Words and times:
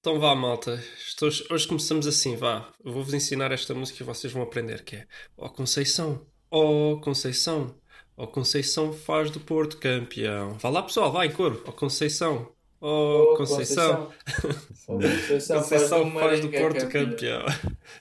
Então 0.00 0.18
vá, 0.18 0.34
malta. 0.34 0.82
Estou- 0.98 1.28
Hoje 1.50 1.68
começamos 1.68 2.06
assim, 2.06 2.36
vá. 2.36 2.72
Vou-vos 2.82 3.12
ensinar 3.12 3.52
esta 3.52 3.74
música 3.74 4.02
e 4.02 4.06
vocês 4.06 4.32
vão 4.32 4.42
aprender, 4.42 4.82
que 4.84 4.96
é 4.96 5.06
Ó 5.36 5.48
Conceição, 5.48 6.26
ó 6.50 6.96
Conceição, 7.00 7.78
ó 8.16 8.26
Conceição 8.26 8.92
faz 8.92 9.30
do 9.30 9.40
Porto 9.40 9.76
campeão. 9.78 10.54
Vá 10.58 10.70
lá, 10.70 10.82
pessoal, 10.82 11.12
vai 11.12 11.26
em 11.26 11.32
coro. 11.32 11.62
Ó 11.66 11.72
Conceição, 11.72 12.50
ó 12.80 13.34
Ô, 13.34 13.36
Conceição, 13.36 14.10
Conceição 14.86 15.58
Conceição 15.60 16.12
faz 16.12 16.40
do 16.40 16.50
Porto 16.50 16.88
campeão. 16.88 17.44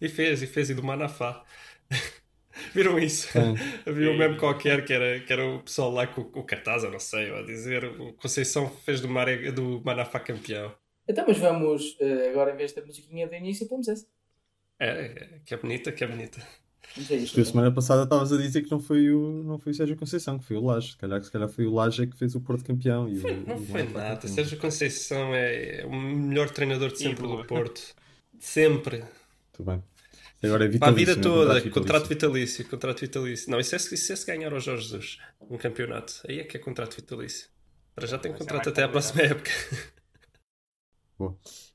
E 0.01 0.07
fez, 0.09 0.41
e 0.41 0.47
fez, 0.47 0.69
e 0.69 0.73
do 0.73 0.83
Manafá. 0.83 1.43
Viram 2.73 2.97
isso? 2.99 3.27
Havia 3.85 4.11
um 4.11 4.17
meme 4.17 4.37
qualquer 4.37 4.85
que 4.85 4.93
era, 4.93 5.19
que 5.21 5.31
era 5.33 5.45
o 5.45 5.61
pessoal 5.63 5.91
lá 5.91 6.07
com 6.07 6.21
o 6.21 6.43
cartaz, 6.45 6.83
eu 6.83 6.91
não 6.91 6.99
sei, 6.99 7.33
a 7.33 7.41
dizer 7.43 7.83
o 7.85 8.13
Conceição 8.13 8.69
fez 8.85 9.01
do, 9.01 9.09
Mare, 9.09 9.51
do 9.51 9.81
Manafá 9.83 10.19
campeão. 10.19 10.73
Então, 11.09 11.25
mas 11.27 11.37
vamos, 11.39 11.97
eh, 11.99 12.29
agora 12.29 12.53
em 12.53 12.55
vez 12.55 12.71
da 12.71 12.85
musiquinha 12.85 13.27
do 13.27 13.33
início, 13.33 13.67
pomos 13.67 13.87
essa. 13.87 14.05
É, 14.79 14.87
é, 14.87 15.39
que 15.43 15.53
é 15.53 15.57
bonita, 15.57 15.91
que 15.91 16.03
é 16.03 16.07
bonita. 16.07 16.39
Vamos 16.95 17.11
a 17.11 17.15
isto. 17.15 17.35
Tu, 17.35 17.41
a 17.41 17.45
semana 17.45 17.71
passada 17.71 18.03
estavas 18.03 18.31
a 18.31 18.37
dizer 18.37 18.61
que 18.61 18.71
não 18.71 18.79
foi 18.79 19.09
o, 19.11 19.43
não 19.43 19.57
foi 19.59 19.71
o 19.71 19.75
Sérgio 19.75 19.95
Conceição, 19.97 20.37
que 20.39 20.45
foi 20.45 20.55
o 20.57 20.63
Laje. 20.63 20.91
Se 20.91 20.97
calhar, 20.97 21.21
se 21.23 21.31
calhar 21.31 21.49
foi 21.49 21.65
o 21.65 21.73
Laje 21.73 22.05
que 22.07 22.15
fez 22.17 22.35
o 22.35 22.41
Porto 22.41 22.63
campeão. 22.63 23.09
E 23.09 23.17
o- 23.19 23.45
Não 23.45 23.57
e 23.57 23.59
o 23.59 23.65
foi 23.65 23.83
nada. 23.83 24.15
campeão. 24.17 24.33
Sérgio 24.33 24.57
Conceição 24.59 25.33
é 25.35 25.83
o 25.85 25.91
melhor 25.93 26.49
treinador 26.51 26.91
de 26.91 26.99
sempre 26.99 27.27
do 27.27 27.43
Porto. 27.45 27.81
Sempre. 28.39 28.99
Muito 28.99 29.63
bem. 29.63 29.83
Agora 30.41 30.65
é 30.73 30.77
Para 30.77 30.87
a 30.87 30.91
vida 30.91 31.13
não 31.15 31.19
é? 31.19 31.23
toda. 31.23 31.53
vitalício. 31.55 31.71
Contrato 31.71 32.07
vitalício. 32.07 32.65
Contrato 32.69 32.99
vitalício. 33.01 33.51
Não, 33.51 33.59
isso 33.59 33.75
é, 33.75 33.79
se- 33.79 33.93
isso 33.95 34.13
é 34.13 34.15
se 34.15 34.25
ganhar 34.25 34.53
ao 34.53 34.59
Jorge 34.59 34.83
Jesus 34.83 35.17
um 35.49 35.57
campeonato. 35.57 36.21
Aí 36.27 36.39
é 36.39 36.43
que 36.45 36.55
é 36.55 36.59
contrato 36.59 36.95
vitalício. 36.95 37.49
Para 37.93 38.07
já 38.07 38.17
tem 38.17 38.31
contrato 38.31 38.69
até 38.69 38.83
à 38.83 38.87
próxima 38.89 39.21
época. 39.23 39.51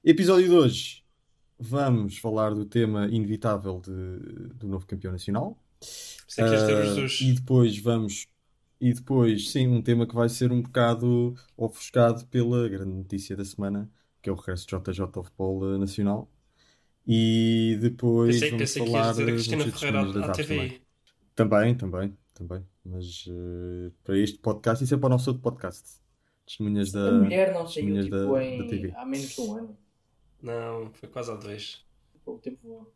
Episódio 0.03 0.48
de 0.48 0.55
hoje. 0.55 1.05
Vamos 1.59 2.19
falar 2.19 2.55
do 2.55 2.65
tema 2.65 3.07
inevitável 3.11 3.80
de- 3.80 4.48
do 4.55 4.67
novo 4.69 4.87
campeão 4.87 5.12
nacional. 5.12 5.59
Que 5.81 5.87
este 6.27 6.41
é 6.41 6.45
o 6.47 7.05
Ah, 7.05 7.06
e 7.20 7.33
depois 7.33 7.78
vamos. 7.78 8.27
E 8.81 8.92
depois, 8.92 9.50
sim, 9.50 9.69
um 9.69 9.81
tema 9.81 10.06
que 10.06 10.15
vai 10.15 10.28
ser 10.28 10.50
um 10.50 10.61
bocado 10.61 11.34
ofuscado 11.56 12.27
pela 12.27 12.69
grande 12.69 12.92
notícia 12.92 13.37
da 13.37 13.45
semana, 13.45 13.91
que 14.20 14.28
é 14.28 14.33
o 14.33 14.34
regresso 14.37 14.67
de 14.67 14.77
JJ 14.77 15.00
ao 15.15 15.22
futebol 15.25 15.75
eh, 15.75 15.78
nacional. 15.78 16.31
E 17.06 17.78
depois 17.81 18.34
Pensei, 18.34 18.50
vamos 18.50 18.62
pensei 18.62 18.83
que 18.84 18.91
falar 18.91 19.12
dos 19.12 19.25
Cristina 19.25 19.65
Ferreira 19.70 20.00
à, 20.00 20.33
TAP 20.33 20.37
também. 20.47 20.81
Também, 21.34 21.75
também, 21.75 22.19
também. 22.34 22.67
Mas 22.84 23.27
eh, 23.28 23.91
para 24.03 24.19
este 24.19 24.39
podcast, 24.39 24.83
isso 24.84 24.95
é 24.95 24.98
para 24.98 25.06
o 25.06 25.11
nosso 25.11 25.31
outro 25.31 25.42
podcast. 25.42 25.83
Testemunhas 26.47 26.92
da. 26.92 27.09
A 27.09 27.12
mulher 27.12 27.53
não 27.55 27.67
saiu 27.67 28.03
tipo, 28.03 28.17
da, 28.17 28.45
em, 28.45 28.59
da 28.59 28.69
TV. 28.69 28.92
há 28.95 29.05
menos 29.06 29.28
de 29.28 29.41
um 29.41 29.56
ano. 29.56 29.77
Não, 30.42 30.91
foi 30.92 31.09
quase 31.09 31.31
há 31.31 31.34
dois. 31.34 31.84
O 32.27 32.39
tempo 32.39 32.59
voa. 32.62 32.87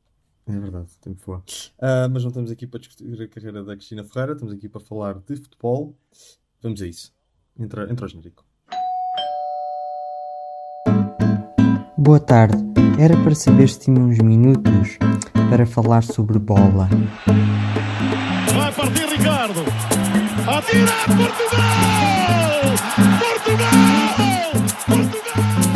É 0.47 0.59
verdade, 0.59 0.89
o 0.97 1.01
tempo 1.03 1.21
voa. 1.25 1.43
Ah, 1.79 2.09
mas 2.11 2.23
não 2.23 2.29
estamos 2.29 2.51
aqui 2.51 2.67
para 2.67 2.81
discutir 2.81 3.23
a 3.23 3.29
carreira 3.29 3.63
da 3.63 3.75
Cristina 3.77 4.05
Ferreira, 4.05 4.33
estamos 4.33 4.55
aqui 4.55 4.69
para 4.69 4.81
falar 4.81 5.19
de 5.19 5.37
futebol. 5.37 5.95
Vamos 6.63 6.83
a 6.83 6.87
isso. 6.87 7.15
Entra, 7.59 7.91
entra 7.91 8.07
o 8.07 8.09
genérico. 8.09 8.45
Boa 11.97 12.21
tarde. 12.21 12.57
Era 12.99 13.17
para 13.23 13.35
saber 13.35 13.69
se 13.69 13.81
tinha 13.81 14.01
uns 14.01 14.19
minutos 14.19 14.99
para 15.51 15.67
falar 15.67 16.03
sobre 16.03 16.39
bola. 16.39 16.89
Vai 18.57 18.73
partir 18.73 19.07
Ricardo. 19.07 19.61
Atira 20.47 20.93
Portugal! 21.17 21.59
Portugal! 23.49 23.69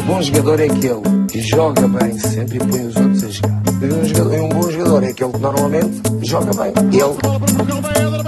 bom 0.06 0.20
jogador 0.22 0.60
é 0.60 0.64
aquele 0.64 1.26
que 1.30 1.40
joga 1.40 1.88
bem 1.88 2.18
sempre 2.18 2.56
e 2.56 2.58
põe 2.60 2.86
os 2.86 2.96
outros 2.96 3.24
a 3.24 3.28
jogar. 3.30 3.62
E 3.82 3.86
um, 3.92 4.04
jogador- 4.04 4.34
e 4.34 4.40
um 4.40 4.48
bom 4.50 4.70
jogador 4.70 5.02
é 5.04 5.08
aquele 5.08 5.32
que 5.32 5.38
normalmente 5.38 6.02
joga 6.22 6.52
bem. 6.54 6.72
Ele! 6.92 8.22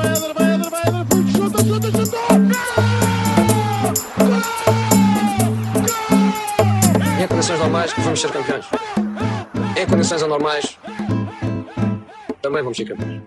Em 7.22 7.28
condições 7.28 7.58
normais, 7.60 7.92
vamos 7.98 8.20
ser 8.20 8.30
campeões. 8.32 8.66
Em 9.80 9.86
condições 9.86 10.22
anormais, 10.22 10.78
também 12.42 12.62
vamos 12.62 12.76
ser 12.76 12.84
campeões. 12.86 13.22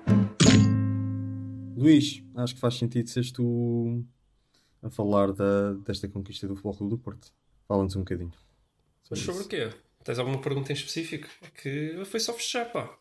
Luís, 1.75 2.23
acho 2.35 2.55
que 2.55 2.59
faz 2.61 2.77
sentido 2.77 3.09
seres 3.09 3.31
tu 3.31 4.03
a 4.87 4.91
falar 4.91 5.31
da, 5.31 5.73
desta 5.85 6.07
conquista 6.07 6.47
do 6.47 6.55
Futebol 6.55 6.75
Clube 6.75 6.91
do 6.91 6.97
Porto. 6.97 7.31
Fala-nos 7.67 7.95
um 7.95 7.99
bocadinho. 7.99 8.33
Mas 9.09 9.19
sobre 9.19 9.43
o 9.43 9.47
quê? 9.47 9.69
Tens 10.03 10.19
alguma 10.19 10.39
pergunta 10.39 10.71
em 10.71 10.75
específico? 10.75 11.27
Que 11.61 12.01
foi 12.05 12.19
só 12.19 12.33
fechar, 12.33 12.65
pá. 12.71 12.97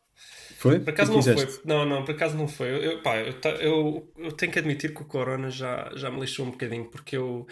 Foi? 0.56 0.80
Por 0.80 0.91
acaso 0.91 1.12
não 1.12 1.22
foi. 1.22 1.60
Não, 1.64 1.86
não, 1.86 2.04
por 2.04 2.14
acaso 2.14 2.36
não 2.36 2.48
foi. 2.48 2.86
Eu, 2.86 3.02
pá, 3.02 3.19
eu, 3.19 3.34
eu, 3.60 4.12
eu 4.16 4.32
tenho 4.32 4.50
que 4.50 4.58
admitir 4.58 4.94
que 4.94 5.02
o 5.02 5.04
Corona 5.04 5.50
já, 5.50 5.91
já 5.94 6.10
me 6.10 6.20
lixou 6.20 6.47
um 6.47 6.50
bocadinho, 6.50 6.86
porque 6.86 7.16
eu. 7.16 7.47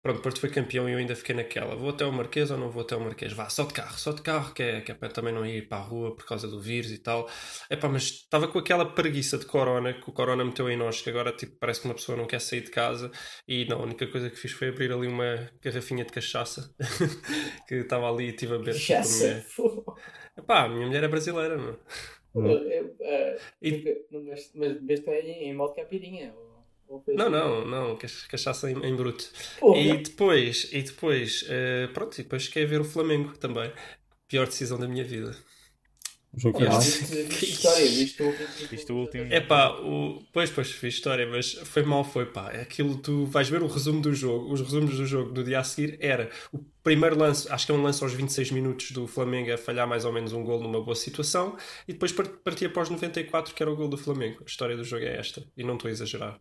Pronto, 0.00 0.22
Porto 0.22 0.40
foi 0.40 0.48
campeão 0.50 0.88
e 0.88 0.92
eu 0.92 0.98
ainda 0.98 1.16
fiquei 1.16 1.34
naquela. 1.34 1.74
Vou 1.74 1.90
até 1.90 2.04
o 2.04 2.12
Marquês 2.12 2.50
ou 2.52 2.56
não 2.56 2.70
vou 2.70 2.82
até 2.82 2.94
o 2.94 3.00
Marquês? 3.00 3.32
Vá, 3.32 3.48
só 3.48 3.64
de 3.64 3.74
carro, 3.74 3.98
só 3.98 4.12
de 4.12 4.22
carro, 4.22 4.54
que 4.54 4.62
é, 4.62 4.80
que 4.80 4.92
é 4.92 4.94
para 4.94 5.08
também 5.08 5.34
não 5.34 5.44
ir 5.44 5.68
para 5.68 5.78
a 5.78 5.80
rua 5.80 6.14
por 6.14 6.24
causa 6.24 6.46
do 6.46 6.60
vírus 6.60 6.92
e 6.92 6.98
tal. 6.98 7.28
É 7.68 7.76
pá, 7.76 7.88
mas 7.88 8.04
estava 8.04 8.46
com 8.46 8.58
aquela 8.60 8.86
preguiça 8.94 9.36
de 9.36 9.44
Corona 9.46 9.92
que 9.92 10.08
o 10.08 10.12
Corona 10.12 10.44
meteu 10.44 10.70
em 10.70 10.76
nós, 10.76 11.02
que 11.02 11.10
agora 11.10 11.32
tipo, 11.32 11.56
parece 11.58 11.80
que 11.80 11.88
uma 11.88 11.94
pessoa 11.94 12.16
não 12.16 12.26
quer 12.26 12.40
sair 12.40 12.60
de 12.62 12.70
casa. 12.70 13.10
E 13.46 13.64
não, 13.64 13.80
a 13.80 13.82
única 13.82 14.06
coisa 14.06 14.30
que 14.30 14.36
fiz 14.36 14.52
foi 14.52 14.68
abrir 14.68 14.92
ali 14.92 15.08
uma 15.08 15.50
garrafinha 15.60 16.04
de 16.04 16.12
cachaça 16.12 16.72
que 17.66 17.74
estava 17.74 18.08
ali 18.08 18.26
e 18.26 18.30
estive 18.30 18.54
a 18.54 18.58
beber. 18.58 18.74
Cachaça. 18.74 19.44
Epá, 20.36 20.64
a 20.64 20.68
minha 20.68 20.86
mulher 20.86 21.02
é 21.04 21.08
brasileira, 21.08 21.58
meu. 21.58 21.78
Eh, 22.36 22.84
eh, 23.00 23.38
E- 23.60 23.70
nunca- 23.72 23.96
não, 24.12 24.22
Mas 24.24 24.52
mas 24.54 25.00
em, 25.24 25.48
em 25.48 25.54
modo 25.54 25.74
capirinha. 25.74 26.32
Ou, 26.36 26.47
Não, 27.12 27.26
assim? 27.26 27.32
não, 27.32 27.64
não, 27.66 27.96
cach- 27.96 28.26
cachaça 28.28 28.70
em, 28.70 28.74
em 28.86 28.96
bruto. 28.96 29.24
E 29.74 29.96
depois, 29.98 30.68
e 30.72 30.82
depois, 30.82 31.44
eh, 31.48 31.88
pronto, 31.92 32.14
e 32.18 32.22
depois 32.22 32.46
fiquei 32.46 32.64
a 32.64 32.66
ver 32.66 32.80
o 32.80 32.84
Flamengo 32.84 33.36
também. 33.38 33.72
Pior 34.28 34.46
decisão 34.46 34.78
da 34.78 34.88
minha 34.88 35.04
vida. 35.04 35.36
O 36.32 36.38
jogo 36.40 36.58
final? 36.58 36.78
viste- 36.80 37.22
viste 37.24 37.46
história, 37.46 37.86
viste 37.88 38.22
o 38.22 38.26
último. 38.26 38.48
Viste 38.70 38.92
o 38.92 38.96
último. 38.96 39.24
É 39.32 39.40
pá, 39.40 39.70
o... 39.80 40.22
pois, 40.32 40.50
pois, 40.50 40.70
fiz 40.70 40.94
história, 40.94 41.26
mas 41.26 41.52
foi 41.54 41.82
mal, 41.82 42.04
foi 42.04 42.26
pá. 42.26 42.50
É 42.52 42.60
Aquilo 42.60 42.98
tu 42.98 43.24
vais 43.26 43.48
ver 43.48 43.62
o 43.62 43.66
resumo 43.66 44.02
do 44.02 44.12
jogo, 44.14 44.52
os 44.52 44.60
resumos 44.60 44.96
do 44.96 45.06
jogo 45.06 45.32
do 45.32 45.42
dia 45.42 45.58
a 45.60 45.64
seguir 45.64 45.96
era 46.00 46.30
o 46.52 46.58
primeiro 46.82 47.16
lance, 47.18 47.50
acho 47.50 47.64
que 47.64 47.72
é 47.72 47.74
um 47.74 47.82
lance 47.82 48.02
aos 48.04 48.12
26 48.12 48.50
minutos 48.50 48.90
do 48.90 49.06
Flamengo 49.06 49.52
a 49.52 49.56
falhar 49.58 49.88
mais 49.88 50.04
ou 50.04 50.12
menos 50.12 50.32
um 50.34 50.44
gol 50.44 50.60
numa 50.60 50.82
boa 50.82 50.94
situação 50.94 51.56
e 51.86 51.92
depois 51.94 52.12
par- 52.12 52.28
partia 52.44 52.68
para 52.70 52.82
os 52.82 52.90
94 52.90 53.54
que 53.54 53.62
era 53.62 53.70
o 53.72 53.76
gol 53.76 53.88
do 53.88 53.96
Flamengo. 53.96 54.40
A 54.42 54.46
história 54.46 54.76
do 54.76 54.84
jogo 54.84 55.04
é 55.04 55.16
esta 55.16 55.42
e 55.56 55.64
não 55.64 55.74
estou 55.76 55.88
a 55.88 55.92
exagerar. 55.92 56.38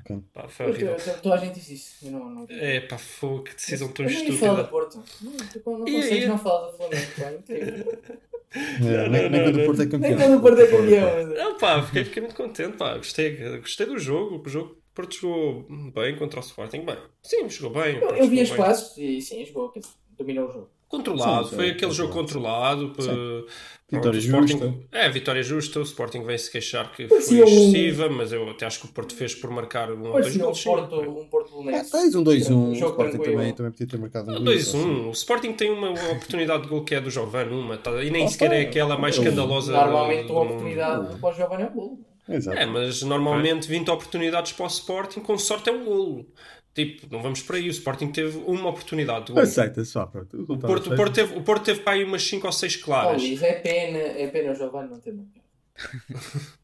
Ok. 0.00 0.18
Pá, 0.32 0.48
foi 0.48 0.66
horrível. 0.66 0.96
toda- 1.22 1.34
a 1.34 1.38
gente 1.38 1.54
diz 1.54 1.70
isso. 1.70 2.06
Eu 2.06 2.12
não, 2.12 2.30
não... 2.30 2.46
É 2.48 2.80
pá, 2.80 2.98
foi, 2.98 3.42
que 3.42 3.54
decisão 3.54 3.88
tão 3.92 4.04
Eu 4.06 4.10
nem 4.12 4.28
ia 4.30 4.38
falar 4.38 4.60
estúpida. 4.60 4.62
do 4.62 4.70
Porto. 4.70 5.02
Não, 5.22 5.32
tu 5.32 5.70
não 5.78 5.88
Ia, 5.88 6.02
consegues 6.02 6.28
não 6.28 6.38
falar 6.38 6.70
do 6.70 6.76
Flamengo. 6.76 7.06
pá, 7.18 7.32
incrível. 7.32 7.98
É, 8.52 9.08
nem, 9.08 9.30
quando 9.30 9.60
o 9.60 9.64
Porto 9.64 9.82
é 9.82 9.86
campeão. 9.86 10.10
Nem 10.10 10.18
quando 10.18 10.38
o 10.38 10.40
Porto 10.42 10.60
é 10.60 10.66
campeão. 10.66 11.26
Não, 11.28 11.56
pá, 11.58 11.82
fiquei, 11.84 12.04
fiquei 12.04 12.20
muito 12.22 12.34
contente, 12.34 12.76
pá. 12.76 12.96
Gostei, 12.96 13.36
gostei 13.60 13.86
do 13.86 13.96
jogo. 13.96 14.42
O 14.44 14.48
jogo 14.48 14.72
o 14.72 14.92
Porto 14.92 15.14
jogou 15.14 15.66
bem 15.94 16.16
contra 16.16 16.40
o 16.40 16.42
Sporting. 16.42 16.80
Bem, 16.84 16.96
sim, 17.22 17.48
jogou 17.48 17.80
bem. 17.80 17.98
Eu, 17.98 18.08
eu 18.16 18.26
vi 18.28 18.40
as 18.40 18.50
passos 18.50 18.98
e 18.98 19.20
sim, 19.20 19.44
jogou, 19.46 19.72
dominou 20.18 20.48
o 20.48 20.52
jogo. 20.52 20.70
Controlado, 20.90 21.48
Sim, 21.48 21.54
foi 21.56 21.64
sim, 21.66 21.70
aquele 21.70 21.92
jogo 21.92 22.12
controlado. 22.12 22.90
p- 22.90 23.02
pronto, 23.04 23.46
Vitória 23.92 24.18
o 24.18 24.22
Sporting- 24.22 24.58
justa. 24.58 24.74
É, 24.92 25.08
vitória 25.08 25.42
justa. 25.42 25.78
O 25.80 25.82
Sporting 25.82 26.22
vem 26.24 26.36
se 26.38 26.50
queixar 26.50 26.92
que 26.92 27.06
Parecia 27.06 27.44
foi 27.44 27.52
um- 27.52 27.58
excessiva, 27.70 28.08
mas 28.08 28.32
eu 28.32 28.48
até 28.50 28.66
acho 28.66 28.80
que 28.80 28.86
o 28.86 28.88
Porto 28.88 29.14
fez 29.14 29.34
por 29.34 29.50
marcar 29.50 29.90
um 29.92 30.04
ou 30.06 30.12
dois 30.20 30.34
um 30.36 30.38
gols. 30.40 30.58
sim. 30.58 30.64
Porto, 30.64 31.00
um 31.00 31.24
Porto 31.26 31.70
É, 31.70 31.82
tens 31.84 32.14
um 32.14 32.22
2-1. 32.24 32.54
Um 32.56 32.70
o 32.70 32.72
Sporting 32.74 33.10
tranquilo. 33.10 33.36
também, 33.36 33.52
também 33.52 33.72
podia 33.72 33.86
ter 33.86 33.98
marcado 33.98 34.30
um 34.32 34.36
Ah, 34.36 34.38
2 34.40 34.72
2-1. 34.74 35.08
O 35.08 35.10
Sporting 35.12 35.52
tem 35.52 35.70
uma 35.70 35.90
oportunidade 35.92 36.62
de 36.64 36.68
gol 36.68 36.84
que 36.84 36.94
é 36.94 37.00
do 37.00 37.10
Giovane, 37.10 37.52
uma, 37.52 37.76
tá? 37.76 38.02
e 38.02 38.10
nem 38.10 38.24
Ah, 38.26 38.28
sequer 38.28 38.52
é 38.52 38.60
aquela 38.62 38.96
mais 38.98 39.16
Eu- 39.16 39.22
escandalosa. 39.24 39.72
Normalmente 39.72 40.30
uma 40.30 40.40
oportunidade 40.42 41.18
para 41.18 41.30
o 41.30 41.32
Giovanni 41.32 41.62
é 41.62 41.66
um 41.66 41.70
golo. 41.72 41.98
Exato. 42.28 42.58
É, 42.58 42.66
mas 42.66 43.02
normalmente 43.02 43.66
20 43.66 43.88
oportunidades 43.90 44.52
para 44.52 44.64
o 44.64 44.68
Sporting, 44.68 45.20
com 45.20 45.36
sorte 45.38 45.68
é 45.68 45.72
um 45.72 45.84
golo. 45.84 46.26
Tipo, 46.86 47.06
não 47.12 47.22
vamos 47.22 47.42
por 47.42 47.56
aí. 47.56 47.66
O 47.68 47.70
Sporting 47.70 48.12
teve 48.12 48.38
uma 48.38 48.68
oportunidade. 48.70 49.32
Aceita 49.38 49.84
só, 49.84 50.06
pronto. 50.06 50.44
O 50.48 50.58
Porto, 50.58 50.92
o. 50.92 50.96
Porto 50.96 51.12
teve, 51.14 51.38
o 51.38 51.42
Porto 51.42 51.64
teve 51.64 51.80
para 51.80 51.92
aí 51.94 52.04
umas 52.04 52.22
5 52.26 52.46
ou 52.46 52.52
6 52.52 52.76
Oh, 52.80 52.84
claras. 52.84 53.22
Luís, 53.22 53.42
é 53.42 53.52
pena, 53.54 53.98
é 53.98 54.26
pena 54.28 54.52
o 54.52 54.54
Giovanni 54.54 54.90
não 54.90 55.00
ter 55.00 55.12
marcado. 55.14 55.40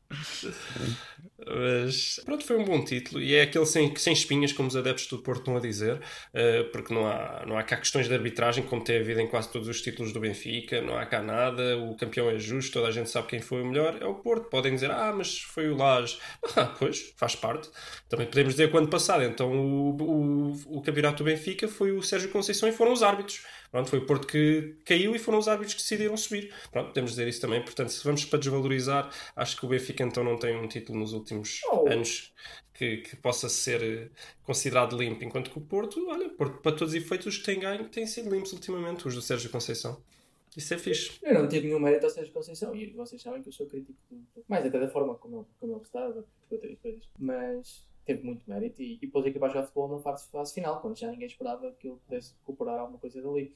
Mas 1.48 2.20
pronto, 2.24 2.44
foi 2.44 2.56
um 2.56 2.64
bom 2.64 2.84
título 2.84 3.20
e 3.22 3.34
é 3.34 3.42
aquele 3.42 3.66
sem, 3.66 3.94
sem 3.96 4.12
espinhas, 4.12 4.52
como 4.52 4.68
os 4.68 4.76
adeptos 4.76 5.06
do 5.06 5.18
Porto 5.18 5.40
estão 5.40 5.56
a 5.56 5.60
dizer, 5.60 6.00
eh, 6.34 6.64
porque 6.72 6.92
não 6.92 7.06
há, 7.06 7.44
não 7.46 7.58
há 7.58 7.62
cá 7.62 7.76
questões 7.76 8.08
de 8.08 8.14
arbitragem, 8.14 8.64
como 8.64 8.82
tem 8.82 8.98
havido 8.98 9.20
em 9.20 9.28
quase 9.28 9.50
todos 9.50 9.68
os 9.68 9.80
títulos 9.80 10.12
do 10.12 10.20
Benfica, 10.20 10.80
não 10.80 10.96
há 10.96 11.06
cá 11.06 11.22
nada, 11.22 11.78
o 11.78 11.94
campeão 11.96 12.28
é 12.30 12.38
justo, 12.38 12.72
toda 12.72 12.88
a 12.88 12.90
gente 12.90 13.10
sabe 13.10 13.28
quem 13.28 13.40
foi 13.40 13.62
o 13.62 13.66
melhor, 13.66 13.96
é 14.00 14.06
o 14.06 14.14
Porto. 14.14 14.48
Podem 14.48 14.74
dizer, 14.74 14.90
ah, 14.90 15.12
mas 15.16 15.40
foi 15.40 15.68
o 15.68 15.76
Lage. 15.76 16.18
Ah, 16.56 16.74
pois, 16.78 17.12
faz 17.18 17.34
parte. 17.36 17.68
Também 18.08 18.26
podemos 18.26 18.54
dizer 18.54 18.70
que 18.70 18.76
ano 18.76 18.88
passado, 18.88 19.22
então 19.22 19.52
o, 19.52 19.90
o, 19.90 20.78
o 20.78 20.82
campeonato 20.82 21.18
do 21.18 21.24
Benfica 21.24 21.68
foi 21.68 21.92
o 21.92 22.02
Sérgio 22.02 22.30
Conceição 22.30 22.66
e 22.66 22.72
foram 22.72 22.92
os 22.92 23.02
árbitros. 23.02 23.44
Pronto, 23.76 23.90
foi 23.90 23.98
o 23.98 24.06
Porto 24.06 24.26
que 24.26 24.74
caiu 24.86 25.14
e 25.14 25.18
foram 25.18 25.38
os 25.38 25.48
árbitros 25.48 25.74
que 25.74 25.82
decidiram 25.82 26.16
subir. 26.16 26.50
Pronto, 26.72 26.86
podemos 26.88 27.10
dizer 27.10 27.28
isso 27.28 27.42
também. 27.42 27.62
Portanto, 27.62 27.90
se 27.90 28.02
vamos 28.02 28.24
para 28.24 28.38
desvalorizar, 28.38 29.12
acho 29.36 29.54
que 29.54 29.66
o 29.66 29.68
Benfica 29.68 30.02
então 30.02 30.24
não 30.24 30.38
tem 30.38 30.56
um 30.56 30.66
título 30.66 30.98
nos 30.98 31.12
últimos 31.12 31.60
Oh. 31.70 31.86
anos 31.86 32.32
que, 32.72 32.96
que 32.98 33.16
possa 33.16 33.50
ser 33.50 33.82
eh, 33.82 34.08
considerado 34.44 34.96
limpo, 34.96 35.22
enquanto 35.22 35.50
que 35.50 35.58
o 35.58 35.60
Porto, 35.60 36.08
olha, 36.08 36.30
Porto, 36.30 36.62
para 36.62 36.72
todos 36.72 36.94
os 36.94 37.02
efeitos, 37.02 37.26
os 37.26 37.36
que 37.36 37.44
têm 37.44 37.60
ganho 37.60 37.86
têm 37.90 38.06
sido 38.06 38.34
limpos 38.34 38.54
ultimamente, 38.54 39.06
os 39.06 39.14
do 39.14 39.20
Sérgio 39.20 39.50
Conceição. 39.50 40.00
Isso 40.56 40.72
é 40.72 40.78
fixe. 40.78 41.18
Eu 41.22 41.34
não 41.34 41.46
tive 41.46 41.66
nenhum 41.66 41.78
mérito 41.78 42.06
ao 42.06 42.10
Sérgio 42.10 42.32
Conceição 42.32 42.74
e 42.74 42.86
vocês 42.92 43.20
sabem 43.20 43.42
que 43.42 43.50
eu 43.50 43.52
sou 43.52 43.66
crítico 43.66 43.98
mais 44.48 44.64
até 44.64 44.80
da 44.80 44.88
forma 44.88 45.14
como 45.16 45.40
ele, 45.40 45.46
como 45.60 45.74
ele 45.74 45.82
estava, 45.82 46.24
outras 46.50 46.78
coisas. 46.78 47.02
Mas 47.18 47.86
teve 48.06 48.22
muito 48.22 48.48
mérito 48.48 48.80
e, 48.80 48.98
e 49.02 49.06
pôs 49.08 49.24
a 49.26 49.28
equipa 49.28 49.46
a 49.46 49.48
jogar 49.48 49.62
futebol 49.64 49.96
na 49.96 49.98
fase, 49.98 50.30
fase 50.30 50.54
final, 50.54 50.80
quando 50.80 50.96
já 50.96 51.10
ninguém 51.10 51.26
esperava 51.26 51.72
que 51.72 51.88
ele 51.88 51.96
pudesse 52.06 52.32
recuperar 52.40 52.78
alguma 52.78 52.98
coisa 52.98 53.20
dali. 53.20 53.52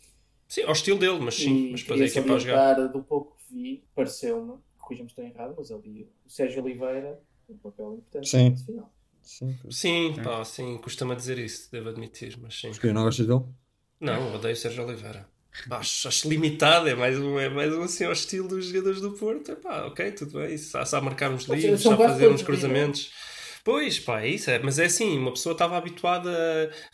Sim, 0.48 0.62
ao 0.62 0.72
estilo 0.72 0.98
dele, 0.98 1.20
mas 1.20 1.36
sim, 1.36 1.68
e 1.68 1.70
mas 1.70 1.82
depois 1.82 2.00
a 2.00 2.04
equipa 2.04 2.34
a 2.34 2.38
jogar. 2.38 2.88
do 2.88 3.02
pouco 3.04 3.36
que 3.38 3.54
vi, 3.54 3.84
pareceu-me, 3.94 4.58
corrija-me 4.78 5.08
se 5.08 5.12
estou 5.12 5.24
errado, 5.24 5.54
mas 5.56 5.70
ali 5.70 6.10
o 6.26 6.28
Sérgio 6.28 6.62
Oliveira 6.62 7.22
tem 7.46 7.54
um 7.54 7.58
papel 7.58 7.94
importante 7.94 8.28
Sim. 8.28 8.44
na 8.44 8.50
fase 8.50 8.66
final. 8.66 8.92
Sim. 9.22 9.58
Sim, 9.70 10.14
pá, 10.24 10.44
sim, 10.44 10.78
custa-me 10.78 11.12
a 11.12 11.14
dizer 11.14 11.38
isso, 11.38 11.70
devo 11.70 11.90
admitir, 11.90 12.36
mas 12.40 12.58
sim. 12.58 12.70
Porque 12.70 12.92
não 12.92 13.04
gostas 13.04 13.26
dele? 13.26 13.44
Não, 14.00 14.28
eu 14.28 14.34
odeio 14.34 14.56
Sérgio 14.56 14.84
Oliveira. 14.84 15.28
Pá, 15.68 15.78
acho, 15.78 16.08
acho 16.08 16.28
limitado, 16.28 16.88
é 16.88 16.94
mais 16.94 17.18
um, 17.18 17.38
é 17.38 17.48
mais 17.48 17.72
um 17.72 17.82
assim 17.82 18.04
ao 18.04 18.12
estilo 18.12 18.48
dos 18.48 18.66
jogadores 18.66 19.00
do 19.00 19.12
Porto. 19.12 19.52
É 19.52 19.54
pá, 19.56 19.86
ok, 19.86 20.10
tudo 20.12 20.38
bem, 20.38 20.56
sabe, 20.56 20.88
sabe 20.88 21.04
marcarmos 21.04 21.44
livros, 21.44 21.82
são 21.82 21.92
sabe 21.92 22.02
quase 22.02 22.12
fazer 22.14 22.24
todos 22.26 22.40
uns 22.40 22.46
cruzamentos. 22.46 23.12
Pois, 23.64 23.98
pá, 23.98 24.22
é 24.22 24.28
isso, 24.28 24.50
é, 24.50 24.58
mas 24.58 24.78
é 24.78 24.86
assim, 24.86 25.18
uma 25.18 25.32
pessoa 25.32 25.52
estava 25.52 25.76
habituada 25.76 26.30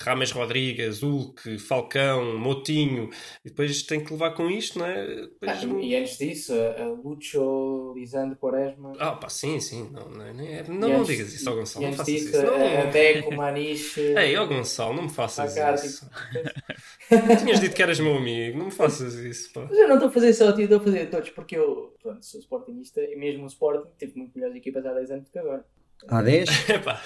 a 0.00 0.04
Rames 0.04 0.30
Rodrigues, 0.32 1.00
Hulk, 1.02 1.58
Falcão, 1.58 2.38
Motinho, 2.38 3.08
e 3.44 3.48
depois 3.48 3.82
tem 3.82 4.02
que 4.02 4.12
levar 4.12 4.30
com 4.32 4.50
isto, 4.50 4.78
não 4.78 4.86
é? 4.86 5.06
Depois, 5.06 5.50
Ah, 5.62 5.66
e 5.80 5.94
antes 5.96 6.18
disso, 6.18 6.52
a, 6.54 6.84
Lucho, 6.86 7.92
Lisandro, 7.96 8.36
Quaresma. 8.36 8.92
ah, 8.98 9.12
pá, 9.12 9.28
sim, 9.28 9.60
sim, 9.60 9.88
não, 9.92 10.08
não, 10.08 10.32
não, 10.68 10.88
não, 10.88 11.02
digas 11.04 11.32
isso 11.32 11.48
ao 11.48 11.56
Gonçalo, 11.56 11.86
não 11.86 11.92
faças 11.92 12.14
disso, 12.14 12.28
isso. 12.28 12.42
Não. 12.42 12.54
a, 12.54 12.84
Deco, 12.86 13.34
Maniche. 13.34 14.00
Ei, 14.18 14.36
ó 14.36 14.46
Gonçalo, 14.46 14.94
não 14.94 15.04
me 15.04 15.10
faças 15.10 15.56
isso. 15.84 16.08
Tinhas 17.38 17.60
dito 17.60 17.74
que 17.74 17.82
eras 17.82 18.00
meu 18.00 18.16
amigo, 18.16 18.58
não 18.58 18.66
me 18.66 18.72
faças 18.72 19.14
isso, 19.14 19.52
pá. 19.52 19.66
Mas 19.68 19.78
eu 19.78 19.86
não 19.88 19.94
estou 19.94 20.08
a 20.08 20.12
fazer 20.12 20.32
só 20.34 20.48
a 20.48 20.52
ti, 20.52 20.62
estou 20.62 20.78
a 20.78 20.82
fazer 20.82 21.02
a 21.02 21.06
todos, 21.06 21.30
porque 21.30 21.56
eu, 21.56 21.94
pronto, 22.02 22.24
sou 22.24 22.40
sportingista 22.40 23.00
e 23.00 23.16
mesmo 23.16 23.44
o 23.44 23.46
Sporting 23.46 23.88
teve 23.98 24.16
muito 24.16 24.32
melhores 24.36 24.56
equipas 24.56 24.84
há 24.84 24.92
10 24.92 25.10
anos 25.12 25.24
do 25.26 25.30
que 25.30 25.38
agora. 25.38 25.64
Há 26.08 26.22
10? 26.22 26.68
Epá, 26.70 27.00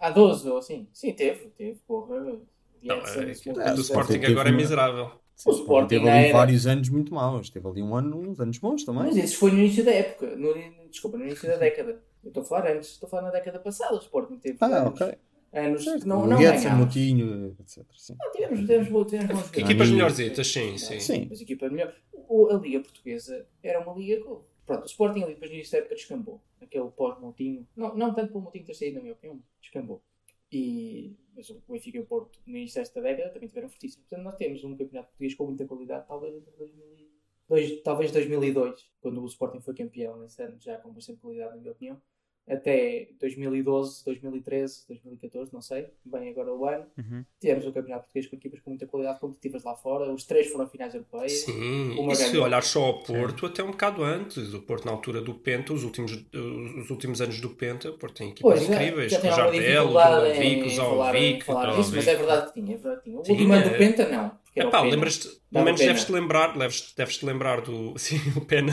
Há 0.00 0.10
12 0.10 0.48
ou 0.48 0.58
assim. 0.58 0.88
Sim, 0.92 1.12
teve, 1.12 1.46
teve, 1.56 1.78
porra. 1.86 2.16
não, 2.20 2.40
Janssen, 2.82 3.22
é, 3.28 3.30
Smith, 3.32 3.58
a 3.58 3.72
do 3.72 3.80
Sporting 3.80 4.24
agora 4.24 4.48
é 4.48 4.52
miserável. 4.52 5.10
O 5.44 5.50
Sporting 5.50 5.88
teve 5.88 6.08
ali 6.08 6.24
era- 6.28 6.32
vários 6.32 6.66
anos 6.66 6.88
muito 6.88 7.12
maus. 7.14 7.50
Teve 7.50 7.66
ali 7.68 7.82
um 7.82 7.94
ano, 7.94 8.18
uns 8.30 8.40
anos 8.40 8.58
bons 8.58 8.84
também. 8.84 9.04
Mas 9.04 9.16
isso 9.16 9.36
foi 9.38 9.50
no 9.52 9.58
início 9.58 9.84
da 9.84 9.90
época, 9.92 10.34
no, 10.34 10.54
desculpa, 10.90 11.18
no 11.18 11.24
início 11.26 11.46
da 11.48 11.56
década. 11.56 12.00
Eu 12.24 12.28
estou 12.28 12.42
a 12.42 12.46
falar 12.46 12.72
antes, 12.72 12.90
estou 12.90 13.06
a 13.06 13.10
falar 13.10 13.22
na 13.24 13.30
década 13.30 13.58
passada. 13.58 13.94
O 13.94 13.98
Sporting 13.98 14.38
teve 14.38 14.56
Ah, 14.60 14.66
anos, 14.66 15.00
ok. 15.00 15.14
anos 15.52 15.84
que 15.84 16.06
não, 16.06 16.22
o 16.24 16.26
não 16.26 16.38
Getson, 16.38 16.62
ganhámos. 16.64 16.86
Motinho, 16.86 17.56
etc. 17.60 17.84
Sim. 17.96 18.16
Não, 18.18 18.32
tivemos, 18.32 18.60
tivemos, 18.60 18.88
bons- 18.88 19.06
tivemos 19.10 19.28
bons 19.28 19.40
jogadores. 19.46 19.58
Equipas 19.70 19.90
melhorzitas, 19.90 20.46
sim, 20.46 20.78
sim. 20.78 21.00
Sim. 21.00 21.26
Mas 21.28 21.40
equipa 21.40 21.68
melhor. 21.68 21.94
O- 22.28 22.48
a 22.50 22.54
Liga 22.58 22.80
Portuguesa 22.80 23.46
era 23.62 23.80
uma 23.80 23.92
liga 23.96 24.24
com. 24.24 24.42
Pronto, 24.66 24.82
o 24.82 24.86
Sporting 24.86 25.22
ali 25.22 25.34
depois 25.34 25.70
da 25.70 25.78
época 25.78 25.94
descambou. 25.94 26.40
Aquele 26.60 26.90
pós-Montinho. 26.90 27.66
Não, 27.76 27.94
não 27.96 28.12
tanto 28.14 28.32
pelo 28.32 28.42
Montinho 28.44 28.64
ter 28.64 28.74
saído, 28.74 28.96
na 28.96 29.00
minha 29.02 29.12
opinião, 29.14 29.40
descambou. 29.60 30.02
E, 30.50 31.16
mas 31.34 31.48
o 31.50 31.60
Benfica 31.68 31.98
e 31.98 32.00
o 32.00 32.06
Porto 32.06 32.40
no 32.46 32.56
início 32.56 32.80
desta 32.80 33.00
década 33.00 33.30
também 33.30 33.48
tiveram 33.48 33.68
fortíssimos. 33.68 34.06
Portanto, 34.06 34.24
nós 34.24 34.36
temos 34.36 34.64
um 34.64 34.76
campeonato 34.76 35.08
português 35.08 35.34
com 35.34 35.44
muita 35.46 35.66
qualidade, 35.66 36.06
talvez 36.06 36.34
entre 36.34 36.50
2000 36.56 36.86
e- 36.98 37.10
dois- 37.48 37.82
talvez 37.82 38.10
2002, 38.12 38.90
quando 39.00 39.22
o 39.22 39.26
Sporting 39.26 39.60
foi 39.60 39.74
campeão 39.74 40.18
nesse 40.18 40.42
ano, 40.42 40.56
já 40.60 40.78
com 40.78 40.92
bastante 40.92 41.20
qualidade, 41.20 41.50
na 41.54 41.60
minha 41.60 41.72
opinião. 41.72 42.02
Até 42.48 43.08
2012, 43.20 44.04
2013, 44.04 44.84
2014, 44.88 45.52
não 45.52 45.60
sei, 45.60 45.88
bem 46.04 46.30
agora 46.30 46.54
o 46.54 46.64
ano. 46.64 46.86
Uhum. 46.96 47.24
Tivemos 47.40 47.66
um 47.66 47.72
campeonato 47.72 48.04
português 48.04 48.28
com 48.28 48.36
equipas 48.36 48.60
com 48.60 48.70
muita 48.70 48.86
qualidade 48.86 49.18
competitivas 49.18 49.64
lá 49.64 49.74
fora. 49.74 50.12
Os 50.12 50.24
três 50.24 50.46
foram 50.46 50.64
a 50.64 50.68
finais 50.68 50.94
europeias. 50.94 51.32
Sim, 51.40 51.98
Uma 51.98 52.12
e 52.12 52.16
se 52.16 52.38
olhar 52.38 52.62
só 52.62 52.84
ao 52.84 53.02
Porto, 53.02 53.46
até 53.46 53.64
um 53.64 53.72
bocado 53.72 54.04
antes. 54.04 54.54
O 54.54 54.62
Porto, 54.62 54.84
na 54.84 54.92
altura 54.92 55.20
do 55.20 55.34
Penta, 55.34 55.72
os 55.72 55.82
últimos, 55.82 56.12
os 56.12 56.88
últimos 56.88 57.20
anos 57.20 57.40
do 57.40 57.50
Penta, 57.50 57.90
o 57.90 57.98
Porto 57.98 58.14
tem 58.18 58.30
equipas 58.30 58.58
Pois, 58.60 58.66
já- 58.68 58.74
incríveis. 58.74 59.10
já 59.12 59.20
com 59.20 59.26
o 59.26 59.30
Jardel, 59.32 59.86
o 59.88 60.26
em 60.26 60.62
o 60.62 60.70
Zalvic, 60.70 61.50
o 61.50 61.76
disso, 61.76 61.92
mas 61.96 62.06
é 62.08 62.14
verdade 62.14 62.46
que 62.52 62.60
tinha, 62.60 62.74
é 62.74 62.78
verdade 62.78 63.02
que 63.02 63.10
tinha. 63.10 63.16
O 63.16 63.28
último 63.28 63.52
ano 63.52 63.70
do 63.70 63.76
Penta, 63.76 64.08
não. 64.08 64.45
Epá, 64.58 64.80
Pena. 64.80 64.90
lembras-te, 64.90 65.28
pelo 65.52 65.64
menos 65.64 65.82
deves-te 65.84 66.10
lembrar, 66.12 66.56
deves, 66.56 66.92
deves-te 66.96 67.24
lembrar 67.26 67.60
do. 67.60 67.96
Sim, 67.98 68.18
o 68.36 68.40
Pena. 68.46 68.72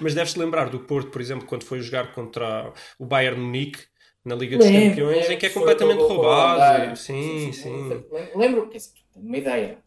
Mas 0.00 0.14
deves-te 0.14 0.38
lembrar 0.38 0.68
do 0.70 0.80
Porto, 0.80 1.10
por 1.10 1.20
exemplo, 1.20 1.46
quando 1.46 1.64
foi 1.64 1.80
jogar 1.80 2.12
contra 2.14 2.72
o 2.98 3.04
Bayern 3.06 3.40
Munique 3.40 3.84
na 4.24 4.34
Liga 4.34 4.56
dos 4.58 4.70
Lembro, 4.70 4.70
Campeões, 4.70 5.28
lembro 5.28 5.32
em 5.32 5.38
que 5.38 5.46
é 5.46 5.50
completamente 5.50 6.02
aquele 6.02 6.12
gol 6.12 6.12
roubado. 6.12 6.54
roubado. 6.54 6.96
Sim, 6.96 7.52
sim. 7.52 8.04
Lembro- 8.10 8.38
Lembro, 8.38 8.68
quer 8.70 8.78
dizer, 8.78 8.92
uma 9.14 9.36
ideia. 9.38 9.82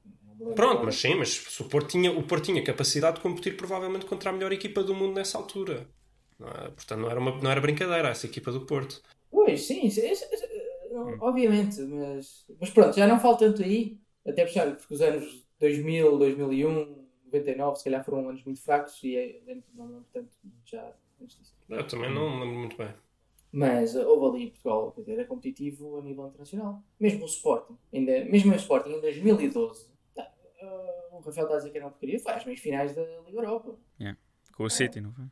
Pronto, 0.56 0.84
mas 0.86 0.96
sim, 0.96 1.16
mas 1.16 1.60
o 1.60 1.66
Porto 1.70 1.90
tinha, 1.90 2.12
o 2.12 2.24
Porto 2.24 2.46
tinha 2.46 2.64
capacidade 2.64 3.18
de 3.18 3.22
competir 3.22 3.56
provavelmente 3.58 4.06
contra 4.06 4.30
a 4.30 4.34
melhor 4.34 4.52
equipa 4.52 4.84
do 4.84 4.94
mundo 4.96 5.16
nessa 5.16 5.38
altura. 5.38 5.88
Não 6.38 6.48
é? 6.50 6.70
Portanto, 6.72 7.00
não 7.02 7.10
era, 7.10 7.20
uma, 7.20 7.32
não 7.42 7.52
era 7.52 7.62
brincadeira 7.62 8.10
essa 8.10 8.26
equipa 8.26 8.52
do 8.52 8.66
Porto. 8.66 9.02
Pois, 9.32 9.62
sim, 9.68 9.90
sim, 9.90 10.16
sim, 10.16 10.38
sim, 10.38 10.48
Hum. 11.04 11.18
obviamente, 11.20 11.82
mas, 11.84 12.46
mas 12.60 12.70
pronto, 12.72 12.96
já 12.96 13.08
não 13.08 13.20
falta 13.20 13.46
tanto 13.46 13.64
aí, 13.64 14.00
até 14.28 14.46
puxar, 14.46 14.76
porque 14.76 14.94
os 14.94 15.02
anos 15.02 15.48
2000, 15.60 16.18
2001, 16.18 17.06
99, 17.26 17.78
se 17.78 17.84
calhar 17.84 18.04
foram 18.04 18.30
anos 18.30 18.44
muito 18.44 18.62
fracos 18.62 19.04
e 19.04 19.16
é, 19.16 19.42
não 19.74 19.88
lembro 19.88 20.06
tanto 20.12 20.30
já 20.66 20.94
antes 21.22 21.38
disso. 21.38 21.56
Eu 21.70 21.88
também 21.88 22.14
não 22.14 22.30
me 22.30 22.46
lembro 22.46 22.60
muito 22.60 22.78
bem. 22.78 22.94
Mas 23.52 23.96
uh, 23.96 24.08
houve 24.08 24.38
ali 24.38 24.46
em 24.46 24.50
Portugal, 24.50 24.92
quer 24.92 25.02
dizer, 25.02 25.14
era 25.14 25.26
competitivo 25.26 25.98
a 25.98 26.02
nível 26.04 26.28
internacional. 26.28 26.84
Mesmo 27.00 27.24
o 27.24 27.28
Sporting, 27.28 27.78
ainda, 27.92 28.26
mesmo 28.26 28.54
o 28.54 28.56
Sporting 28.56 28.92
em 28.92 29.02
2012, 29.02 29.88
tá, 30.14 30.32
uh, 30.62 31.16
o 31.16 31.20
Rafael 31.20 31.46
está 31.46 31.54
a 31.56 31.58
dizer 31.58 31.72
que 31.72 31.78
era 31.78 31.86
uma 31.86 31.92
porcaria, 31.92 32.20
foi 32.20 32.32
às 32.34 32.46
meias 32.46 32.60
finais 32.60 32.96
da 32.96 33.02
Liga 33.26 33.40
Europa. 33.40 33.76
Com 34.56 34.64
o 34.66 34.70
City, 34.70 35.02
não 35.02 35.14
foi? 35.14 35.26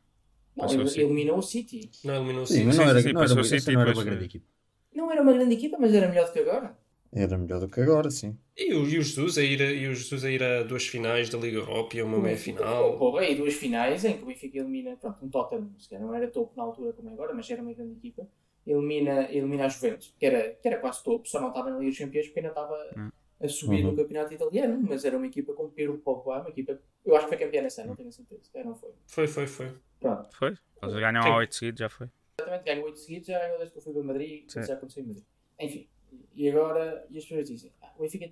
Não, 0.56 0.64
Passou 0.64 0.80
ele 0.80 1.02
eliminou 1.02 1.38
o 1.38 1.42
City. 1.42 1.88
Não 2.02 2.16
eliminou 2.16 2.42
o 2.42 2.46
Sim, 2.46 2.54
City. 2.54 2.66
mas 2.66 2.74
sim, 2.74 2.82
não 2.82 2.90
era, 2.90 3.00
sim, 3.00 3.12
não 3.12 3.22
era, 3.22 3.34
não 3.34 3.80
era 3.82 3.92
uma 3.92 4.04
grande 4.04 4.22
eh, 4.24 4.26
equipa. 4.26 4.46
Não 4.92 5.12
era 5.12 5.22
uma 5.22 5.32
grande 5.32 5.54
equipa, 5.54 5.76
mas 5.78 5.94
era 5.94 6.08
melhor 6.08 6.26
do 6.26 6.32
que 6.32 6.38
agora. 6.40 6.76
Era 7.12 7.38
melhor 7.38 7.60
do 7.60 7.68
que 7.68 7.80
agora, 7.80 8.10
sim. 8.10 8.38
E 8.56 8.74
o, 8.74 8.86
e 8.86 8.98
o 8.98 9.02
Jesus 9.02 9.38
a 9.38 9.42
ir, 9.42 9.62
a- 9.62 9.72
e 9.72 9.86
o 9.88 9.94
Jesus 9.94 10.24
a 10.24 10.30
ir 10.30 10.42
a 10.42 10.62
duas 10.62 10.86
finais 10.86 11.30
da 11.30 11.38
Liga 11.38 11.58
Europa 11.58 11.96
e 11.96 12.00
a 12.00 12.04
uma 12.04 12.18
meia 12.18 12.34
Oh, 12.34 12.38
final. 12.38 12.98
Porra, 12.98 13.24
e 13.24 13.34
duas 13.34 13.54
finais 13.54 14.04
em 14.04 14.16
que 14.18 14.22
o 14.22 14.26
Benfica 14.26 14.58
elimina, 14.58 14.96
pronto, 14.96 15.24
um 15.24 15.28
Tottenham, 15.28 15.70
se 15.78 15.88
calhar 15.88 16.04
não 16.06 16.14
era 16.14 16.28
topo 16.28 16.52
na 16.56 16.64
altura 16.64 16.92
como 16.92 17.08
é 17.08 17.12
agora, 17.12 17.32
mas 17.34 17.48
era 17.50 17.62
uma 17.62 17.72
grande 17.72 17.94
equipa. 17.96 18.28
Elimina, 18.66 19.30
elimina 19.32 19.64
a 19.64 19.68
Juventus, 19.68 20.14
que 20.18 20.26
era, 20.26 20.50
que 20.54 20.68
era 20.68 20.78
quase 20.78 21.02
topo, 21.02 21.26
só 21.26 21.40
não 21.40 21.48
estava 21.48 21.70
na 21.70 21.78
Liga 21.78 21.90
dos 21.90 21.98
Campeões 21.98 22.26
porque 22.26 22.40
ainda 22.40 22.50
estava 22.50 22.76
Hum. 22.98 23.10
a 23.40 23.48
subir 23.48 23.84
Uhum. 23.84 23.92
no 23.92 23.96
campeonato 23.96 24.34
italiano, 24.34 24.78
mas 24.86 25.04
era 25.04 25.16
uma 25.16 25.26
equipa 25.26 25.54
com 25.54 25.70
Pedro 25.70 25.96
Pogba, 25.98 26.40
uma 26.40 26.50
equipa, 26.50 26.78
eu 27.06 27.14
acho 27.16 27.26
que 27.26 27.36
foi 27.36 27.38
campeã 27.46 27.62
nesse 27.62 27.80
ano, 27.80 27.90
não 27.90 27.96
tenho 27.96 28.08
a 28.10 28.12
certeza, 28.12 28.42
se 28.44 28.50
calhar 28.52 28.68
não 28.68 28.74
foi. 28.76 28.90
Foi, 29.06 29.26
foi, 29.26 29.46
foi. 29.46 29.72
Pronto, 30.00 30.28
Foi? 30.36 30.54
Eles 30.82 30.94
ganham 30.96 31.22
Sim. 31.22 31.28
há 31.28 31.36
8 31.36 31.54
seguidos, 31.54 31.78
já 31.80 31.88
foi. 31.88 32.08
exatamente, 32.38 32.64
ganhou 32.64 32.84
8 32.86 32.98
seguidos, 32.98 33.28
já 33.28 33.38
ganhou 33.38 33.56
desde 33.58 33.72
que 33.72 33.78
eu 33.78 33.82
fui 33.82 33.92
para 33.94 34.02
Madrid, 34.02 34.44
Sim. 34.50 34.62
já 34.62 34.74
aconteceu 34.74 35.02
em 35.02 35.06
Madrid. 35.06 35.24
Enfim, 35.60 35.88
e 36.34 36.48
agora, 36.50 37.04
e 37.10 37.18
as 37.18 37.24
pessoas 37.24 37.48
dizem, 37.48 37.72
ah, 37.82 37.92
o 37.98 38.02
Benfica, 38.02 38.24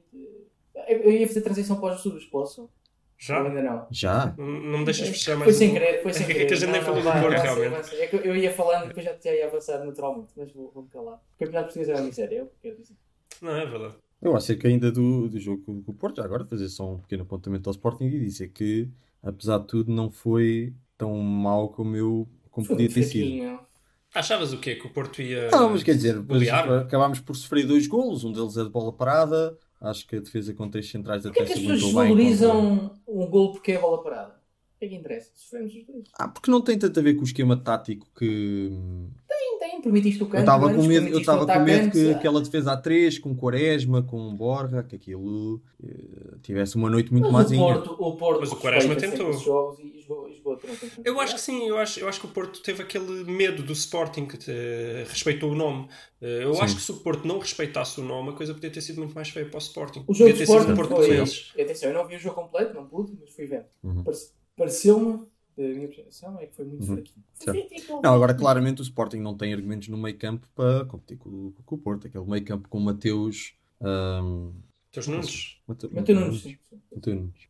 eh, 0.75 0.95
eu, 0.95 0.99
eu 1.02 1.11
ia 1.12 1.26
fazer 1.26 1.40
transição 1.42 1.80
para 1.80 1.95
os 1.95 2.02
Jesus, 2.02 2.25
posso? 2.26 2.71
Já? 3.18 3.40
Ou 3.40 3.47
ainda 3.47 3.62
não? 3.62 3.87
Já? 3.90 4.35
Não, 4.37 4.47
não 4.47 4.78
me 4.80 4.85
deixas 4.85 5.09
fechar 5.09 5.37
Foi 5.37 5.47
mais 5.47 5.56
sem 5.56 5.71
um- 5.71 5.73
querer, 5.73 6.02
foi 6.02 6.12
sem 6.14 6.25
É 6.25 6.26
que 6.26 6.33
querer. 6.35 6.52
a 6.52 6.56
gente 6.56 6.71
nem 6.71 6.80
Não, 6.80 6.87
falou 6.87 7.02
do 7.02 7.11
Porto, 7.11 7.42
realmente. 7.42 7.95
É 7.97 8.06
que 8.09 8.16
eu 8.16 8.37
ia 8.37 8.52
falando 8.52 8.85
e 8.85 8.88
depois 8.88 9.06
já, 9.06 9.33
ia 9.35 9.47
avançar 9.47 9.85
naturalmente, 9.85 10.33
mas 10.37 10.52
vou- 10.52 10.71
vou-me 10.73 10.88
calar. 10.90 11.14
O 11.14 11.38
campeonato 11.38 11.64
português 11.73 11.88
é 11.88 11.95
uma 11.95 12.02
miséria, 12.06 12.38
é 12.38 12.42
o 12.42 12.47
que 12.47 12.52
quero 12.62 12.76
dizer. 12.76 12.95
Não, 13.40 13.56
é 13.56 13.64
verdade. 13.66 13.95
Eu 14.21 14.37
acho 14.37 14.56
que 14.56 14.66
ainda 14.66 14.90
do, 14.92 15.28
do 15.28 15.38
jogo 15.40 15.62
com 15.64 15.83
o 15.90 15.95
Porto, 15.95 16.16
já 16.16 16.25
agora 16.25 16.45
fazer 16.45 16.68
só 16.68 16.90
um 16.95 16.99
pequeno 16.99 17.23
apontamento 17.23 17.68
ao 17.68 17.73
Sporting 17.73 18.04
e 18.04 18.21
dizer 18.21 18.49
que, 18.49 18.88
apesar 19.23 19.59
de 19.59 19.66
tudo, 19.66 19.90
não 19.92 20.11
foi 20.11 20.75
tão 20.99 21.14
mau 21.18 21.68
como 21.71 21.97
eu 21.97 22.28
como 22.50 22.66
Foi 22.66 22.76
podia 22.76 22.88
ter 22.92 23.02
sido. 23.02 23.66
Achavas 24.19 24.53
o 24.53 24.59
quê? 24.59 24.75
Que 24.77 24.87
o 24.87 24.91
Porto 24.91 25.21
ia. 25.23 25.51
Não, 25.51 25.71
mas 25.71 25.83
quer 25.83 25.95
dizer, 25.95 26.17
acabámos 26.81 27.21
por 27.21 27.37
sofrer 27.37 27.67
dois 27.67 27.87
golos, 27.87 28.25
um 28.25 28.33
deles 28.33 28.57
é 28.57 28.65
de 28.65 28.71
bola 28.71 28.93
parada. 28.93 29.57
Acho 29.81 30.07
que 30.07 30.17
a 30.17 30.21
defesa 30.21 30.55
com 30.55 30.69
três 30.71 30.91
centrais 30.91 31.27
até 31.27 31.41
que 31.45 31.47
se 31.47 31.53
as 31.53 31.59
pessoas 31.61 31.83
aguentou 31.83 32.03
bem. 32.03 32.09
contra- 32.09 32.25
desvalorizam 32.25 32.91
um 33.07 33.27
gol 33.27 33.53
porque 33.53 33.73
é 33.73 33.79
bola 33.79 34.03
parada? 34.03 34.37
que 34.79 34.85
é 34.85 34.89
que 34.89 34.95
interessa? 34.95 35.31
Sofremos 35.35 35.75
os 35.75 35.87
dois. 35.87 36.05
Ah, 36.19 36.29
porque 36.29 36.51
não 36.51 36.61
tem 36.61 36.79
tanto 36.79 37.01
a 37.01 37.03
ver 37.03 37.15
com 37.15 37.23
o 37.23 37.25
esquema 37.25 37.57
tático 37.57 38.07
que. 38.19 38.71
Tem, 39.27 39.46
tem, 39.59 39.81
permitiste 39.81 40.23
o 40.23 40.27
Eu 40.27 40.29
canto. 40.31 40.41
estava 40.41 40.67
antes, 40.67 40.77
com 40.83 40.89
medo, 40.89 41.09
eu 41.09 41.17
o 41.17 41.21
estava 41.21 41.47
com 41.47 41.59
medo 41.61 41.91
que 41.91 42.11
aquela 42.11 42.41
defesa 42.41 42.73
a 42.73 42.77
3 42.77 43.19
com 43.19 43.35
Quaresma, 43.37 44.03
com 44.03 44.35
Borja, 44.35 44.83
que 44.83 44.97
aquilo 44.97 45.61
eh, 45.83 46.37
tivesse 46.43 46.77
uma 46.77 46.89
noite 46.91 47.13
muito 47.13 47.29
o 47.29 47.33
mazinha. 47.33 47.75
Porto, 47.75 47.97
o 47.99 48.17
Porto 48.17 48.41
Mas 48.41 48.53
o 48.53 48.57
Quaresma 48.57 48.97
tentou. 48.97 49.31
os 49.31 49.41
jogos 49.43 49.79
e 49.81 49.97
tranquilamente. 50.07 51.01
Eu 51.05 51.19
acho 51.21 51.35
que 51.35 51.41
sim, 51.41 51.67
eu 51.69 51.77
acho, 51.79 51.99
eu 52.01 52.09
acho 52.09 52.21
que 52.21 52.27
o 52.27 52.31
Porto 52.31 52.63
teve 52.63 52.83
aquele 52.83 53.25
medo 53.25 53.63
do 53.63 53.73
Sporting 53.73 54.27
que 54.27 54.37
te- 54.39 54.53
respeitou 55.09 55.51
o 55.51 55.55
nome. 55.55 55.89
Eh, 56.23 56.45
Eu 56.45 56.55
Sim. 56.55 56.61
acho 56.63 56.77
que 56.77 56.83
se 56.83 56.93
o 56.93 56.97
Porto 56.99 57.27
não 57.27 57.39
respeitaitasse 57.41 58.01
o 58.01 58.05
nome, 58.05 58.31
a 58.31 58.33
coisa 58.33 58.55
podia 58.55 58.71
ter 58.71 58.81
sido 58.81 58.99
muito 58.99 59.15
mais 59.15 59.29
feia 59.29 59.47
para 59.47 59.57
o 59.57 59.59
Sporting. 59.59 60.05
O 60.07 60.15
jogo 60.15 60.31
podia 60.31 60.33
do 60.35 60.39
ter 60.39 60.47
sido 60.47 60.57
Sporting 60.59 60.73
um 60.73 60.77
Porto 60.77 60.97
foi... 61.55 61.63
Atenção, 61.65 61.89
eu 61.91 61.95
não 61.95 62.07
vi 62.07 62.15
o 62.17 62.19
jogo 62.21 62.35
completo, 62.37 62.75
não 62.75 62.87
pude, 62.87 63.13
mas 63.21 63.31
fui 63.35 63.47
vendo. 63.47 63.65
Uhum. 63.83 64.03
Parece- 64.05 64.31
Pareceu-me, 64.57 65.27
minha 65.63 65.89
percepção, 65.89 66.39
é 66.41 66.47
que 66.47 66.55
foi 66.55 66.65
muito 66.65 66.83
Uhum. 66.89 67.03
fraquinho. 67.45 68.01
Não, 68.03 68.15
agora 68.15 68.35
claramente 68.35 68.81
o 68.81 68.83
Sporting 68.83 69.19
não 69.19 69.37
tem 69.37 69.53
argumentos 69.53 69.89
no 69.89 69.97
meio 69.97 70.17
campo 70.17 70.47
para 70.55 70.85
competir 70.85 71.17
com, 71.19 71.53
com 71.65 71.75
o 71.75 71.79
Porto. 71.79 72.07
Aquele 72.07 72.25
meio 72.25 72.45
campo 72.45 72.69
com 72.69 72.79
Mateus. 72.81 73.55
ahm, 73.81 74.51
Teus 74.93 75.09
Nunes. 75.09 75.57
Mateus 75.69 75.93
Nunes. 75.93 76.57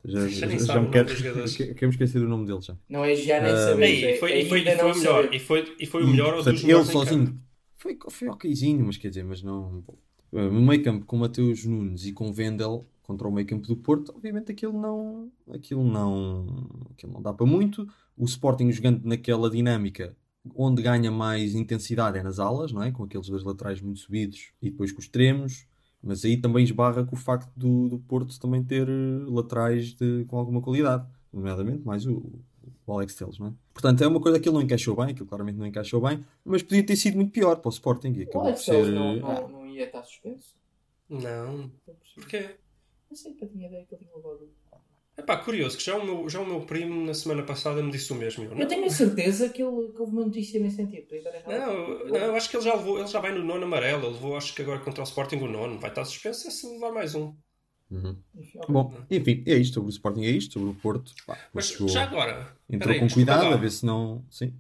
Já, 0.05 0.29
Já 0.29 0.49
já, 0.49 0.59
já 0.59 0.79
o 0.79 0.83
me 0.83 0.89
nome 0.89 0.91
quero. 0.91 1.09
Quero 1.77 1.91
esquecer 1.93 2.19
do 2.21 2.29
nome 2.29 2.47
dele 2.47 2.61
já. 2.61 2.77
Não 2.89 3.05
é 3.05 3.15
já 3.15 3.41
nem 3.41 3.55
saber. 3.57 4.15
E 4.15 4.19
foi, 4.19 4.41
e 4.41 4.49
foi, 4.49 4.61
e 4.63 4.77
foi 4.77 4.93
o 4.93 4.97
melhor. 4.97 5.35
E 5.35 5.39
foi, 5.39 5.77
e 5.79 5.87
foi 5.87 6.03
o 6.03 6.09
melhor 6.09 6.35
portanto, 6.35 6.55
dos 6.55 6.65
ele 6.65 6.85
sozinho 6.85 7.37
foi, 7.77 7.97
foi 8.11 8.29
okzinho, 8.29 8.85
mas 8.85 8.97
quer 8.97 9.09
dizer, 9.09 9.25
mas 9.25 9.43
não. 9.43 9.85
No 10.33 10.61
meio 10.61 10.83
campo 10.83 11.07
com 11.07 11.17
Mateus 11.17 11.65
Nunes 11.65 12.05
e 12.05 12.13
com 12.13 12.33
Vendel 12.33 12.85
contra 13.07 13.27
o 13.29 13.33
meio 13.33 13.47
campo 13.47 13.67
do 13.67 13.77
Porto, 13.77 14.13
obviamente 14.15 14.51
aquilo 14.53 14.79
não. 14.79 15.31
Aquilo 15.53 15.85
não. 15.85 16.47
Aquilo 16.91 17.13
não 17.13 17.23
dá 17.23 17.33
para 17.33 17.47
muito. 17.47 17.87
O 18.17 18.25
Sporting 18.25 18.71
jogando 18.73 19.05
naquela 19.05 19.49
dinâmica 19.51 20.17
onde 20.55 20.81
ganha 20.83 21.11
mais 21.11 21.55
intensidade 21.55 22.19
é 22.19 22.23
nas 22.23 22.39
alas, 22.39 22.71
não 22.73 22.83
é? 22.83 22.91
Com 22.93 23.05
aqueles 23.05 23.29
dois 23.29 23.43
laterais 23.43 23.81
muito 23.81 24.01
subidos 24.01 24.53
e 24.63 24.71
depois 24.71 24.93
com 24.93 24.99
os 24.99 25.05
extremos. 25.05 25.67
Mas 26.03 26.25
aí 26.25 26.37
também 26.37 26.63
esbarra 26.63 27.05
com 27.05 27.17
o 27.17 27.19
facto 27.19 27.51
do, 27.57 27.89
do 27.89 27.99
Porto 27.99 28.39
também 28.39 28.63
ter 28.63 28.89
uh, 28.89 29.33
laterais 29.33 29.93
de- 29.95 30.25
com 30.29 30.39
alguma 30.39 30.61
qualidade, 30.61 31.05
nomeadamente 31.33 31.85
mais 31.85 32.07
o, 32.07 32.23
o 32.87 32.93
Alex 32.93 33.17
Telles, 33.17 33.39
não 33.41 33.49
é? 33.49 33.53
Portanto, 33.73 34.05
é 34.05 34.07
uma 34.07 34.21
coisa 34.21 34.39
que 34.39 34.49
ele 34.49 34.55
não 34.55 34.63
encaixou 34.63 34.95
bem, 34.95 35.07
aquilo 35.07 35.27
claramente 35.27 35.57
não 35.59 35.67
encaixou 35.67 36.01
bem, 36.01 36.25
mas 36.45 36.63
podia 36.63 36.85
ter 36.87 36.95
sido 36.95 37.17
muito 37.17 37.33
pior 37.33 37.57
para 37.57 37.69
o 37.69 37.73
Sporting 37.73 38.13
e 38.13 38.21
O 38.21 38.23
acabou 38.23 38.43
por 38.43 38.47
Alex 38.49 38.61
ser. 38.65 38.71
Telles 38.73 38.95
não, 38.95 39.27
ah, 39.29 39.41
não, 39.41 39.49
não 39.49 39.67
ia 39.67 39.85
estar 39.85 40.05
suspenso. 40.05 40.55
Não. 41.09 41.71
Percebi. 41.85 42.15
Porquê? 42.15 42.51
Não 43.11 43.17
sei, 43.17 43.37
eu 43.41 43.49
tinha 43.49 43.67
ideia 43.69 43.85
que 43.85 43.95
ele 43.95 44.05
tinha 44.05 44.17
levado. 44.17 44.49
Epá, 45.19 45.39
curioso, 45.39 45.79
que 45.79 45.85
já 45.85 45.97
o, 45.97 46.05
meu, 46.05 46.29
já 46.29 46.41
o 46.41 46.47
meu 46.47 46.61
primo 46.67 47.07
na 47.07 47.15
semana 47.15 47.43
passada 47.43 47.83
me 47.83 47.91
disse 47.91 48.13
o 48.13 48.17
mesmo. 48.17 48.45
Eu, 48.45 48.53
Eu 48.59 48.69
tenho 48.69 48.85
a 48.85 48.91
certeza 48.91 49.49
que, 49.49 49.63
ele, 49.63 49.89
que 49.93 50.01
houve 50.01 50.13
uma 50.13 50.27
notícia 50.27 50.61
nesse 50.61 50.77
sentido. 50.77 51.07
Não, 51.47 52.05
não, 52.05 52.17
eu 52.17 52.37
acho 52.37 52.51
que 52.51 52.57
ele 52.57 52.65
já 52.65 52.75
levou, 52.75 52.99
ele 52.99 53.07
já 53.07 53.19
vai 53.19 53.33
no 53.33 53.43
nono 53.43 53.65
amarelo, 53.65 54.05
ele 54.05 54.13
levou 54.15 54.37
acho 54.37 54.55
que 54.55 54.61
agora 54.61 54.79
contra 54.81 55.01
o 55.01 55.05
Sporting 55.05 55.37
o 55.37 55.49
nono, 55.49 55.79
vai 55.79 55.89
estar 55.89 56.05
suspenso 56.05 56.47
é 56.47 56.51
se 56.51 56.67
levar 56.71 56.93
mais 56.93 57.15
um. 57.15 57.35
uhum. 57.91 58.17
Enfim. 58.35 58.59
Bom, 58.69 58.93
enfim, 59.11 59.43
é 59.47 59.55
isto 59.55 59.75
sobre 59.75 59.89
o 59.89 59.91
Sporting, 59.91 60.23
é 60.25 60.31
isto 60.31 60.53
sobre 60.53 60.69
o 60.69 60.75
Porto. 60.75 61.15
Pá, 61.27 61.39
Mas 61.55 61.69
chegou- 61.69 61.89
já 61.89 62.03
agora, 62.03 62.55
entrou 62.69 62.93
peraí, 62.95 63.09
com 63.09 63.15
cuidado, 63.15 63.47
a 63.47 63.57
ver 63.57 63.71
se 63.71 63.87
não. 63.87 64.23
Sim. 64.31 64.53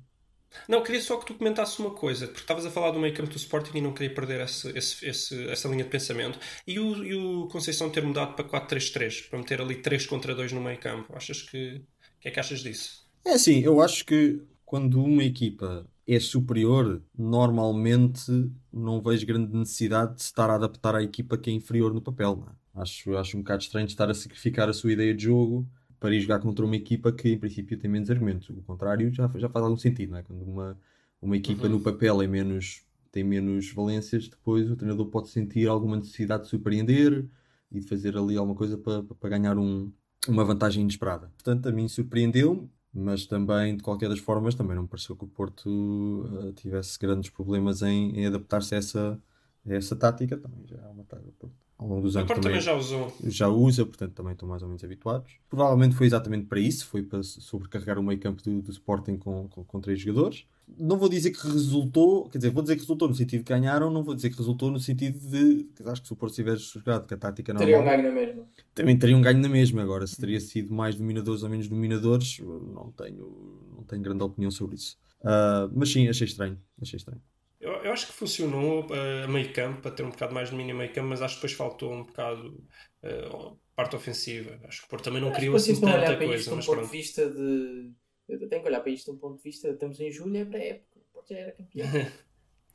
Não, 0.68 0.82
queria 0.82 1.00
só 1.00 1.16
que 1.18 1.26
tu 1.26 1.34
comentasses 1.34 1.78
uma 1.78 1.90
coisa, 1.90 2.26
porque 2.26 2.40
estavas 2.40 2.66
a 2.66 2.70
falar 2.70 2.90
do 2.90 2.98
meio 2.98 3.14
campo 3.14 3.30
do 3.30 3.36
Sporting 3.36 3.78
e 3.78 3.80
não 3.80 3.92
queria 3.92 4.14
perder 4.14 4.40
esse, 4.40 4.68
esse- 4.76 5.06
esse- 5.06 5.48
essa 5.48 5.68
linha 5.68 5.84
de 5.84 5.90
pensamento. 5.90 6.38
E 6.66 6.78
o, 6.78 7.04
e 7.04 7.14
o 7.14 7.46
Conceição 7.48 7.90
ter 7.90 8.02
mudado 8.02 8.34
para 8.34 8.44
4-3-3, 8.44 9.22
para 9.28 9.38
meter 9.38 9.60
ali 9.60 9.76
3 9.76 10.06
contra 10.06 10.34
2 10.34 10.52
no 10.52 10.60
meio 10.60 10.78
campo. 10.78 11.14
Achas 11.16 11.42
que. 11.42 11.76
O 12.18 12.20
que 12.20 12.28
é 12.28 12.30
que 12.30 12.40
achas 12.40 12.60
disso? 12.60 13.06
É 13.24 13.32
assim, 13.34 13.60
eu 13.60 13.80
acho 13.80 14.04
que 14.04 14.40
quando 14.64 15.02
uma 15.02 15.22
equipa 15.24 15.86
é 16.08 16.18
superior, 16.20 17.02
normalmente 17.16 18.30
não 18.72 19.00
vejo 19.02 19.26
grande 19.26 19.52
necessidade 19.56 20.14
de 20.16 20.22
estar 20.22 20.48
a 20.50 20.54
adaptar 20.54 20.94
à 20.94 21.02
equipa 21.02 21.36
que 21.36 21.50
é 21.50 21.52
inferior 21.52 21.92
no 21.92 22.00
papel. 22.00 22.36
não 22.36 22.48
é? 22.48 22.82
Acho, 22.82 23.16
acho 23.16 23.36
um 23.36 23.40
bocado 23.40 23.62
estranho 23.62 23.86
estar 23.86 24.08
a 24.10 24.14
sacrificar 24.14 24.68
a 24.68 24.72
sua 24.72 24.92
ideia 24.92 25.14
de 25.14 25.24
jogo 25.24 25.68
para 26.00 26.14
ir 26.14 26.20
jogar 26.20 26.40
contra 26.40 26.64
uma 26.64 26.76
equipa 26.76 27.12
que 27.12 27.30
em 27.30 27.38
princípio 27.38 27.78
tem 27.78 27.90
menos 27.90 28.10
argumentos. 28.10 28.48
O 28.50 28.62
contrário 28.62 29.12
já, 29.12 29.28
já 29.36 29.48
faz 29.48 29.64
algum 29.64 29.76
sentido, 29.78 30.10
não 30.12 30.18
é? 30.18 30.22
Quando 30.22 30.42
uma, 30.42 30.78
uma 31.20 31.36
equipa 31.36 31.66
Uhum. 31.66 31.74
no 31.74 31.80
papel 31.82 32.22
é 32.22 32.26
menos, 32.26 32.84
tem 33.10 33.24
menos 33.24 33.70
valências, 33.72 34.28
depois 34.28 34.70
o 34.70 34.76
treinador 34.76 35.06
pode 35.06 35.28
sentir 35.30 35.68
alguma 35.68 35.96
necessidade 35.96 36.44
de 36.44 36.48
surpreender 36.50 37.28
e 37.70 37.80
de 37.80 37.86
fazer 37.88 38.16
ali 38.16 38.36
alguma 38.36 38.56
coisa 38.56 38.78
para, 38.78 39.02
para 39.02 39.30
ganhar 39.30 39.58
um, 39.58 39.92
uma 40.28 40.44
vantagem 40.44 40.82
inesperada. 40.82 41.28
Portanto, 41.36 41.68
a 41.68 41.72
mim 41.72 41.88
surpreendeu-me, 41.88 42.70
mas 42.92 43.26
também, 43.26 43.76
de 43.76 43.82
qualquer 43.82 44.08
das 44.08 44.18
formas, 44.18 44.54
também 44.54 44.74
não 44.76 44.82
me 44.84 44.88
pareceu 44.88 45.16
que 45.16 45.24
o 45.24 45.28
Porto 45.28 46.24
eh, 46.48 46.52
tivesse 46.52 46.98
grandes 46.98 47.30
problemas 47.30 47.82
em, 47.82 48.16
em 48.18 48.26
adaptar-se 48.26 48.74
a 48.74 48.78
essa, 48.78 49.22
a 49.66 49.74
essa 49.74 49.96
tática. 49.96 50.36
Também 50.38 50.66
já 50.66 50.76
é 50.78 50.88
uma 50.88 51.04
tática. 51.04 51.50
O 51.78 51.82
Ao 51.82 51.88
longo 51.88 52.02
dos 52.02 52.14
O 52.14 52.18
anos 52.18 52.28
Porto 52.28 52.42
também, 52.42 52.58
também 52.60 52.60
já 52.60 52.74
usou. 52.74 53.12
já 53.24 53.48
usa, 53.48 53.84
portanto 53.84 54.12
também 54.14 54.32
estão 54.32 54.48
mais 54.48 54.62
ou 54.62 54.68
menos 54.68 54.82
habituados. 54.82 55.32
Provavelmente 55.48 55.94
foi 55.94 56.06
exatamente 56.06 56.46
para 56.46 56.58
isso, 56.60 56.86
foi 56.86 57.02
para 57.02 57.22
sobrecarregar 57.22 57.98
o 57.98 58.02
meio 58.02 58.18
campo 58.18 58.42
do, 58.42 58.62
do 58.62 58.70
Sporting 58.70 59.16
com, 59.18 59.48
com, 59.48 59.62
com 59.64 59.80
três 59.80 60.00
jogadores. 60.00 60.46
Não 60.78 60.96
vou 60.98 61.08
dizer 61.08 61.30
que 61.30 61.46
resultou, 61.46 62.28
quer 62.28 62.38
dizer, 62.38 62.50
vou 62.50 62.62
dizer 62.62 62.74
que 62.74 62.80
resultou 62.82 63.06
no 63.08 63.14
sentido 63.14 63.44
de 63.44 63.48
ganharam, 63.48 63.88
não 63.90 64.02
vou 64.02 64.14
dizer 64.16 64.30
que 64.30 64.36
resultou 64.36 64.68
no 64.70 64.80
sentido 64.80 65.18
de, 65.28 65.68
acho 65.84 66.00
que 66.02 66.08
se 66.08 66.12
o 66.12 66.16
Porto 66.16 66.34
tivesse 66.34 66.62
jogado 66.74 67.06
com 67.06 67.14
a 67.14 67.16
tática 67.18 67.54
Teria 67.54 67.76
um 67.76 67.84
normal, 67.84 67.96
ganho 68.02 68.08
na 68.08 68.14
mesma. 68.20 68.42
também 68.74 68.98
teria 68.98 69.16
um 69.16 69.22
ganho 69.22 69.38
na 69.38 69.48
mesma. 69.48 69.82
Agora, 69.82 70.06
se 70.06 70.16
teria 70.16 70.40
sido 70.40 70.74
mais 70.74 70.96
dominadores 70.96 71.42
ou 71.44 71.48
menos 71.50 71.68
dominadores, 71.68 72.40
não 72.40 72.90
tenho, 72.90 73.70
não 73.76 73.84
tenho 73.84 74.02
grande 74.02 74.24
opinião 74.24 74.50
sobre 74.50 74.74
isso. 74.74 74.98
Ah, 75.22 75.68
mas 75.72 75.92
sim, 75.92 76.08
achei 76.08 76.26
estranho, 76.26 76.58
achei 76.82 76.96
estranho. 76.96 77.20
Eu, 77.60 77.72
eu 77.72 77.92
acho 77.92 78.06
que 78.06 78.12
funcionou 78.12 78.86
eh, 78.94 79.24
a 79.24 79.28
meio 79.28 79.52
campo, 79.52 79.80
para 79.80 79.90
ter 79.90 80.02
um 80.02 80.10
bocado 80.10 80.34
mais 80.34 80.48
de 80.48 80.52
domínio 80.52 80.74
a 80.74 80.78
meio 80.78 80.92
campo, 80.92 81.08
mas 81.08 81.22
acho 81.22 81.36
que 81.36 81.40
depois 81.40 81.52
faltou 81.52 81.92
um 81.92 82.04
bocado 82.04 82.62
eh, 83.02 83.28
parte 83.74 83.96
ofensiva. 83.96 84.58
Acho 84.64 84.80
que 84.80 84.86
o 84.86 84.90
Porto 84.90 85.04
também 85.04 85.20
não 85.20 85.28
Acho 85.28 85.38
criou 85.38 85.56
assim 85.56 85.80
tanta 85.80 86.16
coisa. 86.16 86.34
isto 86.34 86.48
de 86.48 86.52
um 86.52 86.56
Mas 86.56 86.66
ponto 86.66 86.82
de 86.82 86.90
vista 86.90 87.30
de. 87.30 87.90
Eu 88.28 88.48
tenho 88.48 88.62
que 88.62 88.68
olhar 88.68 88.80
para 88.80 88.90
isto 88.90 89.10
de 89.10 89.16
um 89.16 89.20
ponto 89.20 89.36
de 89.36 89.42
vista. 89.42 89.68
Estamos 89.68 90.00
em 90.00 90.10
julho, 90.10 90.36
é 90.36 90.44
para 90.44 90.58
a 90.58 90.62
época. 90.64 90.98
O 90.98 91.12
Porto 91.12 91.28
já 91.30 91.38
era 91.38 91.52
campeão. 91.52 91.86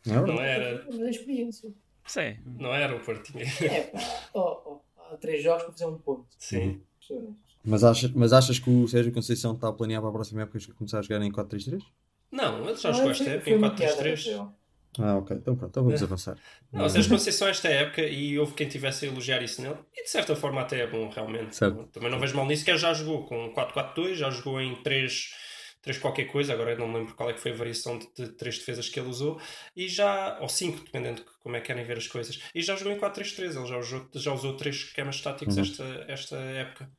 Não 0.03 0.15
é? 0.15 0.25
Não 0.25 0.41
era, 0.41 0.85
Mas 0.87 0.99
é 0.99 1.09
experiência. 1.11 1.71
Sim. 2.07 2.37
não 2.57 2.73
era 2.73 2.95
o 2.95 2.99
Portinho. 2.99 3.45
É 3.45 3.91
ó, 4.33 4.61
ó, 4.65 4.79
há 5.13 5.17
três 5.17 5.43
jogos 5.43 5.61
para 5.63 5.71
fazer 5.73 5.85
um 5.85 5.99
ponto. 5.99 6.25
Sim. 6.39 6.81
Honesto. 7.11 7.37
Mas, 7.63 7.83
achas, 7.83 8.11
mas 8.11 8.33
achas 8.33 8.57
que 8.57 8.69
o 8.69 8.87
Sérgio 8.87 9.13
Conceição 9.13 9.53
está 9.53 9.67
a 9.67 9.73
planear 9.73 10.01
para 10.01 10.09
a 10.09 10.13
próxima 10.13 10.41
época 10.41 10.59
começar 10.75 10.99
a 10.99 11.01
jogar 11.03 11.21
em 11.21 11.31
4-3-3? 11.31 11.83
Não, 12.31 12.67
ele 12.67 12.75
já 12.75 12.91
jogou 12.91 13.11
esta 13.11 13.29
época 13.29 13.49
em 13.51 13.55
uma 13.57 13.75
piada, 13.75 14.03
4-3-3. 14.03 14.51
Ah, 14.99 15.17
ok. 15.17 15.37
Então 15.37 15.55
pronto, 15.55 15.69
então 15.71 15.83
vamos 15.83 16.03
avançar. 16.03 16.37
Não, 16.71 16.85
o 16.85 16.89
Sérgio 16.89 17.11
Conceição 17.11 17.47
esta 17.47 17.69
época 17.69 18.01
e 18.01 18.37
houve 18.37 18.53
quem 18.53 18.67
tivesse 18.67 19.05
a 19.05 19.07
elogiar 19.07 19.41
isso 19.41 19.61
nele 19.61 19.77
e 19.95 20.03
de 20.03 20.09
certa 20.09 20.35
forma 20.35 20.61
até 20.61 20.81
é 20.81 20.87
bom 20.87 21.09
realmente. 21.09 21.55
Certo. 21.55 21.87
Também 21.93 22.09
não 22.11 22.19
vejo 22.19 22.35
mal 22.35 22.45
nisso, 22.45 22.65
que 22.65 22.71
ele 22.71 22.77
já 22.77 22.93
jogou 22.93 23.25
com 23.25 23.53
4-4-2, 23.53 24.15
já 24.15 24.29
jogou 24.29 24.59
em 24.59 24.75
3, 24.83 25.33
3 25.81 25.97
qualquer 25.97 26.25
coisa, 26.25 26.53
agora 26.53 26.71
eu 26.71 26.77
não 26.77 26.87
me 26.89 26.99
lembro 26.99 27.15
qual 27.15 27.29
é 27.29 27.33
que 27.33 27.39
foi 27.39 27.51
a 27.51 27.55
variação 27.55 27.97
de, 27.97 28.07
de 28.15 28.29
três 28.33 28.57
defesas 28.57 28.89
que 28.89 28.99
ele 28.99 29.09
usou, 29.09 29.39
e 29.75 29.87
já, 29.87 30.37
ou 30.41 30.49
5, 30.49 30.83
dependendo 30.83 31.21
de 31.21 31.27
como 31.41 31.55
é 31.55 31.61
que 31.61 31.67
querem 31.67 31.85
ver 31.85 31.97
as 31.97 32.07
coisas, 32.07 32.39
e 32.53 32.61
já 32.61 32.75
jogou 32.75 32.91
em 32.93 32.99
4-3-3, 32.99 33.55
ele 33.57 33.65
já 33.67 33.77
usou, 33.77 34.09
já 34.13 34.33
usou 34.33 34.57
três 34.57 34.75
esquemas 34.75 35.21
táticos 35.21 35.55
Uhum. 35.55 35.63
esta, 35.63 35.83
esta 36.07 36.35
época. 36.35 36.89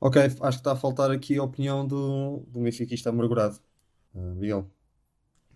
Ok, 0.00 0.20
acho 0.20 0.34
que 0.38 0.46
está 0.48 0.72
a 0.72 0.76
faltar 0.76 1.10
aqui 1.10 1.38
a 1.38 1.42
opinião 1.42 1.86
do, 1.86 2.44
do 2.48 2.60
benfiquista 2.60 3.08
amargurado. 3.08 3.58
Ah, 4.14 4.18
Miguel. 4.34 4.70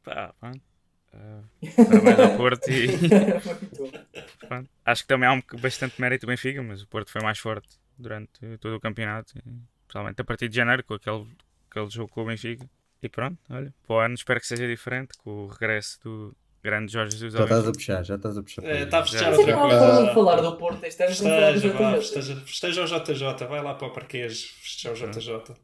Pá, 0.03 0.33
pronto. 0.41 0.70
Ah, 1.13 1.43
parabéns 1.77 2.19
ao 2.21 2.37
Porto 2.37 2.71
e 2.71 2.87
pronto. 4.47 4.71
acho 4.85 5.03
que 5.03 5.09
também 5.09 5.29
há 5.29 5.33
um, 5.33 5.43
bastante 5.61 6.01
mérito 6.01 6.27
do 6.27 6.31
Benfica, 6.31 6.63
mas 6.63 6.83
o 6.83 6.87
Porto 6.89 7.11
foi 7.11 7.21
mais 7.21 7.39
forte 7.39 7.69
durante 7.99 8.31
todo 8.59 8.77
o 8.77 8.81
campeonato, 8.81 9.37
e, 9.37 9.43
principalmente 9.87 10.21
a 10.21 10.25
partir 10.25 10.49
de 10.49 10.57
janeiro, 10.57 10.85
com 10.85 10.95
aquele, 10.95 11.27
aquele 11.69 11.91
jogo 11.91 12.09
com 12.09 12.23
o 12.23 12.27
Benfica. 12.27 12.69
E 13.03 13.09
pronto, 13.09 13.39
olha, 13.49 13.75
para 13.87 13.97
o 13.97 13.99
ano 13.99 14.15
espero 14.15 14.41
que 14.41 14.47
seja 14.47 14.67
diferente, 14.67 15.17
com 15.19 15.31
o 15.31 15.47
regresso 15.49 15.99
do 16.03 16.37
grande 16.63 16.93
Jorge 16.93 17.13
Jesus 17.13 17.33
Já 17.33 17.45
estás 17.45 17.67
a 17.67 17.73
puxar, 17.73 18.03
já 18.05 18.15
estás 18.17 18.39
a 18.39 18.43
puxar. 18.43 18.65
É, 18.65 18.83
está 18.83 18.99
a. 18.99 19.01
Mas 19.01 19.39
outra 19.39 19.57
coisa. 19.57 20.15
falar 20.15 20.41
do 20.43 20.57
Porto 20.57 20.85
este 20.85 21.03
ano, 21.03 21.15
Festeja, 21.15 21.73
vá, 21.73 21.93
JJ. 21.93 22.01
festeja, 22.01 22.37
festeja 22.47 22.85
o 22.85 22.87
JJ, 22.87 23.47
vai 23.49 23.63
lá 23.63 23.75
para 23.75 23.89
o 23.89 23.93
Parquês, 23.93 24.43
festeja 24.43 25.07
o 25.07 25.11
JJ. 25.11 25.55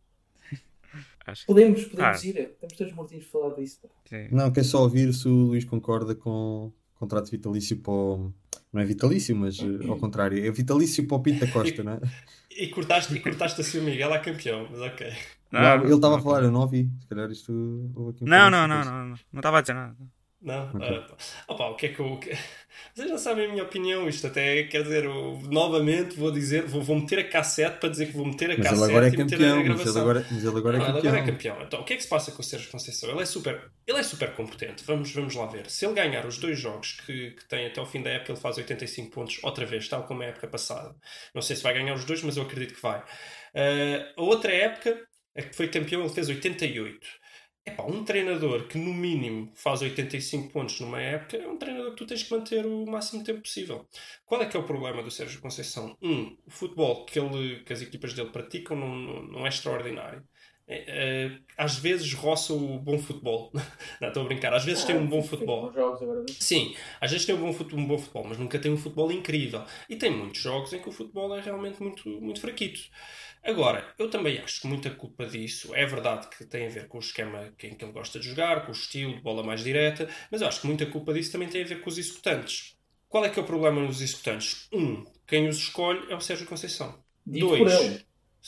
Acho 1.26 1.40
que 1.42 1.46
Podemos, 1.46 1.84
podemos 1.84 2.22
Ah. 2.22 2.26
ir. 2.26 2.38
Estamos 2.38 2.76
todos 2.76 2.92
mortinhos 2.94 3.24
de 3.24 3.30
falar 3.30 3.54
disso. 3.54 3.80
sim. 4.08 4.28
Não, 4.30 4.50
quer 4.52 4.64
só 4.64 4.82
ouvir 4.82 5.12
se 5.12 5.28
o 5.28 5.32
Luís 5.48 5.64
concorda 5.64 6.14
com 6.14 6.72
contrato 6.94 7.30
vitalício 7.30 7.76
para 7.78 7.92
o... 7.92 8.32
Não 8.72 8.80
é 8.82 8.84
vitalício, 8.84 9.34
mas 9.34 9.58
eh, 9.58 9.86
ao 9.88 9.96
contrário. 9.98 10.44
É 10.44 10.50
vitalício 10.50 11.06
para 11.06 11.16
o 11.16 11.22
Pinto 11.22 11.44
da 11.44 11.52
Costa, 11.52 11.82
não 11.82 11.92
é? 11.92 12.00
E 12.50 12.68
cortaste, 12.68 13.14
e 13.14 13.20
cortaste 13.20 13.60
assim 13.60 13.78
o 13.78 13.82
Miguel 13.82 14.12
a 14.12 14.18
campeão, 14.18 14.66
mas 14.70 14.80
ok. 14.80 15.12
Não, 15.52 15.84
ele 15.84 15.94
estava 15.94 16.18
a 16.18 16.20
falar, 16.20 16.42
eu 16.42 16.50
não 16.50 16.60
ouvi. 16.60 16.90
Se 17.00 17.06
calhar 17.06 17.30
isto... 17.30 17.52
um 17.52 18.12
Não, 18.22 18.50
não, 18.50 18.66
não, 18.66 18.84
não, 18.84 19.06
não. 19.08 19.16
Não 19.32 19.40
estava 19.40 19.58
a 19.58 19.60
dizer 19.60 19.74
nada. 19.74 19.96
Não? 20.40 20.70
Ok. 20.74 20.80
Ah, 20.82 21.16
opa, 21.48 21.66
o 21.70 21.76
que 21.76 21.86
é 21.86 21.88
que 21.90 22.00
eu. 22.00 22.20
Vocês 22.94 23.08
já 23.08 23.18
sabem 23.18 23.46
a 23.46 23.48
minha 23.48 23.64
opinião. 23.64 24.08
Isto 24.08 24.26
até 24.28 24.64
quer 24.64 24.82
dizer, 24.82 25.04
eu, 25.04 25.40
novamente 25.50 26.14
vou 26.16 26.30
dizer, 26.30 26.66
vou, 26.66 26.82
vou 26.82 26.96
meter 27.00 27.18
a 27.20 27.28
cassete 27.28 27.78
para 27.78 27.88
dizer 27.88 28.06
que 28.06 28.12
vou 28.12 28.26
meter 28.26 28.50
a 28.50 28.58
Mas 28.58 28.68
cassete 28.68 28.82
ele 28.84 28.84
agora 28.84 29.08
é 29.08 29.10
e 29.10 29.16
meter 29.16 29.42
a 29.42 29.48
campeão. 29.48 29.64
Mas 29.64 29.64
gravação. 29.64 29.92
ele 29.92 30.00
agora, 30.00 30.26
mas 30.30 30.44
ele 30.44 30.58
agora 30.58 30.76
é 30.78 30.80
Não, 30.80 30.86
ele 30.88 31.02
campeão. 31.02 31.12
agora 31.12 31.18
é 31.18 31.22
campeão. 31.24 31.62
Então, 31.62 31.80
o 31.80 31.84
que 31.84 31.94
é 31.94 31.96
que 31.96 32.02
se 32.02 32.08
passa 32.08 32.32
com 32.32 32.42
o 32.42 32.44
Sérgio 32.44 32.70
Conceição? 32.70 33.10
Ele 33.10 33.22
é 33.22 33.26
super, 33.26 33.72
ele 33.86 33.98
é 33.98 34.02
super 34.02 34.34
competente. 34.34 34.84
Vamos, 34.84 35.10
vamos 35.12 35.34
lá 35.34 35.46
ver. 35.46 35.68
Se 35.70 35.86
ele 35.86 35.94
ganhar 35.94 36.26
os 36.26 36.38
dois 36.38 36.58
jogos 36.58 36.92
que, 37.06 37.30
que 37.32 37.48
tem 37.48 37.66
até 37.66 37.80
o 37.80 37.86
fim 37.86 38.02
da 38.02 38.10
época, 38.10 38.32
ele 38.32 38.40
faz 38.40 38.56
85 38.58 39.10
pontos 39.10 39.38
outra 39.42 39.64
vez, 39.66 39.88
tal 39.88 40.04
como 40.04 40.22
a 40.22 40.26
época 40.26 40.46
passada. 40.48 40.94
Não 41.34 41.42
sei 41.42 41.56
se 41.56 41.62
vai 41.62 41.74
ganhar 41.74 41.94
os 41.94 42.04
dois, 42.04 42.22
mas 42.22 42.36
eu 42.36 42.42
acredito 42.44 42.74
que 42.74 42.82
vai. 42.82 43.02
Ah, 43.54 44.12
a 44.16 44.22
outra 44.22 44.52
época, 44.52 45.02
a 45.36 45.42
que 45.42 45.56
foi 45.56 45.68
campeão, 45.68 46.02
ele 46.02 46.12
fez 46.12 46.28
88. 46.28 47.06
Epá, 47.68 47.82
um 47.84 48.04
treinador 48.04 48.68
que 48.68 48.78
no 48.78 48.94
mínimo 48.94 49.50
faz 49.56 49.82
85 49.82 50.52
pontos 50.52 50.78
numa 50.80 51.00
época 51.00 51.36
é 51.36 51.48
um 51.48 51.58
treinador 51.58 51.90
que 51.92 51.96
tu 51.96 52.06
tens 52.06 52.22
que 52.22 52.30
manter 52.30 52.64
o 52.64 52.86
máximo 52.86 53.24
tempo 53.24 53.42
possível. 53.42 53.88
Qual 54.24 54.40
é 54.40 54.46
que 54.46 54.56
é 54.56 54.60
o 54.60 54.64
problema 54.64 55.02
do 55.02 55.10
Sérgio 55.10 55.40
Conceição? 55.40 55.96
Um, 56.00 56.36
o 56.46 56.50
futebol 56.50 57.04
que, 57.04 57.18
ele, 57.18 57.64
que 57.64 57.72
as 57.72 57.82
equipas 57.82 58.14
dele 58.14 58.30
praticam 58.30 58.76
não, 58.76 58.94
não, 58.94 59.22
não 59.26 59.46
é 59.46 59.48
extraordinário. 59.48 60.22
É, 60.68 61.26
é, 61.26 61.38
às 61.56 61.76
vezes 61.76 62.12
roça 62.12 62.52
o 62.52 62.78
bom 62.78 62.98
futebol. 63.00 63.50
não, 64.00 64.08
estou 64.08 64.22
a 64.22 64.26
brincar. 64.26 64.54
Às 64.54 64.64
vezes 64.64 64.84
tem 64.84 64.96
um 64.96 65.06
bom 65.08 65.22
futebol. 65.22 65.76
Sim, 66.38 66.76
às 67.00 67.10
vezes 67.10 67.26
tem 67.26 67.34
um 67.34 67.40
bom, 67.40 67.52
fute- 67.52 67.74
um 67.74 67.86
bom 67.86 67.98
futebol, 67.98 68.24
mas 68.28 68.38
nunca 68.38 68.58
tem 68.58 68.70
um 68.72 68.76
futebol 68.76 69.10
incrível. 69.10 69.64
E 69.88 69.96
tem 69.96 70.10
muitos 70.10 70.40
jogos 70.40 70.72
em 70.72 70.80
que 70.80 70.88
o 70.88 70.92
futebol 70.92 71.34
é 71.36 71.40
realmente 71.40 71.82
muito, 71.82 72.08
muito 72.20 72.40
fraquito. 72.40 72.80
Agora, 73.46 73.94
eu 73.98 74.10
também 74.10 74.38
acho 74.38 74.60
que 74.60 74.66
muita 74.66 74.90
culpa 74.90 75.24
disso 75.24 75.72
é 75.74 75.86
verdade 75.86 76.28
que 76.28 76.44
tem 76.44 76.66
a 76.66 76.70
ver 76.70 76.88
com 76.88 76.98
o 76.98 77.00
esquema 77.00 77.52
que- 77.56 77.68
em 77.68 77.74
que 77.76 77.84
ele 77.84 77.92
gosta 77.92 78.18
de 78.18 78.28
jogar, 78.28 78.62
com 78.64 78.70
o 78.70 78.74
estilo 78.74 79.14
de 79.14 79.20
bola 79.22 79.42
mais 79.44 79.62
direta, 79.62 80.08
mas 80.30 80.40
eu 80.40 80.48
acho 80.48 80.60
que 80.60 80.66
muita 80.66 80.84
culpa 80.86 81.14
disso 81.14 81.30
também 81.32 81.48
tem 81.48 81.62
a 81.62 81.66
ver 81.66 81.80
com 81.80 81.88
os 81.88 81.96
executantes. 81.96 82.76
Qual 83.08 83.24
é 83.24 83.30
que 83.30 83.38
é 83.38 83.42
o 83.42 83.46
problema 83.46 83.80
nos 83.80 84.00
executantes? 84.02 84.68
Um, 84.72 85.04
quem 85.26 85.48
os 85.48 85.58
escolhe 85.58 86.10
é 86.12 86.16
o 86.16 86.20
Sérgio 86.20 86.46
Conceição. 86.46 87.02
Dito 87.24 87.38
Dois, 87.40 87.58
por 87.58 87.68
ele. 87.68 88.04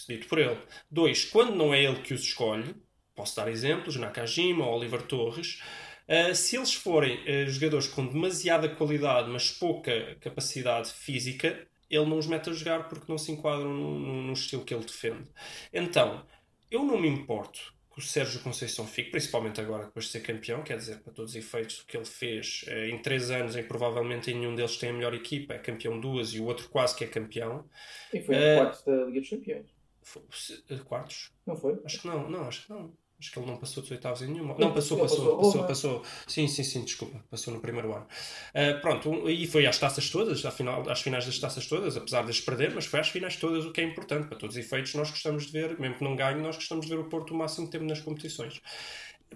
dito 0.08 0.26
por 0.28 0.38
ele. 0.38 0.58
Dois, 0.90 1.24
quando 1.24 1.54
não 1.54 1.72
é 1.72 1.82
ele 1.82 2.00
que 2.02 2.14
os 2.14 2.22
escolhe, 2.22 2.74
posso 3.14 3.36
dar 3.36 3.48
exemplos, 3.48 3.96
Nakajima 3.96 4.66
ou 4.66 4.76
Oliver 4.78 5.02
Torres, 5.02 5.60
uh, 6.08 6.34
se 6.34 6.56
eles 6.56 6.74
forem 6.74 7.18
uh, 7.24 7.48
jogadores 7.48 7.86
com 7.88 8.06
demasiada 8.06 8.68
qualidade, 8.68 9.28
mas 9.30 9.50
pouca 9.50 10.16
capacidade 10.20 10.92
física, 10.92 11.66
ele 11.90 12.06
não 12.06 12.18
os 12.18 12.26
mete 12.26 12.50
a 12.50 12.52
jogar 12.52 12.88
porque 12.88 13.10
não 13.10 13.18
se 13.18 13.32
enquadram 13.32 13.72
no, 13.72 13.98
no- 13.98 14.22
no 14.22 14.32
estilo 14.32 14.64
que 14.64 14.74
ele 14.74 14.84
defende. 14.84 15.28
Então, 15.72 16.26
eu 16.70 16.84
não 16.84 16.98
me 16.98 17.08
importo 17.08 17.74
que 17.92 17.98
o 18.00 18.02
Sérgio 18.02 18.40
Conceição 18.42 18.86
fique, 18.86 19.10
principalmente 19.10 19.60
agora 19.60 19.86
depois 19.86 20.04
de 20.06 20.12
ser 20.12 20.20
campeão, 20.20 20.62
quer 20.62 20.76
dizer, 20.76 21.00
para 21.02 21.12
todos 21.12 21.32
os 21.32 21.36
efeitos, 21.36 21.80
o 21.80 21.86
que 21.86 21.96
ele 21.96 22.04
fez 22.06 22.64
eh, 22.68 22.88
em 22.90 22.98
três 23.02 23.30
anos, 23.30 23.56
em 23.56 23.62
que 23.62 23.68
provavelmente 23.68 24.32
nenhum 24.32 24.54
deles 24.54 24.76
tem 24.76 24.90
a 24.90 24.92
melhor 24.92 25.14
equipa, 25.14 25.54
é 25.54 25.58
campeão 25.58 25.98
duas 26.00 26.32
e 26.34 26.40
o 26.40 26.44
outro 26.44 26.68
quase 26.68 26.96
que 26.96 27.04
é 27.04 27.08
campeão. 27.08 27.64
E 28.12 28.20
foi 28.20 28.34
Eh, 28.36 28.54
no 28.54 28.62
quarto 28.62 28.84
da 28.86 29.04
Liga 29.06 29.20
dos 29.20 29.30
Campeões. 29.30 29.66
Foi- 30.02 30.22
eh, 30.70 30.76
Quartos? 30.84 31.30
Não 31.46 31.56
foi? 31.56 31.78
Acho 31.84 32.00
que 32.02 32.06
não, 32.06 32.28
não, 32.30 32.44
acho 32.48 32.66
que 32.66 32.72
não. 32.72 32.92
Acho 33.20 33.32
que 33.32 33.38
ele 33.40 33.46
não 33.46 33.56
passou 33.56 33.82
dos 33.82 33.90
oitavos 33.90 34.22
em 34.22 34.28
nenhuma. 34.28 34.54
Não, 34.56 34.72
passou, 34.72 34.96
passou, 34.96 35.36
passou 35.38 35.64
passou. 35.64 36.02
Sim, 36.26 36.46
sim, 36.46 36.62
sim, 36.62 36.84
desculpa. 36.84 37.18
Passou 37.28 37.52
no 37.52 37.60
primeiro 37.60 37.92
ano. 37.92 38.06
Ah, 38.54 38.78
pronto, 38.80 39.28
e 39.28 39.44
foi 39.48 39.66
às 39.66 39.76
taças 39.76 40.08
todas, 40.08 40.44
à 40.44 40.52
final, 40.52 40.88
às 40.88 41.00
finais 41.00 41.26
das 41.26 41.36
taças 41.36 41.66
todas, 41.66 41.96
apesar 41.96 42.22
de 42.22 42.30
as 42.30 42.40
perder, 42.40 42.72
mas 42.72 42.86
foi 42.86 43.00
às 43.00 43.08
finais 43.08 43.34
todas, 43.34 43.64
o 43.66 43.72
que 43.72 43.80
é 43.80 43.84
importante. 43.84 44.28
Para 44.28 44.38
todos 44.38 44.54
os 44.54 44.64
efeitos, 44.64 44.94
nós 44.94 45.10
gostamos 45.10 45.46
de 45.46 45.52
ver, 45.52 45.78
mesmo 45.80 45.96
que 45.96 46.04
não 46.04 46.14
ganhe, 46.14 46.40
nós 46.40 46.54
gostamos 46.54 46.86
de 46.86 46.94
ver 46.94 47.00
o 47.00 47.08
Porto 47.08 47.34
o 47.34 47.36
máximo 47.36 47.68
tempo 47.68 47.84
nas 47.84 48.00
competições. 48.00 48.62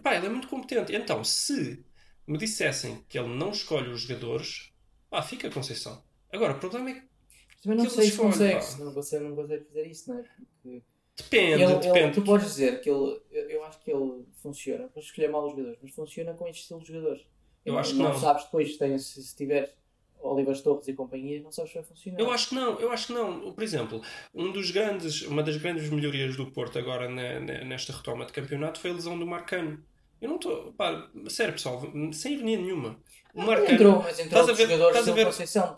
Pá, 0.00 0.14
ele 0.14 0.26
é 0.26 0.30
muito 0.30 0.46
competente. 0.46 0.94
Então, 0.94 1.24
se 1.24 1.84
me 2.24 2.38
dissessem 2.38 3.04
que 3.08 3.18
ele 3.18 3.34
não 3.34 3.50
escolhe 3.50 3.88
os 3.88 4.02
jogadores, 4.02 4.70
pá, 5.10 5.22
fica 5.22 5.48
a 5.48 5.50
Conceição. 5.50 6.00
Agora, 6.32 6.52
o 6.52 6.58
problema 6.60 6.90
é 6.90 6.94
que 6.94 7.00
Mas 7.00 7.62
também 7.62 7.78
não 7.78 7.90
sei 7.90 8.10
se 8.10 8.16
consegue. 8.16 8.54
Não 8.78 8.94
consegue, 8.94 9.24
não 9.24 9.34
consegue 9.34 9.64
fazer 9.64 9.86
isso, 9.88 10.08
não 10.08 10.20
é? 10.20 10.24
Porque 10.62 10.82
depende, 11.16 11.62
ele, 11.62 11.72
ele- 11.72 11.78
depende. 11.80 12.14
tu 12.14 12.22
podes 12.22 12.46
dizer 12.46 12.80
que 12.80 12.90
ele. 12.90 13.20
Eu, 13.30 13.50
eu 13.50 13.64
acho 13.64 13.78
que 13.80 13.90
ele 13.90 14.24
funciona. 14.42 14.88
Podes 14.88 15.08
escolher 15.08 15.28
mal 15.28 15.44
os 15.44 15.50
jogadores, 15.52 15.78
mas 15.82 15.92
funciona 15.94 16.32
com 16.34 16.46
este 16.48 16.62
estilo 16.62 16.80
de 16.80 16.88
jogadores. 16.88 17.22
Eu 17.64 17.78
acho 17.78 17.92
que 17.92 17.98
não. 17.98 18.10
não. 18.12 18.18
sabes 18.18 18.44
depois, 18.44 18.76
tem, 18.76 18.98
se, 18.98 19.22
se 19.22 19.36
tiver 19.36 19.72
Olivas 20.20 20.60
Torres 20.60 20.86
e 20.88 20.92
companhia, 20.94 21.40
não 21.42 21.52
sabes 21.52 21.70
se 21.72 21.78
vai 21.78 21.84
funcionar. 21.84 22.18
Eu 22.20 22.30
acho 22.30 22.48
que 22.48 22.54
não, 22.54 22.80
eu 22.80 22.90
acho 22.92 23.06
que 23.08 23.12
não. 23.12 23.52
Por 23.52 23.62
exemplo, 23.62 24.02
um 24.34 24.50
dos 24.52 24.70
grandes, 24.70 25.22
uma 25.22 25.42
das 25.42 25.56
grandes 25.56 25.88
melhorias 25.90 26.36
do 26.36 26.50
Porto 26.50 26.78
agora 26.78 27.08
ne- 27.08 27.40
ne- 27.40 27.64
nesta 27.64 27.92
retoma 27.92 28.24
de 28.26 28.32
campeonato 28.32 28.80
foi 28.80 28.90
a 28.90 28.94
lesão 28.94 29.18
do 29.18 29.26
Marcano. 29.26 29.84
Eu 30.22 30.28
não 30.28 30.36
estou. 30.36 30.72
Pá, 30.72 31.08
sério 31.28 31.52
pessoal, 31.52 31.82
sem 32.12 32.34
ironia 32.34 32.56
nenhuma. 32.56 32.96
O 33.34 33.42
Marcano. 33.42 33.72
Entrou, 33.72 34.02
mas 34.02 34.18
entrou 34.20 34.40
Estás 34.40 34.48
a 34.48 34.52
ver- 34.52 34.62
jogadores 34.64 34.96
estás 34.98 35.08
a 35.08 35.12
ver- 35.12 35.24
Conceição, 35.26 35.76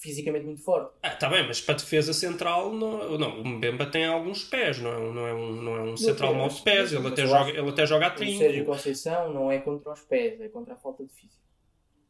fisicamente 0.00 0.44
muito 0.44 0.62
forte. 0.62 0.92
Ah, 1.02 1.10
tá 1.10 1.28
bem, 1.30 1.46
mas 1.46 1.60
para 1.60 1.74
defesa 1.74 2.12
central, 2.12 2.72
não, 2.72 3.16
não, 3.16 3.40
o 3.40 3.46
Mbemba 3.48 3.86
tem 3.86 4.04
alguns 4.04 4.44
pés, 4.44 4.78
não 4.78 4.90
é 4.92 4.98
um, 4.98 5.12
não 5.14 5.26
é 5.26 5.32
um, 5.34 5.52
não 5.62 5.76
é 5.76 5.80
um 5.82 5.96
central 5.96 6.34
mau 6.34 6.48
de 6.48 6.60
pés, 6.60 6.92
ele 6.92 7.06
até, 7.08 7.26
joga, 7.26 7.50
ele 7.50 7.68
até 7.70 7.86
joga 7.86 8.06
a 8.08 8.14
O 8.14 8.18
Sérgio 8.18 8.48
trinco. 8.48 8.66
Conceição 8.72 9.32
não 9.32 9.50
é 9.50 9.58
contra 9.58 9.92
os 9.92 10.00
pés, 10.02 10.40
é 10.40 10.48
contra 10.48 10.74
a 10.74 10.76
falta 10.76 11.04
de 11.04 11.12
físico. 11.12 11.40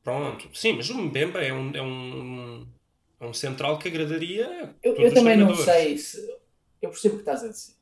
Pronto, 0.03 0.49
sim, 0.55 0.73
mas 0.73 0.89
o 0.91 0.95
Mbemba 0.99 1.41
é 1.43 1.53
um, 1.53 1.71
é 1.75 1.83
um, 1.83 2.67
é 3.21 3.27
um 3.27 3.35
central 3.35 3.79
que 3.79 3.89
agradaria. 3.89 4.75
Eu, 4.83 4.97
eu 4.97 5.13
também 5.15 5.37
não 5.37 5.55
sei 5.55 5.97
se. 5.99 6.19
Eu 6.81 6.91
percebo 6.91 7.17
o 7.17 7.19
que 7.19 7.23
estás 7.23 7.45
a 7.45 7.49
dizer. 7.49 7.73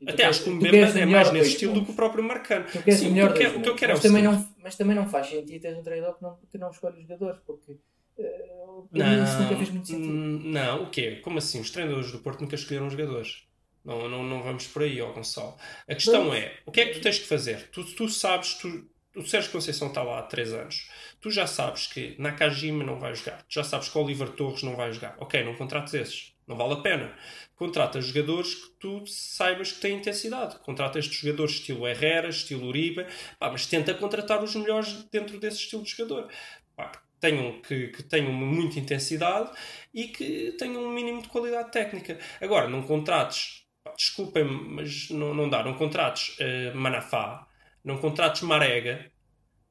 E 0.00 0.06
tu 0.06 0.10
Até 0.12 0.24
acho 0.24 0.42
que 0.44 0.50
o 0.50 0.54
Mbemba 0.54 0.98
é 0.98 1.06
mais 1.06 1.30
nesse 1.30 1.50
estilo 1.50 1.74
do 1.74 1.84
que 1.84 1.90
o 1.92 1.94
próprio 1.94 2.24
Marcano. 2.24 2.64
Tu 2.72 2.82
queres 2.82 3.00
Sim, 3.00 3.08
o 3.08 3.12
melhor 3.12 3.30
o 3.30 3.34
que 3.34 3.46
o 3.46 3.60
que 3.62 3.68
eu 3.68 3.74
quero 3.76 3.92
é 3.92 3.94
mas, 3.94 3.98
o 3.98 4.02
também 4.02 4.22
não, 4.22 4.54
mas 4.62 4.76
também 4.76 4.96
não 4.96 5.08
faz 5.08 5.26
sentido 5.28 5.60
teres 5.60 5.78
um 5.78 5.82
treinador 5.82 6.16
que 6.16 6.22
não, 6.22 6.38
que 6.50 6.58
não 6.58 6.70
escolhe 6.70 6.96
os 6.96 7.02
jogadores, 7.02 7.40
porque 7.46 7.76
eh, 8.18 8.82
para 8.92 9.04
mim 9.04 9.22
isso 9.22 9.38
nunca 9.38 9.56
fez 9.56 9.70
muito 9.70 9.88
sentido. 9.88 10.14
hum, 10.14 10.40
Não, 10.44 10.84
o 10.84 10.90
quê? 10.90 11.16
Como 11.22 11.38
assim? 11.38 11.60
Os 11.60 11.70
treinadores 11.70 12.12
do 12.12 12.20
Porto 12.20 12.40
nunca 12.40 12.54
escolheram 12.54 12.86
os 12.86 12.92
jogadores. 12.92 13.44
Não, 13.84 14.08
não, 14.08 14.22
não 14.22 14.42
vamos 14.42 14.66
por 14.66 14.82
aí, 14.82 15.00
ó 15.00 15.12
Gonçalo. 15.12 15.56
A 15.88 15.94
questão 15.94 16.26
Não. 16.26 16.34
é, 16.34 16.58
o 16.66 16.70
que 16.72 16.80
é 16.80 16.86
que 16.86 16.94
tu 16.94 17.00
tens 17.00 17.18
que 17.18 17.26
fazer? 17.26 17.70
Tu, 17.70 17.82
tu 17.94 18.08
sabes, 18.08 18.54
tu, 18.54 18.86
o 19.16 19.22
Sérgio 19.24 19.50
Conceição 19.52 19.88
está 19.88 20.02
lá 20.02 20.18
há 20.18 20.22
3 20.22 20.52
anos. 20.52 20.88
Tu 21.20 21.30
já 21.30 21.46
sabes 21.46 21.86
que 21.86 22.14
Nakajima 22.18 22.84
não 22.84 22.98
vai 22.98 23.14
jogar. 23.14 23.42
Tu 23.44 23.54
já 23.54 23.64
sabes 23.64 23.88
que 23.88 23.98
Oliver 23.98 24.30
Torres 24.30 24.62
não 24.62 24.76
vai 24.76 24.92
jogar. 24.92 25.16
Ok, 25.18 25.42
não 25.44 25.54
contrates 25.56 25.94
esses. 25.94 26.29
Não 26.50 26.56
vale 26.56 26.72
a 26.72 26.76
pena. 26.78 27.14
Contrata 27.54 28.00
jogadores 28.00 28.56
que 28.56 28.70
tu 28.80 29.06
saibas 29.06 29.70
que 29.70 29.80
têm 29.80 29.98
intensidade. 29.98 30.58
Contrata 30.58 30.98
estes 30.98 31.20
jogadores 31.20 31.54
estilo 31.54 31.86
Herrera, 31.86 32.28
estilo 32.28 32.66
Uribe. 32.66 33.06
Pá, 33.38 33.52
mas 33.52 33.66
tenta 33.66 33.94
contratar 33.94 34.42
os 34.42 34.56
melhores 34.56 35.04
dentro 35.12 35.38
desse 35.38 35.58
estilo 35.58 35.84
de 35.84 35.90
jogador. 35.90 36.28
Pá, 36.74 36.90
tenham, 37.20 37.60
que, 37.62 37.88
que 37.88 38.02
tenham 38.02 38.32
muita 38.32 38.80
intensidade 38.80 39.48
e 39.94 40.08
que 40.08 40.52
tenham 40.58 40.82
um 40.82 40.90
mínimo 40.90 41.22
de 41.22 41.28
qualidade 41.28 41.70
técnica. 41.70 42.18
Agora, 42.40 42.68
não 42.68 42.82
contrates, 42.82 43.64
pá, 43.84 43.92
desculpem-me, 43.96 44.74
mas 44.74 45.08
não, 45.10 45.32
não 45.32 45.48
dá, 45.48 45.62
não 45.62 45.74
contrates 45.74 46.34
eh, 46.40 46.72
Manafá, 46.74 47.46
não 47.84 47.98
contrates 47.98 48.42
Marega. 48.42 49.12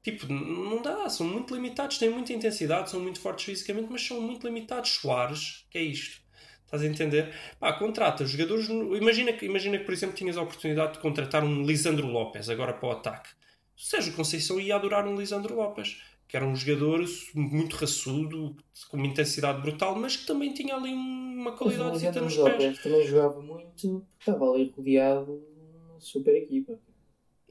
Tipo, 0.02 0.32
não 0.32 0.82
dá, 0.82 1.10
são 1.10 1.28
muito 1.28 1.54
limitados, 1.54 1.98
têm 1.98 2.10
muita 2.10 2.32
intensidade, 2.32 2.90
são 2.90 3.02
muito 3.02 3.20
fortes 3.20 3.44
fisicamente, 3.44 3.90
mas 3.92 4.02
são 4.02 4.22
muito 4.22 4.48
limitados. 4.48 4.92
Soares, 4.92 5.68
que 5.70 5.78
é 5.78 5.82
isto? 5.82 6.29
Estás 6.70 6.84
a 6.84 6.86
entender? 6.86 7.34
Pá, 7.60 7.74
contrata 7.74 8.24
jogadores. 8.28 8.70
Imagina 8.70 9.34
que, 9.34 9.44
imagina 9.44 9.80
que, 9.80 9.86
por 9.86 9.92
exemplo, 9.92 10.16
tinhas 10.16 10.38
a 10.38 10.44
oportunidade 10.44 10.94
de 10.94 11.00
contratar 11.00 11.44
um 11.44 11.64
Lisandro 11.64 12.06
Lopes 12.06 12.48
agora 12.48 12.74
para 12.74 12.88
o 12.88 12.92
ataque. 12.92 13.30
O 13.76 13.82
Sérgio 13.82 14.14
Conceição 14.14 14.60
ia 14.60 14.76
adorar 14.76 15.08
um 15.08 15.16
Lisandro 15.16 15.56
Lopes, 15.56 16.00
que 16.28 16.38
era 16.38 16.46
um 16.46 16.56
jogador 16.56 17.04
muito 17.34 17.76
raçudo, 17.76 18.56
com 18.88 18.98
uma 18.98 19.08
intensidade 19.08 19.60
brutal, 19.64 19.96
mas 19.96 20.16
que 20.16 20.28
também 20.28 20.54
tinha 20.54 20.76
ali 20.76 20.94
uma 20.94 21.54
qualidade 21.54 21.94
Lisandro 21.94 22.26
nos 22.26 22.38
pés. 22.38 22.64
Lopes 22.64 22.84
também 22.84 23.08
jogava 23.08 23.42
muito, 23.42 24.06
estava 24.20 24.52
ali 24.52 24.72
rodeado 24.78 25.26
de 25.26 25.92
uma 25.92 26.00
super 26.00 26.36
equipa. 26.36 26.80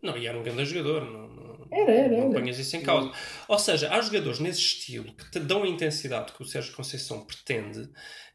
Não, 0.02 0.16
e 0.16 0.26
era 0.26 0.38
um 0.38 0.42
grande 0.42 0.64
jogador, 0.64 1.04
não, 1.04 1.28
não, 1.28 1.68
Era, 1.70 1.90
era, 1.90 2.08
não 2.16 2.30
era. 2.30 2.40
ponhas 2.40 2.58
isso 2.58 2.76
em 2.76 2.82
causa. 2.82 3.10
Ou 3.48 3.58
seja, 3.58 3.92
há 3.92 4.00
jogadores 4.00 4.38
nesse 4.38 4.60
estilo 4.60 5.12
que 5.14 5.30
te 5.30 5.40
dão 5.40 5.62
a 5.64 5.68
intensidade 5.68 6.32
que 6.32 6.42
o 6.42 6.44
Sérgio 6.46 6.74
Conceição 6.74 7.24
pretende, 7.24 7.88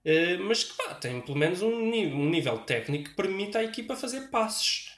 eh, 0.05 0.37
mas 0.37 0.63
que 0.63 0.75
pá, 0.77 0.93
têm 0.95 1.21
pelo 1.21 1.37
menos 1.37 1.61
um 1.61 1.89
nível, 1.89 2.17
um 2.17 2.29
nível 2.29 2.57
técnico 2.59 3.09
que 3.09 3.15
permita 3.15 3.59
à 3.59 3.63
equipa 3.63 3.95
fazer 3.95 4.29
passes. 4.29 4.91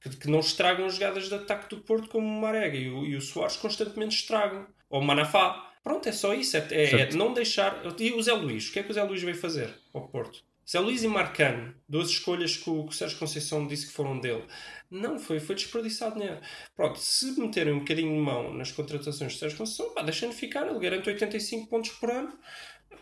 Que, 0.00 0.10
que 0.16 0.28
não 0.28 0.40
estragam 0.40 0.86
as 0.86 0.94
jogadas 0.94 1.28
de 1.28 1.34
ataque 1.34 1.68
do 1.74 1.80
Porto 1.82 2.08
como 2.08 2.26
o 2.26 2.40
Marega 2.40 2.76
e 2.76 2.88
o, 2.90 3.04
e 3.06 3.14
o 3.14 3.20
Soares 3.20 3.56
constantemente 3.56 4.16
estragam. 4.16 4.66
Ou 4.90 5.00
o 5.00 5.04
Manafá. 5.04 5.70
Pronto, 5.84 6.08
é 6.08 6.12
só 6.12 6.34
isso. 6.34 6.56
É, 6.56 6.66
é- 6.72 7.00
é 7.02 7.10
não 7.12 7.32
deixar. 7.32 7.82
E 7.98 8.10
o 8.12 8.20
Zé 8.22 8.32
Luís? 8.32 8.68
O 8.68 8.72
que 8.72 8.80
é 8.80 8.82
que 8.82 8.90
o 8.90 8.94
Zé 8.94 9.02
Luís 9.04 9.22
veio 9.22 9.36
fazer 9.36 9.72
ao 9.94 10.08
Porto? 10.08 10.42
Zé 10.68 10.78
Luís 10.80 11.02
e 11.02 11.08
Marcano, 11.08 11.74
duas 11.88 12.08
escolhas 12.08 12.56
que 12.56 12.70
o, 12.70 12.84
que 12.84 12.90
o 12.90 12.96
Sérgio 12.96 13.18
Conceição 13.18 13.66
disse 13.66 13.86
que 13.88 13.92
foram 13.92 14.18
dele. 14.20 14.44
Não, 14.90 15.18
foi, 15.18 15.40
foi 15.40 15.54
desperdiçado 15.54 16.14
dinheiro. 16.18 16.40
Pronto, 16.76 16.98
se 16.98 17.38
meterem 17.40 17.72
um 17.74 17.78
bocadinho 17.80 18.12
de 18.14 18.20
mão 18.20 18.54
nas 18.54 18.70
contratações 18.70 19.32
de 19.32 19.38
Sérgio 19.38 19.58
Conceição, 19.58 19.92
pá, 19.94 20.02
deixem-no 20.02 20.32
ficar, 20.34 20.66
ele 20.68 20.78
garante 20.78 21.08
85 21.08 21.66
pontos 21.68 21.90
por 21.92 22.10
ano. 22.10 22.32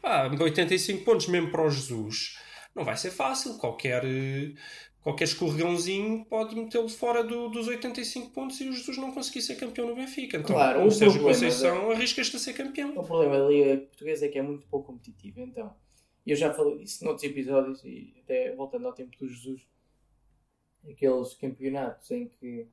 Pá, 0.00 0.28
85 0.40 1.04
pontos 1.04 1.26
mesmo 1.26 1.50
para 1.50 1.66
o 1.66 1.70
Jesus. 1.70 2.38
Não 2.74 2.84
vai 2.84 2.96
ser 2.96 3.10
fácil. 3.10 3.58
Qualquer, 3.58 4.02
qualquer 5.02 5.24
escorregãozinho 5.24 6.24
pode 6.24 6.54
metê-lo 6.54 6.88
fora 6.88 7.22
do- 7.22 7.48
dos 7.48 7.66
85 7.68 8.30
pontos 8.30 8.60
e 8.60 8.68
o 8.68 8.72
Jesus 8.72 8.96
não 8.96 9.12
conseguir 9.12 9.42
ser 9.42 9.56
campeão 9.56 9.86
no 9.88 9.94
Benfica. 9.96 10.38
Então, 10.38 10.54
Claro, 10.54 10.86
o 10.86 10.90
Sérgio 10.90 11.20
Conceição 11.22 11.90
arrisca-te 11.90 12.36
a 12.36 12.38
ser 12.38 12.52
campeão. 12.54 12.90
O 12.96 13.02
problema 13.04 13.38
da 13.38 13.48
Liga 13.48 13.76
Portuguesa 13.78 14.26
é 14.26 14.28
que 14.28 14.38
é 14.38 14.42
muito 14.42 14.66
pouco 14.66 14.86
competitiva. 14.92 15.40
Então, 15.40 15.74
eu 16.26 16.36
já 16.36 16.52
falei 16.52 16.78
disso 16.78 17.04
noutros 17.04 17.24
episódios 17.24 17.84
e 17.84 18.14
até 18.22 18.54
voltando 18.54 18.86
ao 18.86 18.92
tempo 18.92 19.16
do 19.16 19.28
Jesus, 19.28 19.66
aqueles 20.88 21.34
campeonatos 21.34 22.10
em 22.10 22.28
que. 22.28 22.66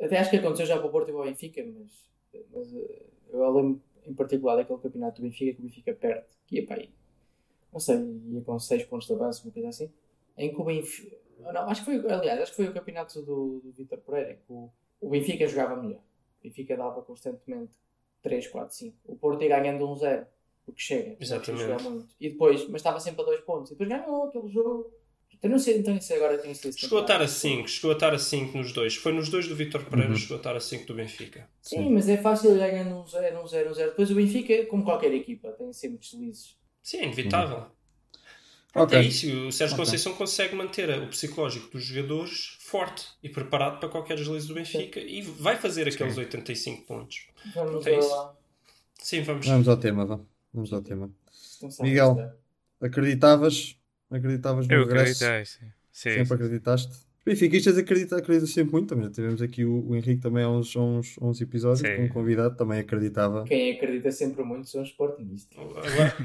Até 0.00 0.18
acho 0.18 0.30
que 0.30 0.36
aconteceu 0.36 0.66
já 0.66 0.78
para 0.78 0.86
o 0.86 0.90
Porto 0.90 1.10
e 1.10 1.12
para 1.12 1.20
o 1.20 1.24
Benfica, 1.24 1.64
mas, 1.64 2.10
mas 2.52 2.74
eh, 2.74 3.06
eu 3.30 3.50
lembro 3.50 3.80
em 4.04 4.14
particular 4.14 4.56
daquele 4.56 4.80
campeonato 4.80 5.20
do 5.20 5.28
Benfica 5.28 5.54
que 5.54 5.60
o 5.60 5.62
Benfica 5.62 5.94
perde, 5.94 6.26
que 6.46 6.56
ia 6.56 6.66
para 6.66 6.80
aí, 6.80 6.90
não 7.72 7.78
sei, 7.78 7.96
ia 8.30 8.40
com 8.40 8.58
6 8.58 8.84
pontos 8.84 9.06
de 9.06 9.12
avanço, 9.12 9.44
uma 9.44 9.52
coisa 9.52 9.68
assim, 9.68 9.92
em 10.36 10.52
que 10.52 10.60
o 10.60 10.64
Benfica. 10.64 11.16
Não, 11.38 11.68
acho 11.68 11.84
que 11.84 11.98
foi, 11.98 12.12
aliás, 12.12 12.40
acho 12.40 12.50
que 12.52 12.56
foi 12.56 12.68
o 12.68 12.74
campeonato 12.74 13.22
do, 13.22 13.60
do 13.60 13.72
Vitor 13.72 13.98
Pereira, 13.98 14.34
que 14.34 14.52
o, 14.52 14.70
o 15.00 15.08
Benfica 15.08 15.46
jogava 15.46 15.80
melhor. 15.80 16.00
O 16.40 16.42
Benfica 16.42 16.76
dava 16.76 17.02
constantemente 17.02 17.72
3, 18.22 18.46
4, 18.48 18.74
5. 18.74 18.96
O 19.04 19.16
Porto 19.16 19.42
ia 19.42 19.48
ganhando 19.48 19.84
1-0, 19.84 20.26
porque 20.64 20.80
chega. 20.80 21.16
Exatamente. 21.20 22.06
E 22.20 22.30
depois, 22.30 22.62
mas 22.68 22.76
estava 22.80 23.00
sempre 23.00 23.22
a 23.22 23.24
2 23.24 23.40
pontos. 23.42 23.70
E 23.70 23.74
depois 23.74 23.88
ganhou 23.88 24.24
aquele 24.24 24.48
jogo. 24.48 24.92
Então 25.34 25.50
não 25.50 25.58
sei, 25.58 25.78
então 25.78 25.96
isso 25.96 26.14
agora 26.14 26.38
tem 26.38 26.52
esse 26.52 26.72
Chegou 26.72 26.98
a 26.98 27.02
estar 27.02 27.20
a 27.20 27.26
5, 27.26 27.66
chegou 27.68 27.90
a 27.90 27.94
estar 27.94 28.14
a 28.14 28.18
5 28.18 28.56
nos 28.56 28.72
dois. 28.72 28.94
Foi 28.94 29.12
nos 29.12 29.28
dois 29.28 29.48
do 29.48 29.56
Vitor 29.56 29.84
Pereira, 29.84 30.10
Uhum. 30.12 30.16
chegou 30.16 30.36
a 30.36 30.38
estar 30.38 30.54
a 30.54 30.60
5 30.60 30.86
do 30.86 30.94
Benfica. 30.94 31.48
Sim, 31.60 31.90
mas 31.90 32.08
é 32.08 32.16
fácil 32.16 32.54
ir 32.54 32.58
ganhando 32.58 32.94
1-0, 33.04 33.32
1-0, 33.42 33.70
1-0. 33.70 33.74
Depois 33.86 34.10
o 34.10 34.14
Benfica, 34.14 34.66
como 34.66 34.84
qualquer 34.84 35.12
equipa, 35.12 35.50
tem 35.52 35.72
sempre 35.72 35.98
deslizes. 35.98 36.56
Sim, 36.80 36.98
é 36.98 37.04
inevitável. 37.06 37.58
Uhum. 37.58 37.64
Ok. 38.82 38.98
É 38.98 39.02
isso, 39.02 39.26
o 39.48 39.52
Sérgio 39.52 39.74
Ok. 39.74 39.84
Conceição 39.84 40.14
consegue 40.14 40.54
manter 40.54 40.88
o 41.02 41.08
psicológico 41.08 41.72
dos 41.72 41.82
jogadores 41.84 42.56
forte 42.60 43.04
e 43.22 43.28
preparado 43.28 43.80
para 43.80 43.88
qualquer 43.88 44.16
deslize 44.16 44.46
do 44.48 44.54
Benfica 44.54 45.00
e 45.00 45.20
vai 45.22 45.56
fazer 45.56 45.88
aqueles 45.88 46.16
85 46.16 46.86
pontos. 46.86 47.26
Vamos 47.54 47.84
É 47.86 47.98
isso. 47.98 48.08
lá. 48.08 48.34
Sim, 48.98 49.22
vamos. 49.22 49.46
Vamos 49.46 49.68
ao 49.68 49.76
tema, 49.76 50.06
vá. 50.06 50.20
Vamos 50.52 50.72
ao 50.72 50.82
tema. 50.82 51.10
Não 51.62 51.70
sabe 51.70 51.88
Miguel. 51.88 52.32
Acreditavas? 52.80 53.76
Acreditavas 54.10 54.66
no 54.68 54.74
Eu 54.74 54.84
regresso? 54.86 55.24
acreditei, 55.24 55.44
sim. 55.46 55.72
Sim, 55.92 56.10
Sempre 56.10 56.26
sim. 56.26 56.34
acreditaste? 56.34 56.92
Benfiquistas 57.24 57.78
acreditam, 57.78 58.18
acreditam 58.18 58.48
sempre 58.48 58.72
muito. 58.72 58.88
Também 58.88 59.04
já 59.04 59.10
tivemos 59.12 59.40
aqui 59.40 59.64
o, 59.64 59.88
o 59.88 59.94
Henrique 59.96 60.20
também 60.20 60.42
há 60.42 60.50
uns, 60.50 60.74
uns, 60.74 61.16
uns 61.20 61.40
episódios, 61.40 61.80
Sim. 61.86 61.96
com 61.96 62.02
um 62.04 62.08
convidado, 62.08 62.56
também 62.56 62.80
acreditava. 62.80 63.44
Quem 63.44 63.76
acredita 63.76 64.10
sempre 64.10 64.42
muito 64.42 64.68
são 64.68 64.82
os 64.82 64.88
Sportingistas. 64.88 65.56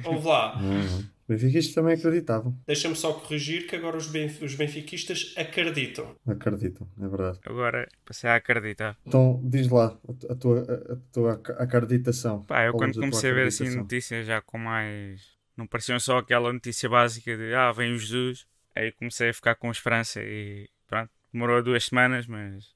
Ouve 0.06 0.28
lá, 0.28 0.60
Uhum. 0.60 1.04
Benfiquistas 1.28 1.76
também 1.76 1.94
acreditavam. 1.96 2.58
deixa-me 2.66 2.96
só 2.96 3.14
corrigir 3.14 3.68
que 3.68 3.76
agora 3.76 3.98
os, 3.98 4.08
benf 4.08 4.42
os 4.42 4.56
benfiquistas 4.56 5.34
acreditam. 5.38 6.16
Acreditam, 6.26 6.88
é 7.02 7.08
verdade. 7.08 7.40
Agora 7.46 7.88
passei 8.06 8.30
a 8.30 8.36
acreditar. 8.36 8.98
Então, 9.06 9.42
diz 9.44 9.68
lá 9.70 9.98
a, 10.08 10.34
a 10.34 10.36
tua, 10.36 10.60
a, 10.62 10.94
a 10.94 10.96
tua 11.12 11.34
ac- 11.34 11.52
acreditação. 11.58 12.44
Pá, 12.44 12.66
eu 12.66 12.74
quando 12.74 12.98
comecei 13.00 13.32
a 13.32 13.34
ver 13.34 13.48
assim 13.48 13.70
notícias 13.76 14.26
já 14.26 14.42
com 14.42 14.58
mais. 14.58 15.36
Não 15.56 15.68
pareciam 15.68 16.00
só 16.00 16.20
aquela 16.20 16.54
notícia 16.54 16.88
básica 16.88 17.36
de 17.36 17.54
ah, 17.54 17.72
vem 17.72 17.92
o 17.94 17.98
Jesus. 17.98 18.46
Aí 18.76 18.92
comecei 18.92 19.30
a 19.30 19.34
ficar 19.34 19.56
com 19.56 19.72
esperança 19.72 20.22
e 20.22 20.70
pronto. 20.88 21.10
Demorou 21.34 21.62
duas 21.64 21.84
semanas, 21.86 22.26
mas. 22.28 22.74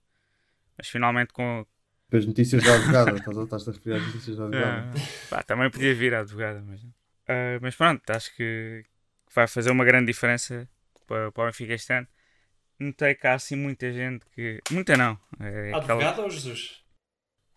Mas 0.77 0.87
finalmente 0.89 1.31
com. 1.31 1.65
As 2.11 2.25
notícias 2.25 2.63
da 2.63 2.73
advogada, 2.75 3.17
estás, 3.17 3.67
a- 3.67 3.71
referir 3.71 3.95
às 3.95 4.05
notícias 4.07 4.35
da 4.37 4.43
advogada. 4.47 4.99
Ah, 4.99 5.27
pá, 5.29 5.43
também 5.43 5.69
podia 5.69 5.93
vir 5.95 6.13
a 6.13 6.19
advogada, 6.19 6.61
mas. 6.65 6.81
Ah, 7.31 7.59
mas 7.61 7.75
pronto, 7.75 8.01
acho 8.09 8.35
que 8.35 8.83
vai 9.33 9.47
fazer 9.47 9.71
uma 9.71 9.85
grande 9.85 10.07
diferença 10.11 10.67
para, 11.07 11.31
para 11.31 11.43
o 11.43 11.45
Benfica 11.47 11.73
este 11.73 11.93
ano. 11.93 12.07
Notei 12.79 13.13
que 13.15 13.27
há 13.27 13.33
assim 13.35 13.55
muita 13.55 13.91
gente 13.93 14.25
que. 14.33 14.59
Muita 14.71 14.97
não. 14.97 15.19
É 15.39 15.69
aquela- 15.69 15.77
Advogado 15.77 16.21
ou 16.23 16.29
Jesus? 16.29 16.83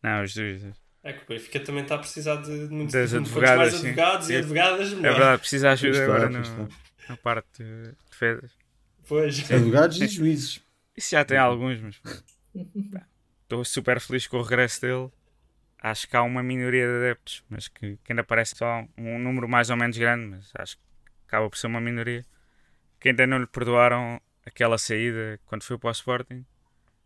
Não, 0.02 0.26
Jesus. 0.26 0.74
É 1.02 1.12
que 1.12 1.22
o 1.24 1.26
Benfica 1.28 1.60
também 1.60 1.82
está 1.82 1.94
a 1.96 1.98
precisar 1.98 2.36
de, 2.36 2.50
muitos 2.50 2.92
Das 2.92 3.10
de 3.10 3.16
muitos 3.16 3.32
advogadas, 3.32 3.56
mais 3.58 3.72
sim. 3.74 3.78
advogados 3.88 4.26
e 4.28 4.32
Sim. 4.32 4.38
advogadas 4.38 4.92
É 4.92 4.94
melhor. 4.96 5.12
verdade, 5.14 5.40
precisa 5.40 5.66
de 5.68 5.72
ajuda 5.72 5.90
está, 5.98 6.04
agora 6.04 6.40
está. 6.40 6.68
na 7.08 7.16
parte 7.16 7.62
de 7.62 7.92
defesas. 8.10 8.50
Pois. 9.06 9.38
Advogados 9.52 10.00
e 10.00 10.06
juízes. 10.08 10.60
Isso 10.96 11.10
já 11.10 11.24
tem 11.24 11.36
alguns, 11.36 11.80
mas 11.80 12.00
estou 13.42 13.64
super 13.64 14.00
feliz 14.00 14.26
com 14.26 14.38
o 14.38 14.42
regresso 14.42 14.80
dele. 14.80 15.10
Acho 15.86 16.08
que 16.08 16.16
há 16.16 16.22
uma 16.22 16.42
minoria 16.42 16.86
de 16.86 16.96
adeptos, 16.96 17.44
mas 17.50 17.68
que, 17.68 17.98
que 18.02 18.12
ainda 18.12 18.24
parece 18.24 18.56
só 18.56 18.84
um 18.96 19.18
número 19.18 19.46
mais 19.46 19.68
ou 19.68 19.76
menos 19.76 19.98
grande, 19.98 20.24
mas 20.26 20.50
acho 20.54 20.76
que 20.78 20.82
acaba 21.28 21.50
por 21.50 21.58
ser 21.58 21.66
uma 21.66 21.78
minoria, 21.80 22.24
que 22.98 23.10
ainda 23.10 23.26
não 23.26 23.36
lhe 23.38 23.46
perdoaram 23.46 24.18
aquela 24.46 24.78
saída 24.78 25.38
quando 25.44 25.62
foi 25.62 25.76
para 25.76 25.88
o 25.88 25.92
Sporting. 25.92 26.42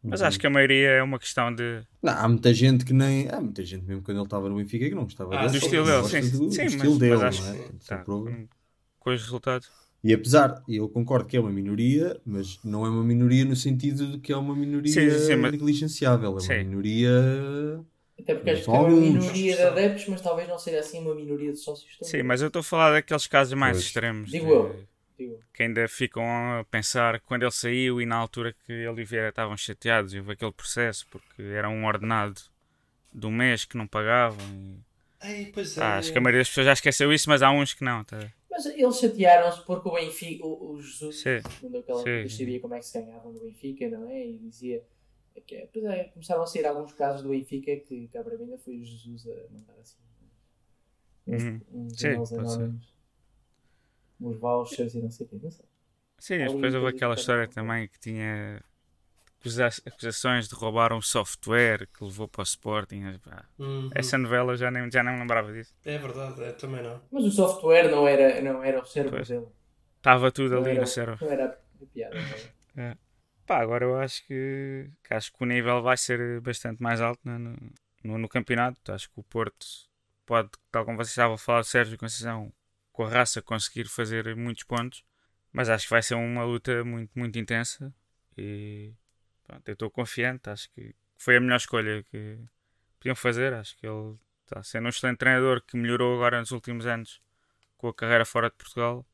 Mas 0.01 0.23
acho 0.23 0.39
que 0.39 0.47
a 0.47 0.51
maioria 0.51 0.91
é 0.91 1.03
uma 1.03 1.19
questão 1.19 1.53
de. 1.53 1.83
Não, 2.01 2.13
há 2.13 2.29
muita 2.29 2.55
gente 2.55 2.85
que 2.85 2.93
nem. 2.93 3.29
Há 3.29 3.41
muita 3.41 3.65
gente 3.65 3.85
mesmo 3.85 4.01
quando 4.01 4.19
ele 4.19 4.25
estava 4.27 4.49
no 4.49 4.55
Benfica 4.55 4.89
que 4.89 4.95
não 4.95 5.03
gostava 5.03 5.35
Ah, 5.35 5.39
dele. 5.49 5.51
do 5.51 5.65
estilo 5.65 5.85
dele, 5.85 6.05
sim, 6.05 6.21
do, 6.21 6.27
sim, 6.29 6.37
do 6.39 6.45
mas- 6.45 6.73
estilo 6.75 6.91
mas 6.93 6.99
dele, 7.01 7.23
acho 7.25 7.43
não 7.43 7.51
é? 7.53 7.57
que 7.69 7.85
tá, 7.85 7.99
com, 8.05 8.49
com 9.01 9.11
os 9.11 9.21
resultados. 9.23 9.69
E 10.05 10.15
apesar, 10.15 10.63
eu 10.69 10.89
concordo 10.89 11.27
que 11.27 11.37
é 11.37 11.41
uma 11.41 11.51
minoria, 11.51 12.17
mas 12.25 12.63
não 12.63 12.87
é 12.87 12.89
uma 12.89 13.03
minoria 13.03 13.45
no 13.45 13.57
sentido 13.57 14.13
de 14.13 14.19
que 14.21 14.33
é 14.33 14.37
uma 14.37 14.55
minoria 14.55 14.93
Sim, 14.93 15.11
sim, 15.19 15.35
mas- 15.35 15.51
negligenciável. 15.51 16.29
É 16.29 16.31
uma 16.31 16.41
Sim. 16.41 16.59
minoria. 16.63 17.11
Até 18.19 18.35
porque 18.35 18.51
acho 18.51 18.65
que 18.65 18.71
é 18.71 18.73
uma 18.73 18.89
minoria 18.91 19.57
de 19.57 19.63
adeptos, 19.63 20.09
mas 20.09 20.21
talvez 20.21 20.49
não 20.49 20.59
seja 20.59 20.81
assim 20.81 21.01
uma 21.01 21.15
minoria 21.15 21.53
de 21.53 21.59
sócios 21.59 21.97
também. 21.97 22.11
Sim, 22.11 22.23
mas 22.25 22.41
eu 22.43 22.49
estou 22.49 22.61
a 22.61 22.65
falar 22.65 22.93
daqueles 22.93 23.27
casos 23.27 23.55
mais 23.55 23.77
Pois. 23.77 23.85
extremos. 23.87 24.31
Digo 24.31 24.47
de- 24.47 24.53
eu. 24.53 24.85
Digo. 25.19 25.41
que 25.53 25.65
ainda 25.65 25.89
ficam 25.89 26.23
a 26.25 26.65
pensar 26.71 27.21
quando 27.23 27.43
ele 27.43 27.51
saiu 27.51 28.01
e 28.01 28.07
na 28.07 28.15
altura 28.15 28.55
que 28.65 28.73
ele 28.73 29.01
e 29.01 29.05
Vieira 29.05 29.31
estavam 29.31 29.57
chateados 29.57 30.15
e 30.15 30.19
houve 30.19 30.33
aquele 30.33 30.53
processo 30.53 31.07
porque 31.11 31.43
era 31.43 31.69
um 31.69 31.85
ordenado 31.87 32.41
do 33.13 33.29
mês 33.29 33.65
que 33.65 33.77
não 33.77 33.87
pagavam. 33.87 34.39
E... 35.23 35.29
Ei, 35.29 35.47
pois 35.53 35.77
é. 35.77 35.83
Ah, 35.83 35.99
acho 35.99 36.13
que 36.13 36.19
a 36.19 36.21
maioria 36.21 36.41
das 36.41 36.49
pessoas 36.49 36.67
já 36.67 36.73
esqueceu 36.73 37.13
isso, 37.13 37.29
mas 37.29 37.43
há 37.43 37.51
uns 37.51 37.75
que 37.75 37.83
não. 37.83 38.05
Tá? 38.05 38.31
Mas 38.49 38.67
eles 38.67 38.97
chatearam-se 38.99 39.65
porque 39.65 39.89
o 39.89 39.93
Benfica, 39.93 40.47
o, 40.47 40.75
o 40.75 40.83
Jesus, 40.83 41.21
Sim. 41.21 41.37
aquela 41.79 42.61
como 42.61 42.75
é 42.75 42.79
que 42.79 42.87
se 42.87 43.01
ganhavam 43.01 43.33
do 43.33 43.41
Benfica, 43.41 43.89
não 43.89 44.09
é? 44.09 44.25
E 44.25 44.39
dizia. 44.39 44.83
Que, 45.47 45.69
pois 45.73 45.85
é, 45.85 46.05
começaram 46.05 46.43
a 46.43 46.47
sair 46.47 46.67
alguns 46.67 46.93
casos 46.93 47.23
do 47.23 47.31
Benfica 47.31 47.77
que, 47.77 48.09
que 48.09 48.19
a 48.19 48.23
ainda 48.23 48.59
foi 48.59 48.79
o 48.79 48.85
Jesus 48.85 49.27
a 49.27 49.53
mandar 49.53 49.75
assim. 49.81 49.99
Uns, 51.27 51.43
Uhum. 51.43 51.61
uns 51.73 52.01
Sim, 52.01 52.15
pode 52.17 52.29
ser. 52.29 52.39
anónimos, 52.41 52.95
uns 54.21 54.37
vouchers 54.39 54.95
e 54.95 55.03
não 55.03 55.11
sei 55.11 55.27
o 55.27 55.29
quê, 55.29 55.39
não 55.43 55.51
sei. 55.51 55.65
Sim, 56.19 56.39
mas 56.39 56.51
Há 56.51 56.55
depois 56.55 56.75
houve 56.75 56.87
aquela 56.89 57.15
que 57.15 57.21
história 57.21 57.49
também- 57.49 57.87
também 57.87 57.89
que 57.89 57.99
tinha 58.01 58.63
acusa- 59.41 59.69
acusações 59.87 60.49
de 60.49 60.55
roubar 60.55 60.93
um 60.93 61.01
software 61.03 61.87
que 61.87 62.03
levou 62.03 62.27
para 62.27 62.41
o 62.41 62.45
Sporting. 62.45 63.03
Uhum. 63.59 63.91
Essa 63.95 64.19
novela 64.19 64.57
já 64.57 64.71
nem, 64.71 64.91
já 64.91 65.03
nem 65.03 65.15
me 65.15 65.21
lembrava 65.21 65.53
disso. 65.53 65.75
É 65.85 65.99
verdade, 65.99 66.43
é, 66.43 66.53
também 66.53 66.83
não. 66.83 67.01
Mas 67.11 67.25
o 67.25 67.31
software 67.31 67.91
não 67.91 68.07
era, 68.09 68.41
não 68.41 68.63
era 68.65 68.81
o 68.81 68.87
cérebro 68.87 69.25
dele. 69.25 69.47
Estava 69.99 70.33
tudo 70.33 70.55
Não 70.55 70.63
ali 70.63 70.71
era, 70.73 70.81
no 70.81 70.87
cérebro. 70.87 71.25
não 71.25 71.33
era 71.33 71.45
a 71.83 71.87
piada. 71.87 72.15
não 72.75 72.83
era. 72.85 72.99
Pá, 73.49 73.61
agora 73.61 73.83
eu 73.87 73.99
acho 73.99 74.27
que, 74.27 74.91
que 75.03 75.15
acho 75.15 75.33
que 75.33 75.43
o 75.43 75.47
nível 75.47 75.83
vai 75.83 75.97
ser 75.97 76.39
bastante 76.43 76.83
mais 76.83 77.01
alto 77.01 77.21
né, 77.25 77.39
no, 77.39 77.57
no, 78.05 78.19
no 78.19 78.29
campeonato. 78.29 78.93
Acho 78.93 79.09
que 79.11 79.19
o 79.19 79.23
Porto 79.23 79.67
pode, 80.27 80.51
tal 80.71 80.85
como 80.85 80.99
vocês 80.99 81.09
estavam 81.09 81.37
a 81.37 81.39
falar, 81.39 81.61
o 81.61 81.65
Sérgio 81.65 81.97
Conceição, 81.97 82.53
com 82.93 83.05
a 83.05 83.09
raça, 83.09 83.41
conseguir 83.41 83.89
fazer 83.89 84.37
muitos 84.37 84.65
pontos. 84.65 85.03
Mas 85.51 85.71
acho 85.71 85.87
que 85.87 85.91
vai 85.91 86.03
ser 86.03 86.15
uma 86.15 86.45
luta 86.45 86.85
muito, 86.85 87.11
muito 87.19 87.39
intensa. 87.39 87.91
E 88.37 88.93
pronto, 89.47 89.67
eu 89.67 89.73
estou 89.73 89.91
confiante. 89.91 90.51
Acho 90.51 90.71
que 90.73 90.95
foi 91.17 91.39
a 91.39 91.41
melhor 91.41 91.57
escolha 91.57 92.03
que 92.03 92.39
podiam 93.01 93.17
fazer. 93.17 93.55
Acho 93.55 93.75
que 93.79 93.87
ele 93.87 94.15
está 94.43 94.63
sendo 94.63 94.85
um 94.85 94.89
excelente 94.91 95.17
treinador 95.17 95.63
que 95.63 95.75
melhorou 95.75 96.17
agora 96.17 96.39
nos 96.39 96.51
últimos 96.51 96.85
anos 96.85 97.23
com 97.79 97.89
a 97.89 97.95
carreira 97.95 98.27
fora 98.27 98.51
de 98.51 98.57
Portugal 98.57 99.07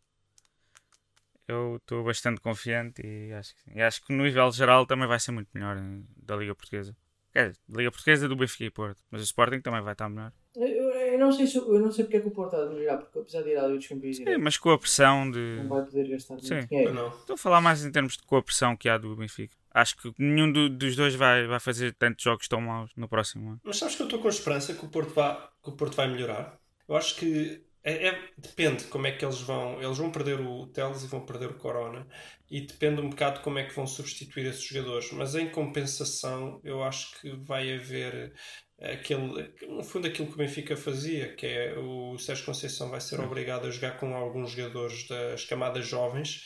eu 1.49 1.77
estou 1.77 2.03
bastante 2.05 2.41
confiante 2.41 3.03
e 3.05 3.33
acho, 3.33 3.55
que, 3.57 3.79
e 3.79 3.83
acho 3.83 4.05
que 4.05 4.13
no 4.13 4.25
nível 4.25 4.51
geral 4.53 4.87
também 4.87 5.07
vai 5.07 5.19
ser 5.21 5.33
muito 5.33 5.49
melhor 5.55 5.77
eh, 5.77 6.01
da 6.17 6.37
Liga 6.37 6.55
Portuguesa. 6.55 6.97
Quer 7.33 7.49
dizer, 7.51 7.61
da 7.69 7.79
Liga 7.79 7.91
Portuguesa 7.91 8.29
do 8.29 8.37
Benfica 8.37 8.65
e 8.65 8.71
Porto, 8.71 9.03
mas 9.11 9.21
o 9.21 9.25
Sporting 9.25 9.61
também 9.61 9.83
vai 9.83 9.93
estar 9.93 10.09
melhor. 10.09 10.33
Eu, 10.57 10.65
eu 10.65 11.19
não 11.19 11.33
sei 11.33 11.47
se, 11.49 11.57
eu 11.59 11.81
não 11.81 11.91
sei 11.91 12.05
porque 12.05 12.19
é 12.19 12.21
que 12.21 12.29
o 12.29 12.31
Porto 12.31 12.55
está 12.55 12.65
a 12.65 12.71
melhorar, 12.71 12.99
porque 12.99 13.19
apesar 13.19 13.43
de 13.43 13.51
ir 13.51 13.57
à 13.57 13.63
Liga 13.67 13.79
dos 13.79 13.87
Campeões 13.89 14.17
Sim, 14.19 14.39
mas 14.39 14.57
com 14.57 14.71
a 14.71 14.79
pressão 14.79 15.29
de. 15.31 15.39
não 15.59 15.69
vai 15.69 15.85
poder 15.85 16.09
gastar 16.09 16.35
muito 16.35 16.47
Sim. 16.47 16.61
dinheiro. 16.69 16.95
Não. 16.95 17.09
Estou 17.09 17.35
a 17.35 17.37
falar 17.37 17.61
mais 17.61 17.85
em 17.85 17.91
termos 17.91 18.17
de 18.17 18.23
com 18.23 18.37
a 18.37 18.43
pressão 18.43 18.77
que 18.77 18.89
há 18.89 18.97
do 18.97 19.17
Benfica. 19.17 19.55
Acho 19.73 19.97
que 19.97 20.13
nenhum 20.17 20.53
do- 20.53 20.69
dos 20.71 20.95
dois 20.95 21.17
vai, 21.17 21.49
vai 21.49 21.59
fazer 21.59 21.93
tantos 21.95 22.23
jogos 22.23 22.47
tão 22.47 22.61
maus 22.61 22.93
no 22.97 23.09
próximo 23.09 23.49
ano. 23.51 23.61
Mas 23.65 23.79
sabes 23.79 23.97
que 23.97 24.03
eu 24.03 24.07
estou 24.07 24.21
com 24.21 24.29
esperança 24.29 24.73
que 24.73 24.85
o 24.85 24.89
Porto, 24.89 25.13
vá, 25.13 25.51
que 25.61 25.71
o 25.71 25.73
Porto 25.73 25.97
vai 25.97 26.07
melhorar? 26.07 26.57
Eu 26.89 26.95
acho 26.97 27.17
que 27.17 27.65
é, 27.85 28.09
é- 28.09 28.29
depende 28.39 28.85
como 28.85 29.07
é 29.07 29.13
que 29.13 29.25
eles 29.25 29.41
vão. 29.41 29.83
Eles 29.83 29.99
vão 29.99 30.11
perder 30.11 30.41
o 30.41 30.67
Teles 30.69 31.03
e 31.05 31.07
vão 31.07 31.25
perder 31.25 31.51
o 31.51 31.59
Corona. 31.59 32.07
E 32.51 32.61
depende 32.63 33.01
um 33.01 33.11
bocado 33.11 33.41
como 33.41 33.59
é 33.59 33.65
que 33.65 33.75
vão 33.75 33.87
substituir 33.87 34.47
esses 34.47 34.65
jogadores. 34.65 35.13
Mas 35.13 35.35
em 35.35 35.51
compensação, 35.51 36.61
eu 36.65 36.83
acho 36.83 37.21
que 37.21 37.31
vai 37.45 37.75
haver 37.75 38.33
aquele. 38.81 39.53
No 39.69 39.85
fundo, 39.85 40.07
aquilo 40.09 40.29
que 40.29 40.35
o 40.35 40.39
Benfica 40.39 40.77
fazia, 40.77 41.35
que 41.35 41.47
é 41.47 41.79
o 41.79 42.19
Sérgio 42.19 42.47
Conceição 42.47 42.91
vai 42.91 43.01
ser 43.01 43.21
obrigado 43.21 43.67
a 43.67 43.71
jogar 43.71 43.99
com 43.99 44.15
alguns 44.15 44.51
jogadores 44.53 45.07
das 45.09 45.45
camadas 45.45 45.87
jovens 45.87 46.45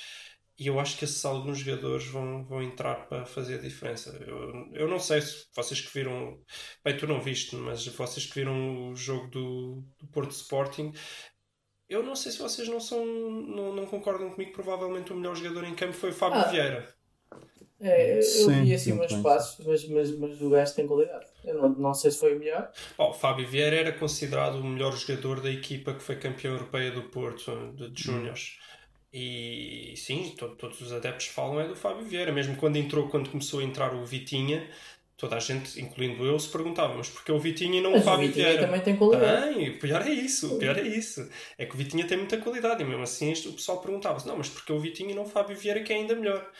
e 0.59 0.66
eu 0.66 0.81
acho 0.81 0.98
que 0.98 1.05
esses 1.05 1.24
alguns 1.24 1.61
jogadores 1.61 2.07
vão, 2.09 2.44
vão 2.44 2.61
entrar 2.61 3.07
para 3.09 3.24
fazer 3.24 3.55
a 3.55 3.62
diferença. 3.62 4.11
Eu, 4.27 4.68
eu 4.74 4.88
não 4.88 4.98
sei 4.98 5.20
se 5.20 5.46
vocês 5.55 5.81
que 5.81 5.94
viram, 5.94 6.37
bem, 6.85 6.96
tu 6.96 7.07
não 7.07 7.20
viste, 7.20 7.55
mas 7.55 7.87
vocês 7.87 8.27
que 8.27 8.35
viram 8.35 8.90
o 8.90 8.96
jogo 8.96 9.29
do, 9.29 9.85
do 9.98 9.98
Porto 10.12 10.31
Sporting, 10.33 10.92
eu 11.88 12.03
não 12.03 12.14
sei 12.16 12.33
se 12.33 12.38
vocês 12.38 12.68
não 12.68 12.81
são, 12.81 13.05
não, 13.05 13.75
não 13.75 13.87
concordam 13.87 14.31
comigo. 14.31 14.53
Provavelmente 14.53 15.12
o 15.12 15.16
melhor 15.16 15.35
jogador 15.37 15.64
em 15.64 15.75
campo 15.75 15.92
foi 15.94 16.11
o 16.11 16.14
Fábio 16.14 16.40
Ah. 16.40 16.51
Vieira. 16.51 16.94
É, 17.81 18.18
eu, 18.18 18.23
Sim, 18.23 18.64
vi 18.64 18.75
assim 18.75 18.90
sim, 18.90 18.92
umas 18.92 19.12
passos, 19.14 19.64
mas, 19.64 19.88
mas, 19.88 20.11
mas 20.18 20.42
o 20.42 20.51
gajo 20.51 20.75
tem 20.75 20.87
qualidade. 20.87 21.27
Eu 21.44 21.55
não, 21.62 21.68
não 21.71 21.94
sei 21.94 22.11
se 22.11 22.18
foi 22.18 22.35
o 22.35 22.38
melhor. 22.38 22.73
Oh, 22.99 23.11
o 23.11 23.14
Fábio 23.14 23.47
Vieira 23.47 23.77
era 23.77 23.92
considerado 23.92 24.57
o 24.57 24.64
melhor 24.64 24.92
jogador 24.97 25.40
da 25.40 25.51
equipa 25.51 25.94
que 25.94 26.03
foi 26.03 26.16
campeão 26.16 26.53
europeia 26.55 26.90
do 26.90 27.05
Porto, 27.05 27.73
de, 27.75 27.90
de 27.90 28.03
Júniors. 28.03 28.59
E 29.12 29.94
sim, 29.97 30.35
to- 30.37 30.57
todos 30.57 30.81
os 30.81 30.92
adeptos 30.92 31.27
falam 31.29 31.61
é 31.61 31.68
do 31.68 31.77
Fábio 31.77 32.05
Vieira. 32.05 32.33
Mesmo 32.33 32.57
quando 32.57 32.77
entrou, 32.77 33.09
quando 33.09 33.31
começou 33.31 33.61
a 33.61 33.64
entrar 33.64 33.94
o 33.94 34.05
Vitinha, 34.05 34.68
toda 35.18 35.37
a 35.37 35.40
gente, 35.40 35.81
incluindo 35.81 36.24
eu, 36.26 36.38
se 36.38 36.50
perguntava, 36.50 36.94
mas 36.96 37.11
porque 37.11 37.33
o 37.33 37.40
Vitinha 37.40 37.81
e 37.81 37.83
não 37.83 37.92
Mas 37.92 38.02
o 38.02 38.04
o 38.04 38.04
Fábio 38.04 38.28
Vitinha 38.28 38.46
Vieira? 38.46 38.66
também 38.66 38.81
tem 38.83 38.96
qualidade. 38.96 39.44
Tem, 39.54 39.70
o 39.70 39.78
pior 39.81 40.02
é 40.02 40.11
isso, 40.11 40.57
o 40.57 40.59
pior 40.59 40.78
é 40.78 40.83
isso. 40.83 41.28
É 41.59 41.66
que 41.66 41.74
o 41.74 41.78
Vitinha 41.78 42.07
tem 42.07 42.18
muita 42.18 42.38
qualidade 42.38 42.83
e 42.83 42.87
mesmo 42.87 43.02
assim 43.02 43.33
isto- 43.33 43.50
o 43.50 43.54
pessoal 43.54 43.81
perguntava-se, 43.81 44.26
não, 44.26 44.37
mas 44.38 44.48
porque 44.48 44.72
o 44.72 44.81
Vitinha 44.81 45.12
e 45.12 45.14
não 45.14 45.24
o 45.24 45.28
Fábio 45.28 45.57
Vieira 45.57 45.83
que 45.83 45.92
é 45.92 45.96
ainda 45.96 46.14
melhor? 46.14 46.50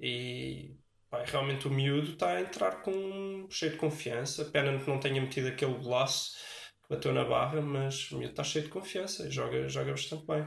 E 0.00 0.74
pá, 1.10 1.22
realmente 1.24 1.66
o 1.68 1.70
miúdo 1.70 2.12
está 2.12 2.32
a 2.32 2.40
entrar 2.40 2.82
com 2.82 3.46
cheio 3.50 3.72
de 3.72 3.78
confiança. 3.78 4.44
Pena 4.46 4.78
que 4.78 4.88
não 4.90 5.00
tenha 5.00 5.20
metido 5.20 5.48
aquele 5.48 5.74
golaço 5.74 6.32
que 6.82 6.94
bateu 6.94 7.12
na 7.12 7.24
barra, 7.24 7.60
mas 7.62 8.10
o 8.10 8.18
miúdo 8.18 8.30
está 8.32 8.44
cheio 8.44 8.64
de 8.64 8.70
confiança 8.70 9.26
e 9.26 9.30
joga, 9.30 9.68
joga 9.68 9.90
bastante 9.92 10.26
bem. 10.26 10.46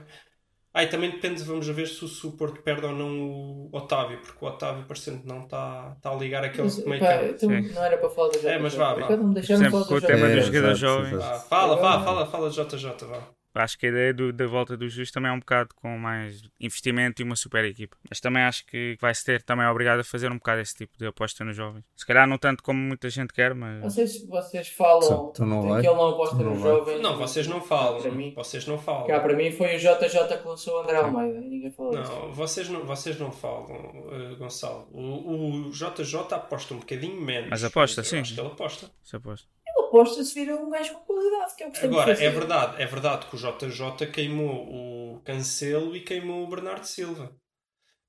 Ah, 0.74 0.84
e 0.84 0.88
também 0.88 1.12
depende, 1.12 1.44
vamos 1.44 1.68
ver 1.68 1.86
se 1.86 2.06
o, 2.06 2.08
se 2.08 2.26
o 2.26 2.32
Porto 2.32 2.62
perde 2.62 2.86
ou 2.86 2.94
não 2.94 3.10
o 3.20 3.70
Otávio, 3.74 4.20
porque 4.22 4.44
o 4.44 4.48
Otávio 4.48 4.86
parecendo 4.86 5.22
não 5.26 5.44
está, 5.44 5.94
está 5.98 6.12
a 6.12 6.16
ligar 6.16 6.46
aquele 6.46 6.64
Mas, 6.64 6.86
meio 6.86 7.02
pá, 7.02 7.18
campo. 7.18 7.26
então 7.26 7.50
não 7.50 7.84
era 7.84 7.98
para 7.98 8.10
falar 8.10 8.30
da 8.30 8.38
JJ. 8.40 8.50
É, 8.50 8.58
mas 8.60 8.74
vá, 8.76 8.94
vá. 8.94 9.08
Sempre 9.44 9.70
falar 9.70 9.86
com 9.86 9.96
o 9.96 10.02
tema 10.02 10.28
É, 10.28 10.36
dos 10.36 10.46
jogadores 10.46 10.80
jovens. 10.80 11.22
Ah, 11.22 11.40
fala, 11.40 11.76
vá, 11.76 12.02
fala, 12.04 12.26
fala 12.26 12.50
JJ, 12.50 12.88
vá. 13.06 13.20
Acho 13.54 13.78
que 13.78 13.86
a 13.86 13.90
ideia 13.90 14.14
do- 14.14 14.32
da 14.32 14.48
volta 14.48 14.78
do 14.78 14.88
Justo 14.88 15.14
também 15.14 15.30
é 15.30 15.34
um 15.34 15.40
bocado 15.40 15.70
com 15.76 15.98
mais 15.98 16.42
investimento 16.60 17.22
e 17.22 17.26
uma 17.26 17.36
super 17.36 17.66
equipa. 17.66 17.98
Mas 18.10 18.20
também 18.20 18.44
acho 18.44 18.66
que 18.66 18.98
vai-se 19.02 19.26
ter 19.26 19.42
também 19.42 19.66
obrigado 19.68 20.00
a 20.00 20.04
fazer 20.04 20.32
um 20.32 20.36
bocado 20.38 20.62
esse 20.62 20.74
tipo 20.76 20.98
de 20.98 21.06
aposta 21.08 21.44
nos 21.44 21.56
jovens. 21.56 21.84
Se 21.96 22.06
calhar 22.06 22.26
não 22.28 22.38
tanto 22.38 22.64
como 22.64 22.80
muita 22.80 23.10
gente 23.10 23.34
quer, 23.34 23.54
mas. 23.54 23.82
Vocês, 23.84 24.26
vocês 24.28 24.68
falam 24.70 25.32
Então 25.34 25.46
não 25.46 25.62
que 25.82 25.88
ele 25.88 25.96
não 25.96 26.10
aposta 26.10 26.36
não 26.38 26.52
nos 26.54 26.62
jovens. 26.62 27.02
Não, 27.02 27.18
vocês 27.18 27.48
não 27.48 27.62
falam. 27.62 28.02
Para 28.02 28.12
mim, 28.12 28.34
Vocês 28.36 28.66
não 28.66 28.78
falam. 28.80 29.08
cá 29.08 29.20
para 29.20 29.36
mim 29.36 29.52
foi 29.52 29.76
o 29.76 29.80
JJ 29.80 30.38
que 30.42 30.48
lançou 30.48 30.76
o 30.78 30.84
André 30.84 30.98
Almeida. 30.98 31.38
e 31.40 31.50
Ninguém 31.50 31.72
falou 31.72 31.92
disso. 31.92 32.12
Não, 32.12 32.32
vocês 32.32 32.70
não, 32.70 32.86
vocês 32.86 33.20
não 33.20 33.32
falam, 33.32 33.70
eh, 34.12 34.36
Gonçalo. 34.36 34.88
O, 34.92 35.68
o 35.68 35.72
JJ 35.72 36.16
aposta 36.36 36.74
um 36.74 36.80
bocadinho 36.80 37.20
menos. 37.22 37.50
Mas 37.50 37.64
aposta, 37.64 38.04
sim. 38.04 38.20
Acho 38.20 38.34
que 38.34 38.40
ele 38.40 38.48
aposta. 38.48 38.90
Se 39.04 39.16
aposto. 39.16 39.48
Ele 39.76 39.88
aposta 39.88 40.24
se 40.24 40.34
vira 40.34 40.56
um 40.56 40.70
gajo 40.70 40.94
com 40.94 41.14
qualidade, 41.14 41.56
que 41.56 41.64
é 41.64 41.68
o 41.68 41.72
que 41.72 41.86
Agora, 41.86 42.12
é 42.12 42.30
verdade, 42.30 42.82
é 42.82 42.86
verdade 42.86 43.26
que 43.28 43.36
o 43.36 43.40
JJ 43.40 44.08
queimou 44.12 45.16
o 45.16 45.22
Cancelo 45.22 45.96
e 45.96 46.02
queimou 46.02 46.44
o 46.44 46.50
Bernardo 46.50 46.86
Silva. 46.86 47.36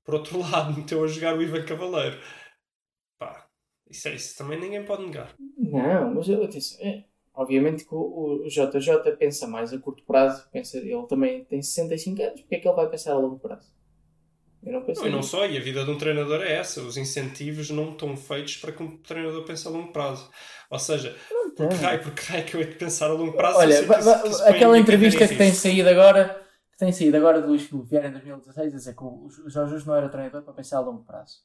Por 0.03 0.15
outro 0.15 0.39
lado, 0.41 0.75
meteu 0.75 1.03
a 1.03 1.07
jogar 1.07 1.37
o 1.37 1.41
Ivan 1.41 1.65
Cavaleiro. 1.65 2.19
Pá, 3.17 3.47
isso 3.89 4.07
é 4.07 4.15
isso. 4.15 4.37
Também 4.37 4.59
ninguém 4.59 4.83
pode 4.85 5.05
negar. 5.05 5.33
Não, 5.57 6.13
mas 6.13 6.27
eu 6.27 6.47
disse, 6.47 6.81
é, 6.81 7.05
obviamente 7.33 7.85
que 7.85 7.93
o, 7.93 8.43
o 8.43 8.47
JJ 8.47 9.15
pensa 9.17 9.47
mais 9.47 9.73
a 9.73 9.79
curto 9.79 10.03
prazo, 10.03 10.49
pensa, 10.51 10.77
ele 10.77 11.07
também 11.07 11.45
tem 11.45 11.61
65 11.61 12.21
anos, 12.21 12.41
porque 12.41 12.55
é 12.55 12.59
que 12.59 12.67
ele 12.67 12.75
vai 12.75 12.89
pensar 12.89 13.13
a 13.13 13.17
longo 13.17 13.39
prazo? 13.39 13.73
Eu 14.65 14.73
não 14.73 14.85
Não, 14.87 15.07
e 15.07 15.09
não 15.09 15.23
só, 15.23 15.45
e 15.45 15.57
a 15.57 15.61
vida 15.61 15.83
de 15.83 15.91
um 15.91 15.97
treinador 15.97 16.41
é 16.41 16.53
essa. 16.53 16.81
Os 16.81 16.95
incentivos 16.95 17.69
não 17.69 17.91
estão 17.91 18.15
feitos 18.15 18.57
para 18.57 18.71
que 18.71 18.81
um 18.81 18.97
treinador 18.97 19.43
pense 19.43 19.67
a 19.67 19.71
longo 19.71 19.91
prazo. 19.91 20.29
Ou 20.69 20.79
seja, 20.79 21.15
Não 21.29 21.53
tem. 21.53 21.67
por 21.67 21.77
que 21.77 21.83
raio, 21.83 22.01
por 22.01 22.11
que 22.13 22.21
raio 22.23 22.45
que 22.45 22.55
eu 22.55 22.61
hei 22.61 22.67
de 22.67 22.75
pensar 22.75 23.07
a 23.07 23.13
longo 23.13 23.33
prazo? 23.33 23.57
Olha, 23.59 23.81
que 23.81 23.87
que 23.87 24.41
aquela 24.49 24.77
entrevista 24.79 25.27
que 25.27 25.33
em 25.33 25.37
tem 25.37 25.53
saído 25.53 25.89
agora, 25.89 26.41
que 26.71 26.77
tem 26.77 26.91
saído 26.91 27.17
agora 27.17 27.41
do 27.41 27.47
Luís 27.49 27.63
Filipe 27.63 27.89
Vieira 27.89 28.07
em 28.07 28.11
2016, 28.11 28.73
a 28.73 28.77
dizer 28.77 28.95
que 28.95 29.03
o 29.03 29.25
o 29.25 29.29
Jorge 29.49 29.71
Jesus 29.71 29.85
não 29.85 29.95
era 29.95 30.09
treinador 30.09 30.41
para 30.43 30.53
pensar 30.53 30.77
a 30.77 30.81
longo 30.81 31.03
prazo. 31.03 31.39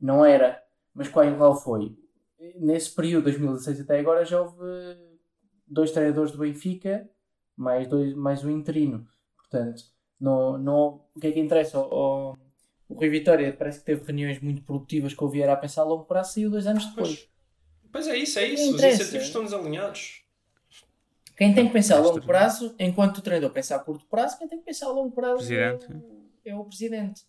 Não 0.00 0.24
era, 0.24 0.60
mas 0.92 1.08
qual, 1.08 1.32
qual 1.36 1.54
foi? 1.54 1.96
Nesse 2.56 2.90
período, 2.94 3.24
2016 3.24 3.80
até 3.80 3.98
agora, 3.98 4.24
já 4.24 4.40
houve 4.40 4.56
dois 5.66 5.92
treinadores 5.92 6.32
do 6.32 6.38
Benfica, 6.38 7.08
mais, 7.56 7.86
dois, 7.86 8.12
mais 8.14 8.44
um 8.44 8.50
interino. 8.50 9.06
Portanto, 9.36 9.82
não, 10.24 10.58
não, 10.58 11.00
o 11.14 11.20
que 11.20 11.26
é 11.28 11.32
que 11.32 11.40
interessa? 11.40 11.78
O, 11.78 12.32
o, 12.32 12.36
o 12.88 12.94
Rui 12.94 13.08
Vitória 13.10 13.52
parece 13.52 13.78
que 13.80 13.84
teve 13.84 14.04
reuniões 14.04 14.40
muito 14.40 14.62
produtivas 14.62 15.12
com 15.14 15.26
o 15.26 15.28
Vieira 15.28 15.52
a 15.52 15.56
pensar 15.56 15.82
a 15.82 15.84
longo 15.84 16.04
prazo, 16.04 16.34
saiu 16.34 16.50
dois 16.50 16.66
anos 16.66 16.86
depois. 16.86 17.08
Pois, 17.08 17.28
pois 17.92 18.08
é 18.08 18.16
isso, 18.16 18.38
é 18.38 18.46
isso. 18.48 18.74
Os 18.74 18.82
incentivos 18.82 19.26
estão 19.26 19.44
desalinhados. 19.44 20.22
Quem 21.36 21.52
tem 21.54 21.66
que 21.66 21.72
pensar 21.72 21.96
a 21.96 22.00
longo 22.00 22.14
Basta- 22.14 22.26
prazo, 22.26 22.74
enquanto 22.78 23.18
o 23.18 23.22
treinador 23.22 23.50
pensa 23.50 23.74
a 23.76 23.78
curto 23.78 24.06
prazo, 24.06 24.38
quem 24.38 24.46
tem 24.48 24.58
que 24.58 24.64
pensar 24.64 24.86
a 24.86 24.92
longo 24.92 25.10
prazo 25.10 25.38
Presidente. 25.38 25.86
É, 26.44 26.50
é 26.50 26.56
o 26.56 26.64
presidente. 26.64 27.22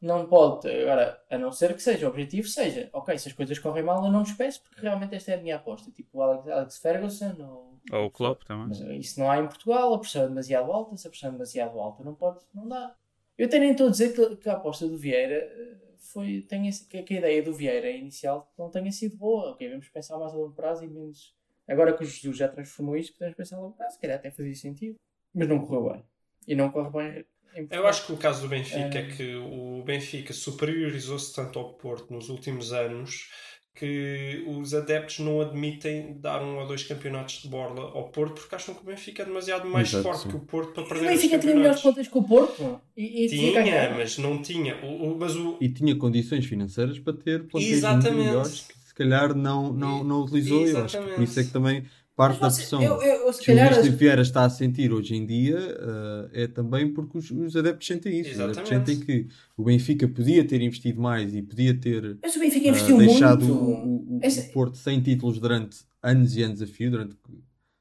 Não 0.00 0.26
pode, 0.26 0.68
agora, 0.70 1.22
a 1.30 1.36
não 1.36 1.52
ser 1.52 1.74
que 1.74 1.82
seja, 1.82 2.06
o 2.06 2.08
objetivo 2.08 2.48
seja, 2.48 2.88
ok, 2.92 3.18
se 3.18 3.28
as 3.28 3.34
coisas 3.34 3.58
correm 3.58 3.82
mal, 3.82 4.02
eu 4.04 4.10
não 4.10 4.22
despeço, 4.22 4.62
porque 4.62 4.80
realmente 4.80 5.14
esta 5.14 5.32
é 5.32 5.34
a 5.34 5.40
minha 5.40 5.56
aposta. 5.56 5.90
Tipo 5.90 6.18
o 6.18 6.22
Alex, 6.22 6.48
Alex 6.48 6.78
Ferguson, 6.78 7.36
ou, 7.38 7.80
Ou 7.92 8.06
o 8.06 8.10
Klopp 8.10 8.42
também. 8.44 8.68
mas 8.68 8.80
isso 8.80 9.20
não 9.20 9.30
há 9.30 9.38
em 9.38 9.46
Portugal, 9.46 9.92
a 9.92 9.98
pressão 9.98 10.24
é 10.24 10.28
demasiado 10.28 10.72
alta, 10.72 10.96
se 10.96 11.06
a 11.06 11.10
pressão 11.10 11.28
é 11.28 11.32
demasiado 11.32 11.78
alta, 11.78 12.02
não 12.02 12.14
pode, 12.14 12.38
não 12.54 12.66
dá. 12.66 12.94
Eu 13.36 13.46
até 13.46 13.58
nem 13.58 13.72
estou 13.72 13.88
a 13.88 13.90
dizer 13.90 14.14
que, 14.14 14.36
que 14.36 14.48
a 14.48 14.54
aposta 14.54 14.86
do 14.86 14.96
Vieira 14.96 15.34
eh, 15.34 15.76
foi, 15.98 16.42
tenha, 16.48 16.70
que, 16.88 17.02
que 17.02 17.14
a 17.14 17.18
ideia 17.18 17.42
do 17.42 17.52
Vieira 17.54 17.90
inicial 17.90 18.50
não 18.58 18.70
tenha 18.70 18.90
sido 18.92 19.16
boa. 19.16 19.50
Ok, 19.52 19.68
vamos 19.68 19.88
pensar 19.88 20.18
mais 20.18 20.32
a 20.32 20.36
longo 20.36 20.54
prazo 20.54 20.84
e 20.84 20.88
menos. 20.88 21.34
Agora 21.68 21.92
que 21.96 22.02
o 22.02 22.06
Jesus 22.06 22.36
já 22.36 22.48
transformou 22.48 22.96
isto, 22.96 23.14
podemos 23.14 23.36
pensar 23.36 23.56
a 23.56 23.60
longo 23.60 23.76
prazo, 23.76 23.94
se 23.94 24.00
calhar 24.00 24.16
até 24.18 24.30
fazia 24.30 24.54
sentido. 24.54 24.96
Mas 25.34 25.48
não 25.48 25.58
correu 25.64 25.92
bem. 25.92 26.04
E 26.48 26.54
não 26.54 26.70
corre 26.70 26.90
bem 26.90 27.20
em 27.20 27.24
Eu 27.54 27.66
Portugal. 27.66 27.86
acho 27.86 28.06
que 28.06 28.12
o 28.12 28.16
caso 28.16 28.42
do 28.42 28.48
Benfica 28.48 28.98
é, 28.98 29.02
É. 29.02 29.06
que 29.06 29.34
o 29.36 29.82
Benfica 29.84 30.32
superiorizou-se 30.32 31.34
tanto 31.34 31.58
ao 31.58 31.74
Porto 31.74 32.12
nos 32.12 32.28
últimos 32.28 32.72
anos 32.72 33.28
que 33.74 34.44
os 34.46 34.74
adeptos 34.74 35.20
não 35.20 35.40
admitem 35.40 36.18
dar 36.20 36.42
um 36.42 36.58
ou 36.58 36.66
dois 36.66 36.82
campeonatos 36.82 37.40
de 37.42 37.48
borla 37.48 37.80
ao 37.94 38.08
Porto 38.10 38.34
porque 38.40 38.54
acham 38.54 38.74
que 38.74 38.82
o 38.82 38.84
Benfica 38.84 39.22
é 39.22 39.24
demasiado 39.24 39.66
mais 39.68 39.88
Exato, 39.88 40.02
forte 40.02 40.22
sim. 40.24 40.28
que 40.28 40.36
o 40.36 40.40
Porto 40.40 40.72
para 40.74 40.82
E 40.82 40.84
o 40.84 40.88
perder 40.88 41.08
Benfica 41.08 41.38
tinha 41.38 41.54
melhores 41.56 41.80
pontas 41.80 42.08
que 42.08 42.18
o 42.18 42.22
Porto. 42.22 42.80
E, 42.96 43.24
e 43.24 43.28
Tinha, 43.28 43.90
mas 43.96 44.18
não 44.18 44.42
tinha. 44.42 44.76
O, 44.84 45.12
o- 45.12 45.18
mas 45.18 45.34
o, 45.36 45.56
E 45.60 45.68
tinha 45.70 45.96
condições 45.96 46.44
financeiras 46.44 46.98
para 46.98 47.14
ter 47.14 47.44
plantéis 47.48 47.70
muito 47.72 47.74
Exatamente. 47.78 48.26
melhores 48.26 48.60
que 48.60 48.74
se 48.88 48.94
calhar 48.94 49.34
não, 49.34 49.72
não, 49.72 50.04
não 50.04 50.22
utilizou. 50.22 50.66
Eu 50.66 50.84
acho 50.84 50.98
que 51.00 51.14
por 51.14 51.22
isso 51.22 51.40
é 51.40 51.44
que 51.44 51.50
também 51.50 51.84
parte 52.28 52.40
da 52.40 52.50
você- 52.50 52.60
pressão 52.60 52.82
eu, 52.82 53.02
eu, 53.02 53.32
se 53.32 53.38
que 53.40 53.44
o 53.44 53.54
calhar, 53.54 53.68
Luís 53.72 53.84
Filipe 53.84 53.98
Vieira 53.98 54.22
está 54.22 54.44
a 54.44 54.50
sentir 54.50 54.92
hoje 54.92 55.14
em 55.14 55.24
dia 55.26 55.58
eh, 55.58 56.42
é 56.42 56.46
também 56.46 56.92
porque 56.92 57.16
os, 57.18 57.30
os 57.30 57.56
adeptos 57.56 57.86
sentem 57.86 58.20
isso. 58.20 58.30
Os 58.32 58.40
adeptos 58.40 58.70
Exatamente. 58.70 58.90
sentem 58.96 59.06
que 59.26 59.34
o 59.56 59.64
Benfica 59.64 60.06
podia 60.08 60.44
ter 60.46 60.60
investido 60.60 61.00
mais 61.00 61.34
e 61.34 61.40
podia 61.42 61.74
ter 61.74 62.18
mas 62.22 62.36
o 62.36 62.40
Benfica 62.40 62.66
eh, 62.66 62.70
investiu 62.70 62.96
deixado 62.98 63.44
muito. 63.46 63.54
o, 63.54 64.16
o- 64.16 64.18
o 64.18 64.52
Porto 64.52 64.76
sem 64.76 65.00
títulos 65.00 65.38
durante 65.38 65.78
anos 66.02 66.36
e 66.36 66.42
anos 66.42 66.60
a 66.60 66.66
fio, 66.66 66.90
durante 66.90 67.16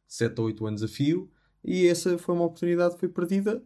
7 0.08 0.40
ou 0.40 0.48
8 0.48 0.66
anos 0.66 0.84
a 0.84 0.88
fio, 0.88 1.30
e 1.64 1.86
essa 1.88 2.18
foi 2.18 2.34
uma 2.36 2.46
oportunidade 2.46 2.94
que 2.96 3.00
foi 3.02 3.10
perdida. 3.10 3.62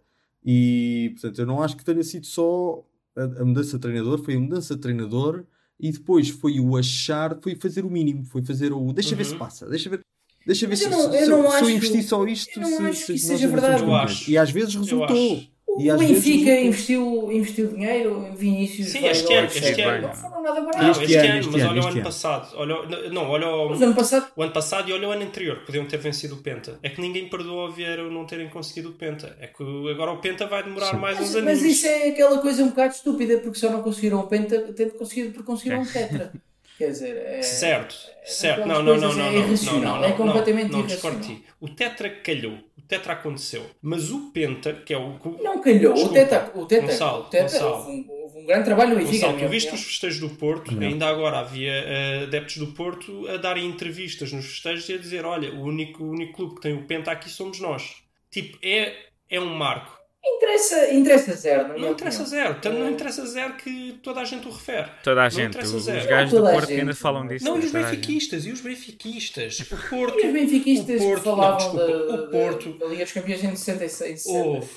E 0.46 1.12
portanto, 1.14 1.40
eu 1.40 1.46
não 1.46 1.62
acho 1.62 1.78
que 1.78 1.86
tenha 1.86 2.04
sido 2.04 2.26
só 2.26 2.84
a, 3.16 3.24
a 3.24 3.46
mudança 3.46 3.78
de 3.78 3.82
treinador, 3.82 4.24
foi 4.24 4.36
a 4.36 4.40
mudança 4.40 4.76
de 4.76 4.82
treinador 4.82 5.46
e 5.80 5.92
depois 5.92 6.30
foi 6.30 6.60
o 6.60 6.76
achar, 6.78 7.38
foi 7.42 7.56
fazer 7.56 7.86
o 7.86 7.90
mínimo, 7.90 8.26
foi 8.26 8.42
fazer 8.44 8.74
o 8.74 8.92
deixa 8.92 9.16
ver 9.16 9.26
se 9.26 9.34
Uhum. 9.34 9.40
passa, 9.40 9.70
deixa 9.70 9.90
ver. 9.90 10.02
Deixa 10.46 10.68
ver 10.68 10.76
se, 10.76 10.90
não- 10.90 11.00
se, 11.12 11.18
eu 11.18 11.52
se 11.52 11.58
se 11.58 11.64
eu 11.64 11.70
investir 11.70 12.04
só 12.04 12.26
isto, 12.28 12.60
eu 12.60 12.64
não 12.64 12.78
se, 12.78 12.84
acho 12.84 13.00
se 13.00 13.06
que 13.06 13.14
isso 13.14 13.28
seja 13.28 13.48
verdade. 13.48 13.84
E 14.28 14.38
às 14.38 14.50
vezes 14.52 14.76
resultou. 14.76 15.42
E 15.80 15.90
às 15.90 15.96
o 15.96 16.00
vezes 16.00 16.24
Benfica 16.24 16.60
investiu, 16.62 17.32
investiu 17.32 17.68
dinheiro, 17.70 18.28
Vinícius, 18.38 18.90
Sim, 18.90 19.08
este 19.08 19.34
ano, 19.34 19.48
este 19.48 19.82
ano. 19.82 20.08
Não 20.08 20.14
foram 20.14 20.44
nada 20.44 20.62
baratos. 20.62 21.02
este, 21.02 21.04
Este 21.16 21.28
ano, 21.28 21.40
este 21.40 21.52
mas 21.52 21.62
olha 21.64 21.82
o 21.82 21.86
ano 21.88 21.96
ano. 21.96 22.04
passado. 22.04 22.56
Olha, 22.58 23.10
não, 23.10 23.28
olha 23.28 23.48
o, 23.48 23.70
Mas 23.70 23.82
ano 23.82 23.96
passado, 23.96 24.28
o 24.36 24.44
ano 24.44 24.52
passado 24.52 24.90
e 24.90 24.94
olha 24.94 25.08
o 25.08 25.12
ano 25.12 25.24
anterior, 25.24 25.60
que 25.62 25.66
podiam 25.66 25.86
ter 25.86 25.98
vencido 25.98 26.36
o 26.36 26.38
Penta. 26.38 26.78
É 26.84 26.90
que 26.90 27.02
ninguém 27.02 27.28
perdoa 27.28 27.64
ao 27.64 27.72
Vieira 27.72 28.04
não 28.08 28.24
terem 28.28 28.50
conseguido 28.50 28.90
o 28.90 28.94
Penta. 28.94 29.36
É 29.40 29.48
que 29.48 29.64
agora 29.90 30.12
o 30.12 30.18
Penta 30.18 30.46
vai 30.46 30.62
demorar 30.62 30.92
Sim. 30.92 30.98
mais 30.98 31.16
uns 31.18 31.22
mas, 31.22 31.36
anos. 31.38 31.46
mas 31.46 31.64
isso 31.64 31.88
é 31.88 32.10
aquela 32.10 32.38
coisa 32.38 32.64
um 32.64 32.70
bocado 32.70 32.94
estúpida, 32.94 33.38
porque 33.40 33.58
só 33.58 33.72
não 33.72 33.82
conseguiram 33.82 34.20
o 34.20 34.28
Penta, 34.28 34.60
tendo 34.76 34.92
conseguido 34.92 35.32
porque 35.32 35.46
conseguiram 35.48 35.82
um 35.82 35.86
Tetra. 35.86 36.32
Quer 36.78 36.88
dizer, 36.90 37.16
é... 37.16 37.42
Certo, 37.42 37.96
certo. 38.26 38.62
aquelas 38.62 38.78
Não, 38.80 38.84
não, 38.84 38.98
não, 38.98 39.14
não, 39.14 39.26
é 39.26 39.32
não, 39.32 39.32
não, 39.32 39.48
irracional, 39.48 39.82
não, 39.96 40.02
não, 40.02 40.08
é 40.08 40.12
completamente 40.14 40.72
não, 40.72 40.80
não 40.80 40.88
irracional. 40.88 41.38
O 41.60 41.70
Tetra 41.70 42.10
calhou, 42.10 42.54
o 42.78 42.82
Tetra 42.82 43.14
aconteceu. 43.14 43.66
Mas 43.82 44.10
o 44.12 44.32
Penta, 44.32 44.74
que 44.74 44.94
é 44.94 44.98
o. 44.98 45.20
que- 45.20 45.44
Não 45.44 45.62
calhou, 45.62 45.92
o 45.92 45.96
Desculpa, 45.96 46.16
Teta, 46.16 46.52
o 46.56 46.66
Teta, 46.66 46.88
Gonçalo, 46.88 47.22
o 47.22 47.24
Teta 47.26 47.44
Gonçalo. 47.44 47.76
houve, 47.76 47.92
um, 47.92 48.06
houve 48.10 48.40
um 48.40 48.46
grande 48.46 48.66
trabalho 48.66 48.90
no 48.92 48.96
Benfica. 48.98 49.28
Gonçalo, 49.28 49.40
tu 49.40 49.50
viste 49.50 49.68
os 49.68 49.74
opinião. 49.74 49.88
festejos 49.90 50.20
do 50.20 50.30
Porto, 50.32 50.72
Não. 50.76 50.88
ainda 50.88 51.08
agora 51.08 51.40
havia 51.40 51.72
eh, 51.72 52.24
adeptos 52.24 52.58
do 52.58 52.68
Porto 52.68 53.28
a 53.30 53.38
darem 53.38 53.66
entrevistas 53.68 54.32
nos 54.34 54.46
festejos 54.46 54.90
e 54.90 54.94
a 54.94 54.98
dizer: 54.98 55.26
Olha, 55.26 55.54
o 55.54 55.62
único, 55.64 56.04
o 56.04 56.10
único 56.10 56.34
clube 56.34 56.56
que 56.56 56.62
tem 56.62 56.74
o 56.74 56.86
Penta 56.88 57.12
aqui 57.12 57.30
somos 57.30 57.60
nós. 57.60 57.98
Tipo, 58.32 58.58
é, 58.64 58.94
é 59.30 59.40
um 59.40 59.54
marco. 59.56 60.03
Interessa, 60.26 60.94
interessa 60.94 61.34
zero, 61.36 61.68
Não 61.78 61.92
interessa 61.92 62.24
opinião. 62.24 62.44
zero. 62.46 62.62
Tanto 62.62 62.78
não 62.80 62.88
Eh, 62.88 62.92
interessa 62.92 63.26
zero 63.26 63.56
que 63.56 64.00
toda 64.02 64.22
a 64.22 64.24
gente 64.24 64.48
o 64.48 64.52
refere. 64.52 64.90
Toda 65.04 65.20
a 65.22 65.24
Não 65.26 65.30
gente, 65.30 65.58
os, 65.58 65.86
gajos 65.86 66.34
do 66.34 66.42
Porto 66.42 66.72
ainda 66.72 66.96
falam 66.96 67.28
disso. 67.28 67.44
Não, 67.46 67.58
e 67.60 67.66
os 67.66 67.72
benfiquistas, 67.72 68.46
e 68.46 68.52
os 68.52 68.62
benfiquistas. 68.62 69.60
O 69.60 69.90
Porto. 69.90 70.20
E 70.20 70.28
os 70.28 70.34
benfiquistas 70.34 71.02
o 71.02 71.06
Porto, 71.06 71.24
falavam 71.24 71.50
não, 71.52 71.58
desculpa, 71.58 71.86
da, 71.88 72.14
o 72.14 72.18
da- 72.18 72.28
Porto. 72.30 72.74
da 72.78 72.86
Liga 72.86 73.04
dos 73.04 73.14
Campeões 73.14 73.44
em 73.44 73.56
66. 73.56 74.26
Houve. 74.28 74.70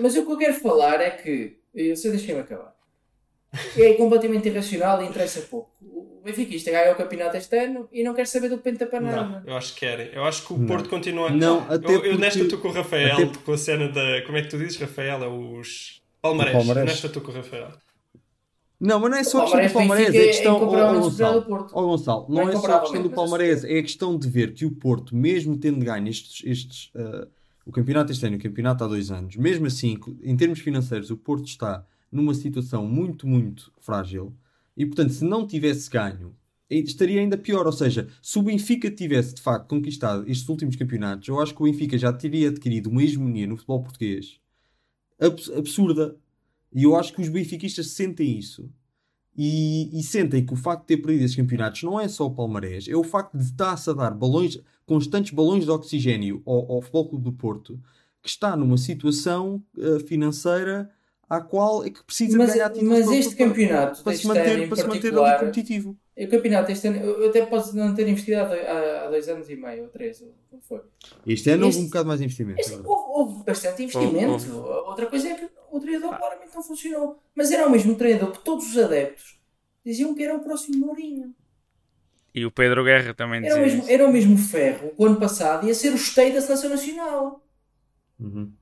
Mas 0.00 0.16
o 0.16 0.26
que 0.26 0.32
eu 0.32 0.36
quero 0.36 0.54
falar 0.54 1.00
é 1.00 1.10
que. 1.10 1.56
Eu 1.74 1.96
sei, 1.96 2.10
deixei-me 2.10 2.40
acabar. 2.40 2.74
É 3.78 3.94
completamente 3.94 4.48
irracional 4.48 5.02
e 5.02 5.06
interessa 5.06 5.40
pouco. 5.42 5.70
O 6.20 6.24
benfiquista 6.24 6.70
ganha 6.70 6.92
o 6.92 6.96
campeonato 6.96 7.36
este 7.38 7.56
ano 7.58 7.88
e 7.90 8.02
não 8.04 8.12
quer 8.14 8.26
saber 8.26 8.50
do 8.50 8.58
Penta 8.58 8.86
para 8.86 9.00
Não, 9.00 9.10
nada. 9.10 9.42
eu 9.46 9.56
acho 9.56 9.72
que 9.74 9.80
querem. 9.80 10.10
Eu 10.12 10.22
acho 10.24 10.46
que 10.46 10.52
o 10.52 10.58
Não. 10.58 10.66
Porto 10.66 10.88
continua. 10.90 11.30
Não, 11.30 11.60
até 11.70 11.86
eu, 11.94 12.04
eu 12.04 12.18
nesta 12.18 12.38
porque- 12.40 12.54
estou 12.54 12.58
com 12.60 12.68
o 12.68 12.72
Rafael, 12.72 13.14
até- 13.28 13.38
com 13.44 13.52
a 13.52 13.56
cena 13.58 13.88
da. 13.88 14.22
Como 14.26 14.36
é 14.36 14.42
que 14.42 14.48
tu 14.48 14.58
dizes, 14.58 14.76
Rafael? 14.76 15.22
É 15.24 15.28
os. 15.28 16.02
Palmarés. 16.20 16.54
Palmarés. 16.56 16.86
Nesta 16.86 17.06
estou 17.06 17.22
com 17.22 17.30
o 17.32 17.34
Rafael. 17.34 17.68
Não, 18.78 18.98
mas 19.00 19.10
não 19.10 19.18
é 19.18 19.24
só 19.24 19.38
a 19.38 19.50
questão 19.50 19.66
do 19.66 19.72
Palmeiras 19.72 20.06
Palmarés, 20.06 20.14
é 20.14 20.18
a 20.18 20.22
é 20.22 20.26
questão. 20.26 20.58
superior 20.60 20.86
ao 20.86 21.00
Gonçalo, 21.00 21.44
Gonçalo, 21.70 22.26
Não 22.30 22.48
é 22.48 22.52
é 22.52 22.56
só 22.56 22.76
a 22.76 22.80
questão 22.80 23.02
do 23.02 23.08
mas- 23.10 23.14
Palmarés, 23.14 23.64
é 23.64 23.78
a 23.78 23.82
questão 23.82 24.18
de 24.18 24.28
ver 24.28 24.52
que 24.54 24.64
o 24.64 24.70
Porto, 24.70 25.14
mesmo 25.16 25.56
tendo 25.58 25.84
ganho 25.84 26.08
estes, 26.08 26.42
estes, 26.46 26.90
ah, 26.96 27.28
o 27.66 27.72
campeonato 27.72 28.10
este 28.10 28.24
ano 28.24 28.36
e 28.36 28.38
o 28.38 28.42
campeonato 28.42 28.82
há 28.82 28.86
dois 28.86 29.10
anos, 29.10 29.36
mesmo 29.36 29.66
assim, 29.66 29.98
em 30.22 30.34
termos 30.36 30.60
financeiros, 30.60 31.10
o 31.10 31.16
Porto 31.16 31.44
está 31.46 31.84
numa 32.10 32.32
situação 32.32 32.86
muito, 32.86 33.26
muito 33.26 33.70
frágil 33.80 34.32
e, 34.76 34.86
portanto, 34.86 35.12
se 35.12 35.24
não 35.24 35.46
tivesse 35.46 35.90
ganho, 35.90 36.34
estaria 36.68 37.20
ainda 37.20 37.36
pior. 37.36 37.66
Ou 37.66 37.72
seja, 37.72 38.08
se 38.22 38.38
o 38.38 38.42
Benfica 38.42 38.90
tivesse 38.90 39.34
de 39.34 39.42
facto 39.42 39.68
conquistado 39.68 40.28
estes 40.28 40.48
últimos 40.48 40.76
campeonatos, 40.76 41.28
eu 41.28 41.40
acho 41.40 41.54
que 41.54 41.62
o 41.62 41.64
Benfica 41.64 41.98
já 41.98 42.12
teria 42.12 42.48
adquirido 42.48 42.88
uma 42.88 43.02
hegemonia 43.02 43.46
no 43.46 43.56
futebol 43.56 43.82
português 43.82 44.40
abs- 45.20 45.50
absurda. 45.50 46.16
E 46.72 46.84
eu 46.84 46.96
acho 46.96 47.12
que 47.12 47.20
os 47.20 47.28
benfiquistas 47.28 47.88
sentem 47.88 48.38
isso. 48.38 48.70
E, 49.36 49.98
e 49.98 50.02
sentem 50.02 50.44
que 50.44 50.52
o 50.52 50.56
facto 50.56 50.82
de 50.82 50.86
ter 50.88 50.96
perdido 50.98 51.24
esses 51.24 51.36
campeonatos 51.36 51.82
não 51.82 52.00
é 52.00 52.08
só 52.08 52.26
o 52.26 52.34
palmarés, 52.34 52.88
é 52.88 52.96
o 52.96 53.04
facto 53.04 53.36
de 53.38 53.44
estar-se 53.44 53.88
a 53.88 53.92
dar 53.92 54.10
balões, 54.10 54.60
constantes 54.84 55.32
balões 55.32 55.64
de 55.64 55.70
oxigênio 55.70 56.42
ao, 56.44 56.72
ao 56.72 56.82
Futebol 56.82 57.08
Clube 57.08 57.24
do 57.24 57.32
Porto, 57.32 57.80
que 58.22 58.28
está 58.28 58.56
numa 58.56 58.76
situação 58.76 59.62
eh, 59.78 60.00
financeira 60.00 60.90
à 61.30 61.40
qual 61.40 61.84
é 61.84 61.90
que 61.90 62.02
precisa 62.04 62.36
Mas, 62.36 62.48
de 62.48 62.58
ganhar 62.58 62.70
títulos 62.70 62.98
mas 62.98 63.06
para- 63.06 63.16
este 63.16 63.36
para- 63.36 63.46
campeonato 63.46 64.02
para 64.02 64.16
se 64.16 64.26
manter, 64.26 64.68
para 64.68 64.76
se 64.76 64.86
manter 64.88 65.16
ali 65.16 65.38
competitivo. 65.38 65.96
o 66.18 66.28
campeonato 66.28 66.72
este 66.72 66.88
ano, 66.88 66.98
eu 66.98 67.28
até 67.30 67.46
posso 67.46 67.76
não 67.76 67.94
ter 67.94 68.08
investido 68.08 68.40
há 68.40 68.44
dois, 68.46 68.66
há- 68.68 69.06
dois 69.08 69.28
anos 69.28 69.48
e 69.48 69.54
meio, 69.54 69.84
ou 69.84 69.88
três, 69.90 70.20
ou 70.20 70.34
como 70.50 70.60
foi. 70.60 70.80
Este 71.24 71.50
ano 71.50 71.66
houve 71.66 71.78
um 71.78 71.84
bocado 71.86 72.08
mais 72.08 72.18
de 72.18 72.24
investimento. 72.26 72.60
Este- 72.60 72.74
houve, 72.84 72.84
houve 73.30 73.44
bastante 73.44 73.84
investimento. 73.84 74.56
Outra 74.60 75.06
coisa 75.06 75.28
é 75.28 75.34
que 75.34 75.48
o 75.70 75.78
treinador 75.78 76.18
claramente 76.18 76.52
não 76.52 76.62
funcionou. 76.64 77.22
Mas 77.32 77.52
era 77.52 77.64
o 77.66 77.70
mesmo 77.70 77.94
treinador 77.94 78.32
que 78.32 78.40
todos 78.44 78.66
os 78.68 78.76
adeptos 78.76 79.38
diziam 79.86 80.12
que 80.14 80.24
era 80.24 80.34
o 80.36 80.40
próximo 80.40 80.84
Mourinho. 80.84 81.32
E 82.34 82.44
o 82.44 82.50
Pedro 82.50 82.84
Guerra 82.84 83.14
também 83.14 83.44
Era 83.44 83.54
o 83.54 83.58
dizia 83.58 83.66
mesmo, 83.66 83.82
isso. 83.82 83.90
era 83.92 84.06
o 84.08 84.12
mesmo 84.12 84.36
ferro. 84.36 84.92
O 84.96 85.06
ano 85.06 85.16
passado 85.16 85.66
ia 85.66 85.74
ser 85.74 85.90
o 85.92 85.96
esteio 85.96 86.34
da 86.34 86.40
seleção 86.40 86.70
nacional. 86.70 87.44
Uhum. 88.18 88.52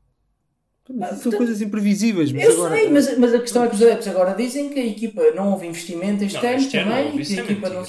São 0.89 0.97
portanto, 0.99 1.37
coisas 1.37 1.61
imprevisíveis, 1.61 2.33
mas 2.33 2.43
Eu 2.45 2.53
agora. 2.53 2.75
sei, 2.77 2.91
mas, 2.91 3.19
mas 3.19 3.35
a 3.35 3.41
questão 3.41 3.65
é 3.65 3.69
que 3.69 3.75
os 3.75 3.83
adeptos 3.83 4.09
agora 4.09 4.35
dizem 4.35 4.71
que 4.71 4.81
a 4.81 4.87
equipa 4.87 5.31
não 5.33 5.53
houve 5.53 5.67
investimento 5.67 6.25
este 6.25 6.37
Não, 6.43 6.49
ano 6.49 6.59
este 6.59 6.77
ano 6.79 6.91
também. 6.91 7.21
isso 7.21 7.35
que 7.35 7.41
a 7.41 7.43
é 7.43 7.45
equipa 7.45 7.69
não. 7.69 7.81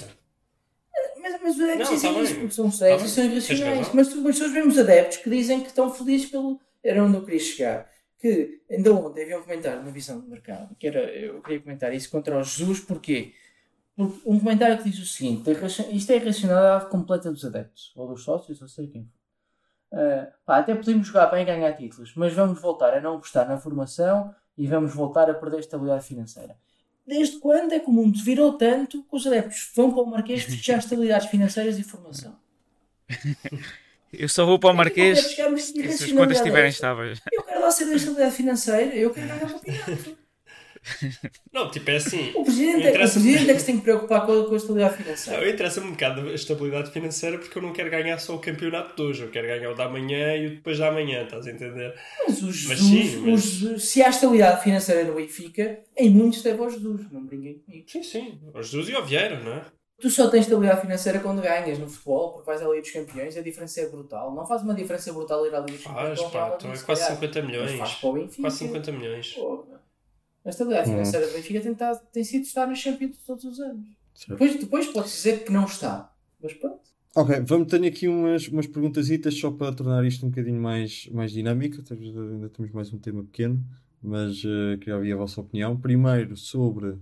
Mas, 1.21 1.41
mas 1.41 1.55
os 1.55 1.61
adeptos 1.61 1.87
Não, 1.87 1.95
dizem 1.95 2.13
tá 2.13 2.21
isso 2.21 2.35
porque 2.35 2.51
são 2.51 2.71
sérios 2.71 3.03
e 3.03 3.09
são 3.09 3.23
irracionais. 3.25 3.89
Mas, 3.93 4.07
tu- 4.09 4.21
mas 4.21 4.37
são 4.37 4.47
os 4.47 4.53
mesmos 4.53 4.77
adeptos 4.77 5.17
que 5.17 5.29
dizem 5.29 5.61
que 5.61 5.67
estão 5.67 5.93
felizes 5.93 6.29
pelo. 6.29 6.59
Era 6.83 7.03
onde 7.03 7.17
eu 7.17 7.23
queria 7.23 7.39
chegar. 7.39 7.89
Que 8.19 8.59
ainda 8.69 8.93
ontem 8.93 9.23
havia 9.23 9.39
um 9.39 9.43
comentário 9.43 9.81
na 9.83 9.91
visão 9.91 10.19
do 10.19 10.27
mercado. 10.27 10.75
Que 10.77 10.87
era, 10.87 10.99
eu 11.15 11.41
queria 11.41 11.61
comentar 11.61 11.93
isso 11.93 12.09
contra 12.09 12.37
o 12.37 12.43
Jesus, 12.43 12.81
porquê? 12.81 13.31
Porque 13.95 14.19
um 14.25 14.39
comentário 14.39 14.77
que 14.77 14.89
diz 14.89 14.99
o 14.99 15.05
seguinte: 15.05 15.49
"Irraci- 15.49 15.87
isto 15.91 16.11
é 16.11 16.15
irracionalidade 16.17 16.89
completa 16.89 17.31
dos 17.31 17.45
adeptos, 17.45 17.93
ou 17.95 18.07
dos 18.09 18.23
sócios, 18.23 18.61
ou 18.61 18.67
sei 18.67 18.87
quem 18.87 19.03
for. 19.03 19.18
Ah, 19.91 20.27
pá, 20.45 20.57
até 20.57 20.75
podemos 20.75 21.07
jogar 21.07 21.27
bem 21.27 21.41
e 21.41 21.45
ganhar 21.45 21.73
títulos, 21.73 22.13
mas 22.15 22.33
vamos 22.33 22.61
voltar 22.61 22.93
a 22.93 23.01
não 23.01 23.15
apostar 23.15 23.47
na 23.47 23.57
formação 23.57 24.33
e 24.57 24.67
vamos 24.67 24.93
voltar 24.93 25.29
a 25.29 25.33
perder 25.33 25.59
estabilidade 25.59 26.05
financeira. 26.05 26.55
Desde 27.05 27.39
quando 27.39 27.73
é 27.73 27.79
que 27.79 27.89
o 27.89 27.93
mundo 27.93 28.19
virou 28.23 28.53
tanto 28.53 29.03
que 29.03 29.15
os 29.15 29.25
adeptos 29.25 29.71
vão 29.75 29.91
para 29.91 30.03
o 30.03 30.05
Marquês 30.05 30.43
festejar 30.43 30.77
estabilidades 30.79 31.27
financeiras 31.27 31.79
e 31.79 31.83
formação? 31.83 32.37
Eu 34.13 34.29
só 34.29 34.45
vou 34.45 34.59
para 34.59 34.71
o 34.71 34.75
Marquês 34.75 35.19
chegar 35.19 35.49
nesta 35.49 35.73
se 35.91 36.03
as 36.03 36.11
contas 36.11 36.37
estiverem 36.37 36.69
estáveis. 36.69 37.19
Eu 37.31 37.43
quero 37.43 37.61
lá 37.61 37.71
saber 37.71 37.93
a 37.93 37.95
estabilidade 37.95 38.35
financeira, 38.35 38.95
eu 38.95 39.11
quero 39.11 39.27
ganhar 39.27 39.45
o 39.49 39.59
campeonato. 39.59 40.17
Não, 41.51 41.69
tipo, 41.71 41.89
é 41.89 41.95
assim. 41.97 42.31
O 42.35 42.43
presidente, 42.43 42.87
é, 42.87 42.89
o 42.91 42.93
presidente 42.93 43.49
é 43.49 43.53
que 43.53 43.59
se 43.59 43.65
tem 43.67 43.77
que 43.77 43.83
preocupar 43.83 44.25
com 44.25 44.31
a, 44.39 44.47
com 44.47 44.53
a 44.53 44.57
estabilidade 44.57 44.97
financeira. 44.97 45.41
Não, 45.41 45.49
interessa-me 45.49 45.87
um 45.87 45.91
bocado 45.91 46.21
a 46.29 46.33
estabilidade 46.33 46.91
financeira 46.91 47.37
porque 47.37 47.57
eu 47.57 47.61
não 47.61 47.73
quero 47.73 47.89
ganhar 47.89 48.17
só 48.19 48.35
o 48.35 48.39
campeonato 48.39 48.95
de 48.95 49.01
hoje, 49.01 49.23
eu 49.23 49.29
quero 49.29 49.47
ganhar 49.47 49.71
o 49.71 49.75
da 49.75 49.87
manhã 49.89 50.35
e 50.35 50.47
o 50.47 50.49
depois 50.51 50.77
da 50.79 50.91
manhã, 50.91 51.23
estás 51.23 51.47
a 51.47 51.51
entender? 51.51 51.93
Mas, 52.27 52.41
os, 52.41 52.65
Mas 52.65 52.79
os- 52.81 52.87
sim, 52.87 53.17
mas- 53.25 53.61
os- 53.63 53.89
se 53.89 54.01
há 54.01 54.09
estabilidade 54.09 54.63
financeira 54.63 55.03
no 55.03 55.15
Benfica, 55.15 55.79
em 55.97 56.09
muitos 56.09 56.41
deve 56.41 56.61
aos 56.61 56.73
Jesus, 56.73 57.11
não 57.11 57.25
brinquem 57.25 57.59
comigo. 57.59 57.85
Sim, 57.89 58.03
sim. 58.03 58.39
O 58.53 58.61
Jesus 58.61 58.89
e 58.89 58.95
o 58.95 59.03
Vieira, 59.05 59.39
não 59.39 59.53
é? 59.53 59.61
Tu 60.01 60.09
só 60.09 60.29
tens 60.29 60.41
estabilidade 60.45 60.79
financeira 60.79 61.19
quando 61.19 61.41
ganhas 61.41 61.77
no 61.77 61.89
futebol, 61.89 62.31
porque 62.31 62.45
vais 62.45 62.61
à 62.61 62.65
Liga 62.69 62.81
dos 62.81 62.91
Campeões, 62.91 63.35
a 63.35 63.41
diferença 63.41 63.81
é 63.81 63.85
brutal. 63.89 64.33
Não 64.33 64.45
faz 64.45 64.61
uma 64.63 64.73
diferença 64.73 65.11
brutal 65.11 65.45
ir 65.45 65.53
à 65.53 65.59
Liga 65.59 65.73
dos 65.73 65.83
Campeões. 65.83 66.19
Faz, 66.21 66.31
pá, 66.31 66.53
então 66.55 66.71
é 66.71 66.77
quase 66.77 66.79
se 66.79 66.85
calhar. 66.85 67.15
50 67.19 67.41
Mas 67.41 67.51
milhões. 67.51 67.71
faz 67.77 67.95
para 67.95 68.09
o 68.09 68.13
Benfica. 68.13 68.41
Quase 68.41 68.57
50 68.59 68.91
milhões. 68.93 69.33
Porra. 69.33 69.78
A 70.45 70.49
estabilidade 70.49 70.89
financeira 70.89 71.27
do 71.27 71.33
Benfica 71.33 71.61
tem, 71.61 71.75
tem 72.11 72.23
sido 72.23 72.43
estar 72.43 72.65
nos 72.67 72.79
Champions 72.79 73.17
todos 73.25 73.43
os 73.43 73.59
anos. 73.59 73.85
Certo. 74.13 74.31
Depois, 74.31 74.59
depois 74.59 74.87
pode 74.87 75.07
dizer 75.09 75.43
que 75.43 75.51
não 75.51 75.65
está. 75.65 76.13
Mas 76.41 76.53
pronto. 76.53 76.79
Ok, 77.15 77.39
vamos 77.45 77.67
ter 77.67 77.83
aqui 77.85 78.07
umas, 78.07 78.47
umas 78.47 78.67
perguntasitas 78.67 79.33
só 79.37 79.51
para 79.51 79.73
tornar 79.73 80.05
isto 80.05 80.25
um 80.25 80.29
bocadinho 80.29 80.61
mais, 80.61 81.07
mais 81.11 81.31
dinâmico. 81.31 81.81
Temos- 81.83 82.15
Ainda 82.15 82.49
temos 82.49 82.71
mais 82.71 82.93
um 82.93 82.99
tema 82.99 83.23
pequeno, 83.23 83.63
mas 84.01 84.41
eh, 84.45 84.77
queria 84.77 84.95
ouvir 84.95 85.13
a 85.13 85.17
vossa 85.17 85.41
opinião. 85.41 85.75
Primeiro, 85.79 86.37
sobre 86.37 86.95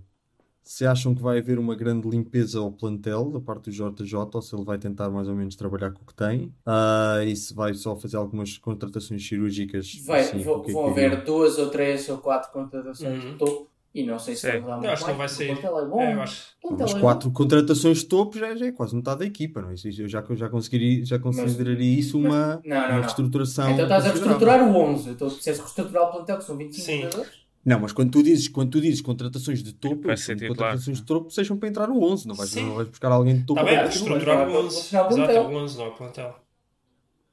se 0.70 0.84
acham 0.84 1.14
que 1.14 1.22
vai 1.22 1.38
haver 1.38 1.58
uma 1.58 1.74
grande 1.74 2.06
limpeza 2.06 2.58
ao 2.58 2.70
plantel 2.70 3.30
da 3.30 3.40
parte 3.40 3.70
do 3.70 3.72
JJ 3.72 4.14
ou 4.34 4.42
se 4.42 4.54
ele 4.54 4.64
vai 4.66 4.76
tentar 4.76 5.08
mais 5.08 5.26
ou 5.26 5.34
menos 5.34 5.56
trabalhar 5.56 5.92
com 5.92 6.02
o 6.02 6.06
que 6.06 6.12
tem. 6.14 6.52
Ah, 6.66 7.20
e 7.24 7.34
se 7.34 7.54
vai 7.54 7.72
só 7.72 7.96
fazer 7.96 8.18
algumas 8.18 8.58
contratações 8.58 9.26
cirúrgicas. 9.26 9.90
Vai, 10.04 10.20
assim, 10.20 10.42
vão, 10.42 10.60
que 10.60 10.70
é 10.70 10.74
vão 10.74 10.84
que 10.84 10.90
haver 11.00 11.24
duas 11.24 11.56
ou 11.56 11.70
três 11.70 12.06
ou 12.10 12.18
quatro 12.18 12.52
contratações 12.52 13.24
Uhum. 13.24 13.30
de 13.32 13.38
topo. 13.38 13.70
E 13.94 14.04
não 14.04 14.18
sei 14.18 14.34
se 14.34 14.42
Sim. 14.42 14.48
vai 14.48 14.60
mudar 14.60 14.72
muito 14.74 14.86
Eu 14.86 14.92
acho 14.92 15.04
que 15.06 15.10
não 15.10 15.18
vai 15.18 15.28
sair. 15.30 15.50
É 15.58 15.86
bom. 15.86 16.00
É, 16.02 16.12
acho. 16.12 16.46
Mas 16.78 16.94
é 16.94 17.00
quatro 17.00 17.30
contratações 17.32 17.98
de 18.00 18.04
topo 18.04 18.38
já, 18.38 18.54
já 18.54 18.66
é 18.66 18.70
quase 18.70 18.94
metade 18.94 19.20
da 19.20 19.24
equipa, 19.24 19.62
não 19.62 19.70
é? 19.70 19.74
Isso- 19.74 19.88
Eu 20.02 20.06
já, 20.06 20.22
já, 20.34 20.48
conseguiria, 20.50 21.02
já 21.06 21.18
consideraria 21.18 21.98
isso 21.98 22.18
mas- 22.20 22.30
uma, 22.30 22.46
Não, 22.46 22.60
não, 22.66 22.76
uma 22.76 22.88
não. 22.92 23.00
reestruturação. 23.00 23.70
Então 23.70 23.84
estás 23.84 24.04
a 24.04 24.08
reestruturar 24.10 24.62
o 24.70 24.76
11. 24.76 25.08
Então, 25.08 25.30
se 25.30 25.48
és 25.48 25.58
reestruturar 25.58 26.04
o 26.10 26.12
plantel, 26.12 26.36
que 26.36 26.44
são 26.44 26.56
25 26.58 26.84
Sim. 26.86 26.96
jogadores. 27.04 27.47
Não, 27.68 27.80
mas 27.80 27.92
quando 27.92 28.10
tu 28.10 28.22
dizes, 28.22 28.48
quando 28.48 28.70
tu 28.70 28.80
dizes 28.80 29.00
contratações 29.00 29.62
de 29.62 29.72
topo, 29.74 30.06
Vai 30.06 30.16
ser 30.16 30.34
titular. 30.36 30.56
contratações 30.56 30.98
de 30.98 31.04
topo 31.04 31.30
sejam 31.30 31.56
para 31.58 31.68
entrar 31.68 31.86
no 31.86 32.02
11, 32.02 32.26
não 32.26 32.34
vais, 32.34 32.50
Sim. 32.50 32.62
não 32.66 32.74
vais 32.76 32.88
buscar 32.88 33.12
alguém 33.12 33.36
de 33.38 33.44
topo 33.44 33.60
Está 33.60 33.70
bem, 33.70 33.78
para 33.78 33.86
Aliás, 33.88 34.00
entrar 34.02 34.08
no 34.08 34.14
11. 34.16 34.24
reestruturar 34.24 34.36
vai 34.36 34.46
o 34.46 34.66
11. 34.66 34.76
revolucionar 34.76 35.04
o 35.04 35.08
Exato, 35.12 35.30
é 35.30 35.34
plantel. 35.34 35.50
o 35.50 35.62
11, 35.64 35.76
não 35.78 35.84
é 35.84 35.88
o 35.88 35.92
plantel. 35.92 36.34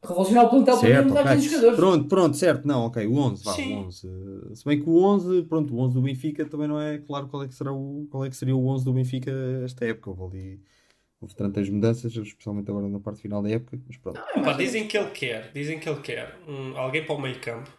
Revolucionar 0.03 0.45
o 0.45 0.49
plantel 0.49 0.77
para 0.77 0.87
Certo, 0.89 1.07
mudar 1.07 1.21
ok. 1.21 1.35
15 1.35 1.49
jogadores. 1.49 1.75
Pronto, 1.77 2.07
pronto, 2.07 2.37
certo. 2.37 2.67
Não, 2.67 2.85
ok, 2.85 3.07
o 3.07 3.15
11, 3.17 3.43
vá, 3.43 3.53
Sim. 3.53 3.75
o 3.75 3.77
11. 3.87 4.09
Se 4.55 4.65
bem 4.65 4.81
que 4.83 4.89
o 4.89 4.97
11, 5.03 5.43
pronto, 5.43 5.73
o 5.73 5.79
11 5.79 5.93
do 5.95 6.01
Benfica 6.01 6.45
também 6.45 6.67
não 6.67 6.79
é 6.79 6.97
claro 6.99 7.27
qual 7.27 7.43
é 7.43 7.47
que, 7.47 7.55
será 7.55 7.71
o, 7.73 8.05
qual 8.11 8.23
é 8.25 8.29
que 8.29 8.35
seria 8.35 8.55
o 8.55 8.67
11 8.67 8.85
do 8.85 8.93
Benfica 8.93 9.31
esta 9.63 9.83
época. 9.85 10.11
Houve 10.11 10.37
ali, 10.37 10.61
houve 11.19 11.33
tantas 11.33 11.67
mudanças, 11.69 12.15
especialmente 12.15 12.69
agora 12.69 12.87
na 12.87 12.99
parte 12.99 13.21
final 13.21 13.41
da 13.41 13.49
época, 13.49 13.79
mas 13.87 13.97
pronto. 13.97 14.21
Pá, 14.43 14.53
dizem 14.53 14.87
que 14.87 14.95
ele 14.97 15.09
quer, 15.09 15.51
dizem 15.53 15.79
que 15.79 15.89
ele 15.89 16.01
quer 16.01 16.37
um, 16.47 16.77
alguém 16.77 17.03
para 17.03 17.15
o 17.15 17.21
meio 17.21 17.39
campo. 17.39 17.71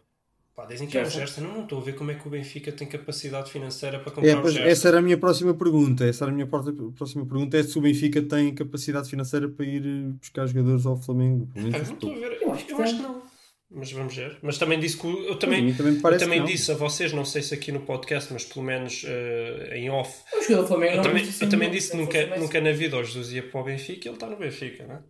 Pá, 0.57 0.65
dizem 0.65 0.89
que 0.89 0.97
é 0.97 1.03
o 1.03 1.11
Gerson. 1.11 1.43
Não 1.43 1.65
estou 1.65 1.79
a 1.79 1.83
ver 1.83 1.95
como 1.97 2.11
é 2.11 2.15
que 2.15 2.27
o 2.27 2.31
Benfica 2.31 2.73
tem 2.73 2.89
capacidade 2.89 3.51
financeira 3.53 3.99
para 4.01 4.11
É, 4.11 4.15
comprar 4.15 4.39
o 4.39 4.41
pois, 4.43 4.55
Gerson. 4.55 4.69
essa 4.71 4.89
era 4.89 4.99
a 4.99 5.03
minha 5.03 5.19
próxima 5.19 5.53
pergunta. 5.53 6.05
Essa 6.07 6.25
era 6.25 6.33
a 6.33 6.35
minha 6.35 6.47
próxima 6.47 7.27
pergunta: 7.27 7.59
é 7.59 7.63
se 7.63 7.79
o 7.79 7.83
Benfica 7.83 8.23
tem 8.23 8.55
capacidade 8.55 9.11
financeira 9.11 9.49
para 9.51 9.67
ir 9.67 9.85
eh, 9.87 10.13
buscar 10.19 10.47
jogadores 10.47 10.87
ao 10.87 10.97
Flamengo. 10.97 11.47
Não 11.55 11.69
estou 11.69 12.11
a 12.11 12.15
ver. 12.19 12.39
Eu 12.41 12.53
acho 12.53 12.65
que 12.65 12.73
Eu 12.73 12.79
acho 12.83 12.97
que 12.97 13.03
não. 13.03 13.23
Mas 13.69 13.91
vamos 13.93 14.15
ver. 14.17 14.39
Mas 14.43 14.57
também 14.59 14.79
disse 14.81 14.97
que 14.97 15.07
o- 15.09 15.25
eu 15.25 15.33
A 15.35 15.37
também, 15.37 15.75
também 15.75 15.95
eu 15.97 16.19
também 16.19 16.45
disse 16.45 16.71
a 16.71 16.75
vocês, 16.75 17.13
não 17.13 17.25
sei 17.25 17.43
se 17.43 17.53
aqui 17.53 17.71
no 17.73 17.81
podcast, 17.81 18.33
mas 18.33 18.45
pelo 18.45 18.65
menos 18.65 19.03
eh, 19.05 19.73
em 19.75 19.91
off. 19.91 20.23
O 20.39 20.41
jogador 20.43 20.63
do 20.63 20.69
Flamengo 20.69 20.93
Eu 20.93 20.97
não 20.99 21.03
também, 21.03 21.25
eu 21.25 21.49
também 21.51 21.69
cinco- 21.69 21.71
disse 21.77 21.97
nunca, 21.97 22.37
nunca 22.39 22.61
na 22.61 22.71
vida 22.73 22.97
o 22.97 23.03
Jesus 23.05 23.33
ia 23.33 23.43
para 23.43 23.61
o 23.61 23.65
Benfica 23.65 24.07
e 24.07 24.09
ele 24.09 24.17
está 24.17 24.27
no 24.29 24.37
Benfica, 24.37 24.87
não 24.87 24.95
é? 24.95 25.03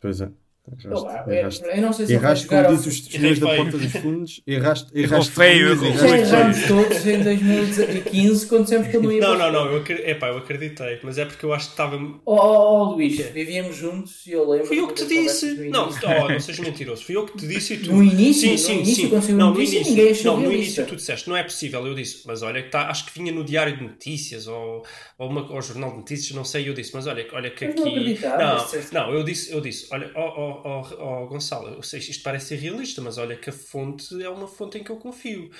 Pois 0.00 0.20
é. 0.20 0.30
Erraste, 0.66 1.06
Eu, 1.26 1.32
erraste. 1.34 1.64
eu 1.66 1.82
não 1.82 1.92
sei 1.92 2.06
se 2.06 2.12
Erraste, 2.14 2.46
como 2.46 2.68
disse 2.68 2.88
os 2.88 3.04
senhores 3.04 3.38
da 3.38 3.54
porta 3.54 3.76
dos 3.76 3.92
fundos. 3.92 4.40
Erraste, 4.46 4.90
erraste 4.98 5.32
feio, 5.32 5.72
erraste 5.72 6.68
todos 6.68 7.06
em 7.06 7.22
2015 7.22 8.46
quando 8.46 8.62
dissemos 8.62 8.88
que 8.88 8.96
ele 8.96 9.06
não 9.06 9.12
ia 9.12 9.20
Não, 9.20 9.38
não, 9.38 9.52
não, 9.52 9.66
eu, 9.66 9.84
epá, 10.08 10.28
eu 10.28 10.38
acreditei, 10.38 11.00
mas 11.02 11.18
é 11.18 11.26
porque 11.26 11.44
eu 11.44 11.52
acho 11.52 11.66
que 11.66 11.72
estava. 11.72 11.96
Oh, 12.24 12.34
oh, 12.34 12.80
oh, 12.80 12.84
Luís, 12.94 13.18
vivíamos 13.30 13.76
juntos 13.76 14.26
e 14.26 14.32
eu 14.32 14.48
lembro. 14.48 14.66
Fui 14.66 14.80
eu 14.80 14.88
que 14.88 14.94
te 14.94 15.06
disse. 15.06 15.54
no 15.54 15.70
Não, 15.70 15.90
oh, 15.90 16.28
não 16.30 16.40
sejas 16.40 16.66
mentiroso. 16.66 17.04
Fui 17.04 17.14
eu 17.14 17.26
que 17.26 17.36
te 17.36 17.46
disse 17.46 17.74
e 17.74 17.78
tu. 17.80 17.92
No 17.92 18.02
início? 18.02 18.48
Sim, 18.48 18.52
No 18.52 18.58
sim, 18.58 18.72
início, 18.78 19.22
sim. 19.22 19.32
Não, 19.34 19.50
no 19.52 19.60
início. 19.60 19.82
ninguém 19.82 20.10
achou 20.12 20.32
Não, 20.38 20.44
no 20.44 20.52
início 20.52 20.86
tu 20.86 20.96
disseste, 20.96 21.28
não 21.28 21.36
é 21.36 21.42
possível. 21.42 21.86
Eu 21.86 21.94
disse, 21.94 22.22
mas 22.26 22.42
olha, 22.42 22.62
que 22.62 22.70
tá, 22.70 22.88
acho 22.88 23.04
que 23.04 23.18
vinha 23.18 23.32
no 23.32 23.44
Diário 23.44 23.76
de 23.76 23.82
Notícias 23.82 24.46
ou, 24.46 24.82
ou, 25.18 25.28
uma, 25.28 25.52
ou 25.52 25.60
Jornal 25.60 25.90
de 25.90 25.96
Notícias, 25.98 26.34
não 26.34 26.44
sei. 26.44 26.66
Eu 26.66 26.72
disse, 26.72 26.92
mas 26.94 27.06
olha, 27.06 27.26
olha 27.32 27.50
que 27.50 27.66
aqui. 27.66 27.80
Não, 27.80 28.66
não, 28.92 29.12
eu 29.14 29.22
disse, 29.22 29.52
eu 29.52 29.60
disse, 29.60 29.88
olha, 29.90 30.10
ó 30.14 30.52
oh, 30.52 30.53
oh, 30.64 30.82
oh, 30.98 31.22
oh, 31.24 31.26
Gonçalo, 31.26 31.68
eu 31.68 31.82
sei, 31.82 32.00
isto 32.00 32.22
parece 32.22 32.46
ser 32.48 32.56
realista, 32.56 33.00
mas 33.02 33.18
olha 33.18 33.36
que 33.36 33.50
a 33.50 33.52
fonte 33.52 34.22
é 34.22 34.28
uma 34.28 34.46
fonte 34.46 34.78
em 34.78 34.84
que 34.84 34.90
eu 34.90 34.96
confio. 34.96 35.50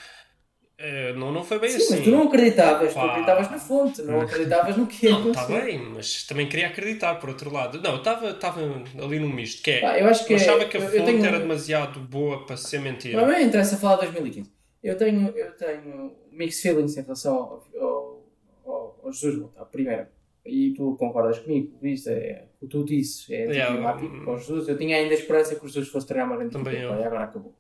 Eh, 0.77 1.13
não, 1.13 1.31
não 1.31 1.45
foi 1.45 1.61
bem 1.61 1.71
Sim, 1.71 1.77
assim. 1.77 1.95
mas 1.95 2.05
tu 2.05 2.11
não 2.11 2.23
acreditavas, 2.25 2.93
tu 2.93 2.95
Pá. 2.97 3.05
acreditavas 3.07 3.51
na 3.51 3.59
fonte, 3.59 4.03
não 4.03 4.21
acreditavas 4.23 4.77
no 4.77 4.87
que 4.89 5.09
Não, 5.09 5.31
está 5.31 5.47
bem, 5.47 5.79
mas 5.79 6.25
também 6.27 6.49
queria 6.49 6.67
acreditar, 6.67 7.15
por 7.21 7.29
outro 7.29 7.53
lado. 7.53 7.81
Não, 7.81 7.93
eu 7.93 7.99
estava 7.99 8.31
estava 8.31 8.61
ali 9.01 9.19
num 9.21 9.33
misto, 9.33 9.63
que 9.63 9.71
é... 9.71 9.81
Pá, 9.81 9.99
eu 9.99 10.07
acho 10.09 10.27
que 10.27 10.33
eu 10.33 10.37
é- 10.37 10.41
achava 10.41 10.65
que 10.65 10.77
a 10.77 10.81
eu- 10.81 10.85
eu 10.87 10.91
fonte 10.91 11.05
tenho- 11.05 11.25
era 11.25 11.39
demasiado 11.39 12.01
boa 12.01 12.45
para 12.45 12.57
ser 12.57 12.81
mentira. 12.81 13.21
Mas 13.25 13.29
não 13.31 13.41
interessa 13.41 13.77
falar 13.77 13.97
de 13.97 14.03
2015. 14.13 14.51
Eu 14.83 14.97
tenho, 14.99 15.29
eu 15.29 15.53
tenho 15.57 16.17
mixed 16.33 16.61
feelings 16.61 16.97
em 16.97 17.03
relação 17.03 17.35
ao, 17.37 17.67
ao, 17.81 18.25
ao, 18.67 19.01
ao 19.05 19.13
Jesus 19.13 19.47
primeiro. 19.71 20.09
E 20.45 20.75
tu 20.75 20.97
concordas 20.99 21.39
comigo, 21.39 21.79
Luís, 21.81 22.07
é, 22.07 22.47
o 22.65 22.69
tu 22.69 22.85
disse 22.85 23.33
é 23.35 23.47
Yeah, 23.47 23.67
anticlimático 23.75 24.15
hum. 24.15 24.25
para 24.25 24.33
o 24.35 24.39
Jesus. 24.39 24.69
Eu 24.69 24.77
tinha 24.79 24.97
ainda 24.97 25.15
esperança 25.15 25.55
que 25.57 25.65
o 25.65 25.69
Jesus 25.69 25.89
fosse 25.89 26.07
treinar 26.07 26.29
uma 26.29 26.37
grande 26.37 26.55
equipa, 26.57 26.71
eu. 26.73 26.91
e 26.99 27.05
agora 27.05 27.25
acabou. 27.25 27.55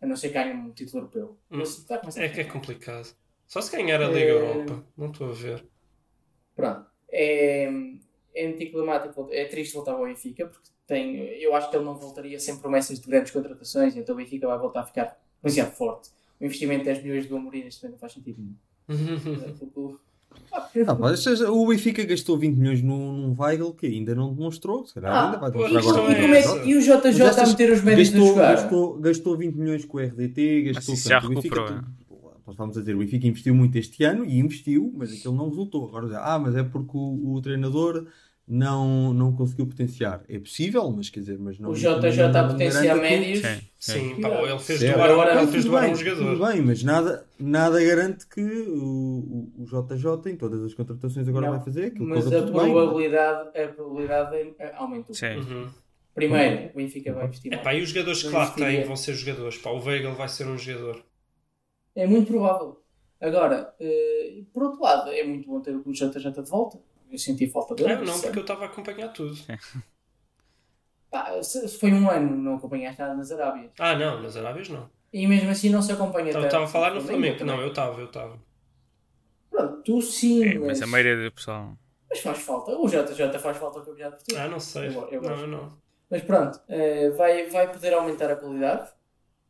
A 0.00 0.06
não 0.06 0.16
ser 0.16 0.28
que 0.28 0.34
ganhe 0.34 0.52
um 0.54 0.70
título 0.72 0.98
europeu. 1.02 1.36
Hum. 1.50 1.62
A 1.62 1.94
a 1.94 2.22
É 2.24 2.28
que 2.28 2.40
é 2.40 2.44
complicado. 2.44 3.14
Só 3.46 3.60
se 3.60 3.74
ganhar 3.74 4.00
a 4.02 4.08
Liga 4.08 4.20
É. 4.20 4.30
Europa. 4.30 4.84
Não 4.96 5.06
estou 5.10 5.30
a 5.30 5.32
ver. 5.32 5.64
Pronto. 6.54 6.86
É, 7.10 7.70
é 8.34 8.46
anticlimático, 8.46 9.28
é 9.32 9.44
triste 9.46 9.74
voltar 9.74 9.92
ao 9.92 10.04
Benfica, 10.04 10.46
porque 10.46 10.68
tem, 10.86 11.16
eu 11.40 11.54
acho 11.54 11.70
que 11.70 11.76
ele 11.76 11.84
não 11.84 11.96
voltaria 11.96 12.38
sem 12.38 12.56
promessas 12.58 13.00
de 13.00 13.06
grandes 13.08 13.30
contratações, 13.32 13.96
então 13.96 14.14
o 14.14 14.18
Benfica 14.18 14.46
vai 14.46 14.58
voltar 14.58 14.80
a 14.80 14.86
ficar 14.86 15.18
demasiado 15.42 15.72
forte. 15.72 16.10
O 16.40 16.44
investimento 16.44 16.80
de 16.80 16.84
10 16.86 17.02
milhões 17.02 17.26
de 17.26 17.34
Amorim 17.34 17.64
neste 17.64 17.82
momento 17.82 17.94
não 17.94 18.00
faz 18.00 18.12
sentido 18.12 18.40
nenhum. 18.40 18.54
Ah, 20.86 20.94
pá, 20.94 21.16
seja, 21.16 21.50
o 21.50 21.66
Benfica 21.66 22.04
gastou 22.04 22.38
20 22.38 22.56
milhões 22.56 22.82
num, 22.82 23.12
num 23.12 23.34
Weigl 23.38 23.72
que 23.72 23.86
ainda 23.86 24.14
não 24.14 24.32
demonstrou. 24.32 24.86
Se 24.86 24.94
calhar 24.94 25.12
Ah, 25.12 25.24
ainda 25.26 25.38
vai 25.38 25.50
demonstrar 25.50 25.82
a 25.84 25.88
agora. 25.98 26.12
E, 26.12 26.20
como 26.22 26.34
é 26.34 26.38
essa. 26.38 26.60
que, 26.60 26.68
e 26.70 26.76
o 26.76 26.80
JJ 26.80 27.18
Mas 27.24 27.38
a 27.38 27.46
meter 27.46 27.72
os 27.72 27.82
médicos 27.82 28.14
a 28.14 28.18
gastou, 28.18 28.34
gastou, 28.36 28.98
gastou 29.00 29.36
20 29.36 29.54
milhões 29.54 29.84
com 29.84 29.96
o 29.98 30.00
RDT, 30.00 30.62
gastou 30.74 30.94
isso 30.94 31.08
já 31.08 31.18
o 31.18 31.28
Benfica 31.28 31.42
recuperou, 31.56 31.66
tudo- 31.66 31.88
Nós 32.46 32.54
estávamos 32.54 32.76
a 32.76 32.80
dizer, 32.80 32.94
o 32.94 32.98
Benfica 32.98 33.26
investiu 33.26 33.54
muito 33.54 33.76
este 33.76 34.04
ano 34.04 34.24
e 34.24 34.38
investiu, 34.38 34.92
mas 34.96 35.12
aquilo 35.12 35.34
não 35.34 35.48
resultou. 35.48 35.86
Agora, 35.88 36.18
ah, 36.20 36.38
mas 36.38 36.54
é 36.56 36.62
porque 36.62 36.96
o, 36.96 37.34
o 37.34 37.40
treinador 37.42 38.06
não, 38.48 39.12
não 39.12 39.32
conseguiu 39.32 39.66
potenciar. 39.66 40.22
É 40.28 40.38
possível, 40.38 40.90
mas 40.90 41.10
quer 41.10 41.20
dizer, 41.20 41.38
mas 41.38 41.58
não. 41.58 41.70
O 41.70 41.74
JJ 41.74 41.86
não- 42.32 42.40
a 42.40 42.42
não 42.42 42.48
potenciar 42.52 42.82
garante 42.96 43.00
que- 43.08 43.10
médios. 43.18 43.46
Sim, 43.78 44.14
sim. 44.14 44.20
Pá, 44.20 44.28
ele 44.42 44.58
fez 44.58 44.80
Certo. 44.80 44.96
doar, 44.96 45.10
Agora, 45.10 45.30
ele 45.32 45.40
Tudo 45.40 45.52
fez 45.52 45.64
bem, 45.66 45.92
um 45.92 45.94
jogador. 45.94 46.32
Tudo 46.32 46.46
bem, 46.46 46.62
mas 46.62 46.82
nada, 46.82 47.26
nada 47.38 47.84
garante 47.84 48.26
que 48.26 48.40
o, 48.40 49.52
o, 49.56 49.62
o 49.62 49.64
JJ 49.66 50.32
em 50.32 50.36
todas 50.36 50.62
as 50.64 50.74
contratações 50.74 51.28
agora 51.28 51.46
Não, 51.46 51.54
vai 51.56 51.64
fazer 51.64 51.84
aquilo. 51.86 52.06
Mas 52.06 52.24
corra 52.24 52.36
a 52.38 52.40
tudo 52.42 52.52
bem. 52.60 52.72
probabilidade, 52.72 53.58
a 53.58 53.68
probabilidade 53.68 54.54
aumentou. 54.76 55.14
Sim. 55.14 55.36
Uhum. 55.36 55.68
Primeiro, 56.14 56.70
o 56.72 56.76
Benfica 56.76 57.12
vai 57.12 57.26
investir. 57.26 57.52
Epá, 57.52 57.74
e 57.74 57.82
os 57.82 57.90
jogadores 57.90 58.20
que 58.22 58.28
Eu 58.28 58.32
lá 58.32 58.50
têm 58.50 58.84
vão 58.84 58.96
ser 58.96 59.14
jogadores. 59.14 59.58
Pá, 59.58 59.70
o 59.70 59.78
Weigl 59.84 60.14
vai 60.14 60.28
ser 60.28 60.46
um 60.48 60.58
jogador. 60.58 61.04
É 61.94 62.06
muito 62.06 62.26
provável. 62.28 62.82
Agora, 63.20 63.74
eh, 63.80 64.42
por 64.52 64.62
outro 64.64 64.80
lado, 64.82 65.10
é 65.10 65.24
muito 65.24 65.48
bom 65.48 65.60
ter 65.60 65.74
o 65.76 65.92
JJ 65.92 66.30
de 66.42 66.50
volta. 66.50 66.78
Eu 67.10 67.18
senti 67.18 67.46
falta 67.48 67.74
dele. 67.74 67.96
Não, 67.96 68.14
sei. 68.14 68.22
porque 68.24 68.38
eu 68.38 68.42
estava 68.42 68.64
a 68.64 68.66
acompanhar 68.66 69.08
tudo. 69.12 69.36
Pá, 71.10 71.42
se, 71.42 71.66
se 71.68 71.78
foi 71.78 71.92
um 71.92 72.08
ano, 72.10 72.36
não 72.36 72.56
acompanhaste 72.56 73.00
nada 73.00 73.14
nas 73.14 73.30
Arábias. 73.32 73.70
Ah, 73.78 73.94
não, 73.96 74.20
nas 74.22 74.36
Arábias 74.36 74.68
não. 74.68 74.90
E 75.12 75.26
mesmo 75.26 75.50
assim 75.50 75.70
não 75.70 75.80
se 75.80 75.90
acompanha 75.92 76.32
tanto. 76.32 76.44
estava 76.46 76.64
a 76.64 76.68
falar 76.68 76.94
no 76.94 77.00
Flamengo. 77.00 77.38
também. 77.38 77.56
Não, 77.56 77.62
eu 77.62 77.68
estava, 77.70 77.98
eu 78.00 78.06
estava. 78.06 78.38
Pronto, 79.50 79.82
tu 79.82 80.02
sim, 80.02 80.44
É, 80.44 80.54
mas, 80.58 80.66
mas 80.66 80.82
a 80.82 80.86
maioria 80.86 81.24
do 81.24 81.32
pessoal. 81.32 81.76
mas 82.10 82.20
faz 82.20 82.38
falta. 82.40 82.72
O 82.76 82.86
JJ 82.86 83.38
faz 83.38 83.56
falta 83.56 83.78
ao 83.78 83.84
Campeonato 83.86 84.16
Português. 84.16 84.44
Ah, 84.44 84.48
não 84.48 84.60
sei. 84.60 84.88
Eu- 84.88 85.08
eu 85.10 85.22
não, 85.22 85.46
não. 85.46 85.78
Mas 86.10 86.22
pronto, 86.22 86.60
eh, 86.68 87.10
vai, 87.10 87.48
vai 87.48 87.72
poder 87.72 87.94
aumentar 87.94 88.30
a 88.30 88.36
qualidade. 88.36 88.90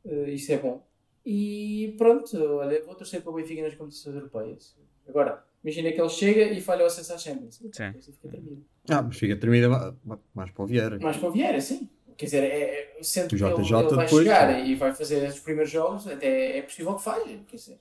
eh, 0.06 0.30
isso 0.30 0.52
é 0.52 0.58
bom. 0.58 0.86
E 1.26 1.94
pronto, 1.98 2.36
olha, 2.54 2.82
vou 2.84 2.94
torcer 2.94 3.20
para 3.20 3.30
o 3.30 3.34
Benfica 3.34 3.62
nas 3.62 3.74
competições 3.74 4.14
europeias. 4.14 4.76
Agora, 5.08 5.44
imagina 5.64 5.92
que 5.92 6.00
ele 6.00 6.08
chega 6.08 6.42
e 6.52 6.60
falha 6.60 6.84
o 6.84 6.86
acesso 6.86 7.12
à 7.12 7.18
Champions. 7.18 7.56
Sim. 7.72 7.92
Fica 8.00 8.28
tremida. 8.28 8.56
Ah, 8.90 9.02
mas 9.02 9.16
fica 9.18 9.36
tremida 9.36 9.68
ma- 10.04 10.18
mais 10.34 10.50
para 10.50 10.62
o 10.64 10.66
Vieira. 10.66 10.98
Mais 10.98 11.16
para 11.16 11.28
o 11.28 11.32
Vieira, 11.32 11.60
sim. 11.60 11.88
Quer 12.16 12.24
dizer, 12.24 12.42
é, 12.44 12.96
é, 12.98 13.02
sendo 13.02 13.26
O 13.26 13.28
que 13.28 13.34
ele, 13.44 13.54
JJ 13.62 13.78
ele 13.78 13.94
vai 13.94 14.04
depois- 14.06 14.24
chegar 14.24 14.66
e 14.66 14.74
vai 14.74 14.94
fazer 14.94 15.28
os 15.28 15.38
primeiros 15.40 15.70
jogos, 15.70 16.06
até 16.08 16.58
é 16.58 16.62
possível 16.62 16.94
que 16.96 17.02
falhe. 17.04 17.44
Quer 17.48 17.56
dizer, 17.56 17.78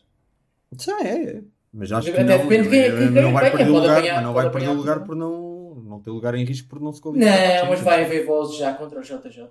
Já 0.80 1.00
é, 1.02 1.24
é. 1.38 1.42
Mas 1.74 1.92
acho 1.92 2.12
que 2.12 2.18
Até 2.18 2.24
não, 2.38 2.48
depende 2.48 2.70
de 2.70 2.70
quem- 2.70 2.98
quem- 3.14 3.24
não 3.24 3.34
vai 3.34 3.52
perder 3.52 3.70
lugar, 3.70 3.98
apanhar- 3.98 4.16
mas 4.16 4.24
não 4.24 4.34
vai 4.34 4.44
perder 4.50 4.58
apanhar 4.66 4.78
lugar 4.78 5.00
por 5.04 5.16
não, 5.16 5.76
não 5.76 6.00
ter 6.02 6.10
lugar 6.12 6.36
em 6.36 6.44
risco 6.44 6.68
por 6.70 6.80
não 6.80 6.92
se 6.94 7.02
qualificar. 7.02 7.62
não, 7.64 7.70
mas 7.70 7.80
vai 7.82 8.04
haver 8.06 8.26
vozes 8.26 8.58
já 8.58 8.74
contra 8.74 9.00
o 9.00 9.04
JJ. 9.04 9.50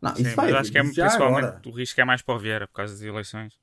Não, 0.00 0.14
Sim, 0.14 0.22
isso 0.22 0.22
mas 0.24 0.34
vai, 0.34 0.50
eu 0.50 0.56
acho 0.56 0.72
que 0.72 0.78
é 0.78 0.82
principalmente 0.82 1.44
agora. 1.46 1.62
o 1.64 1.70
risco 1.70 2.00
é 2.00 2.04
mais 2.04 2.22
para 2.22 2.34
o 2.34 2.38
Vieira 2.38 2.66
por 2.66 2.74
causa 2.74 2.92
das 2.94 3.02
eleições. 3.02 3.54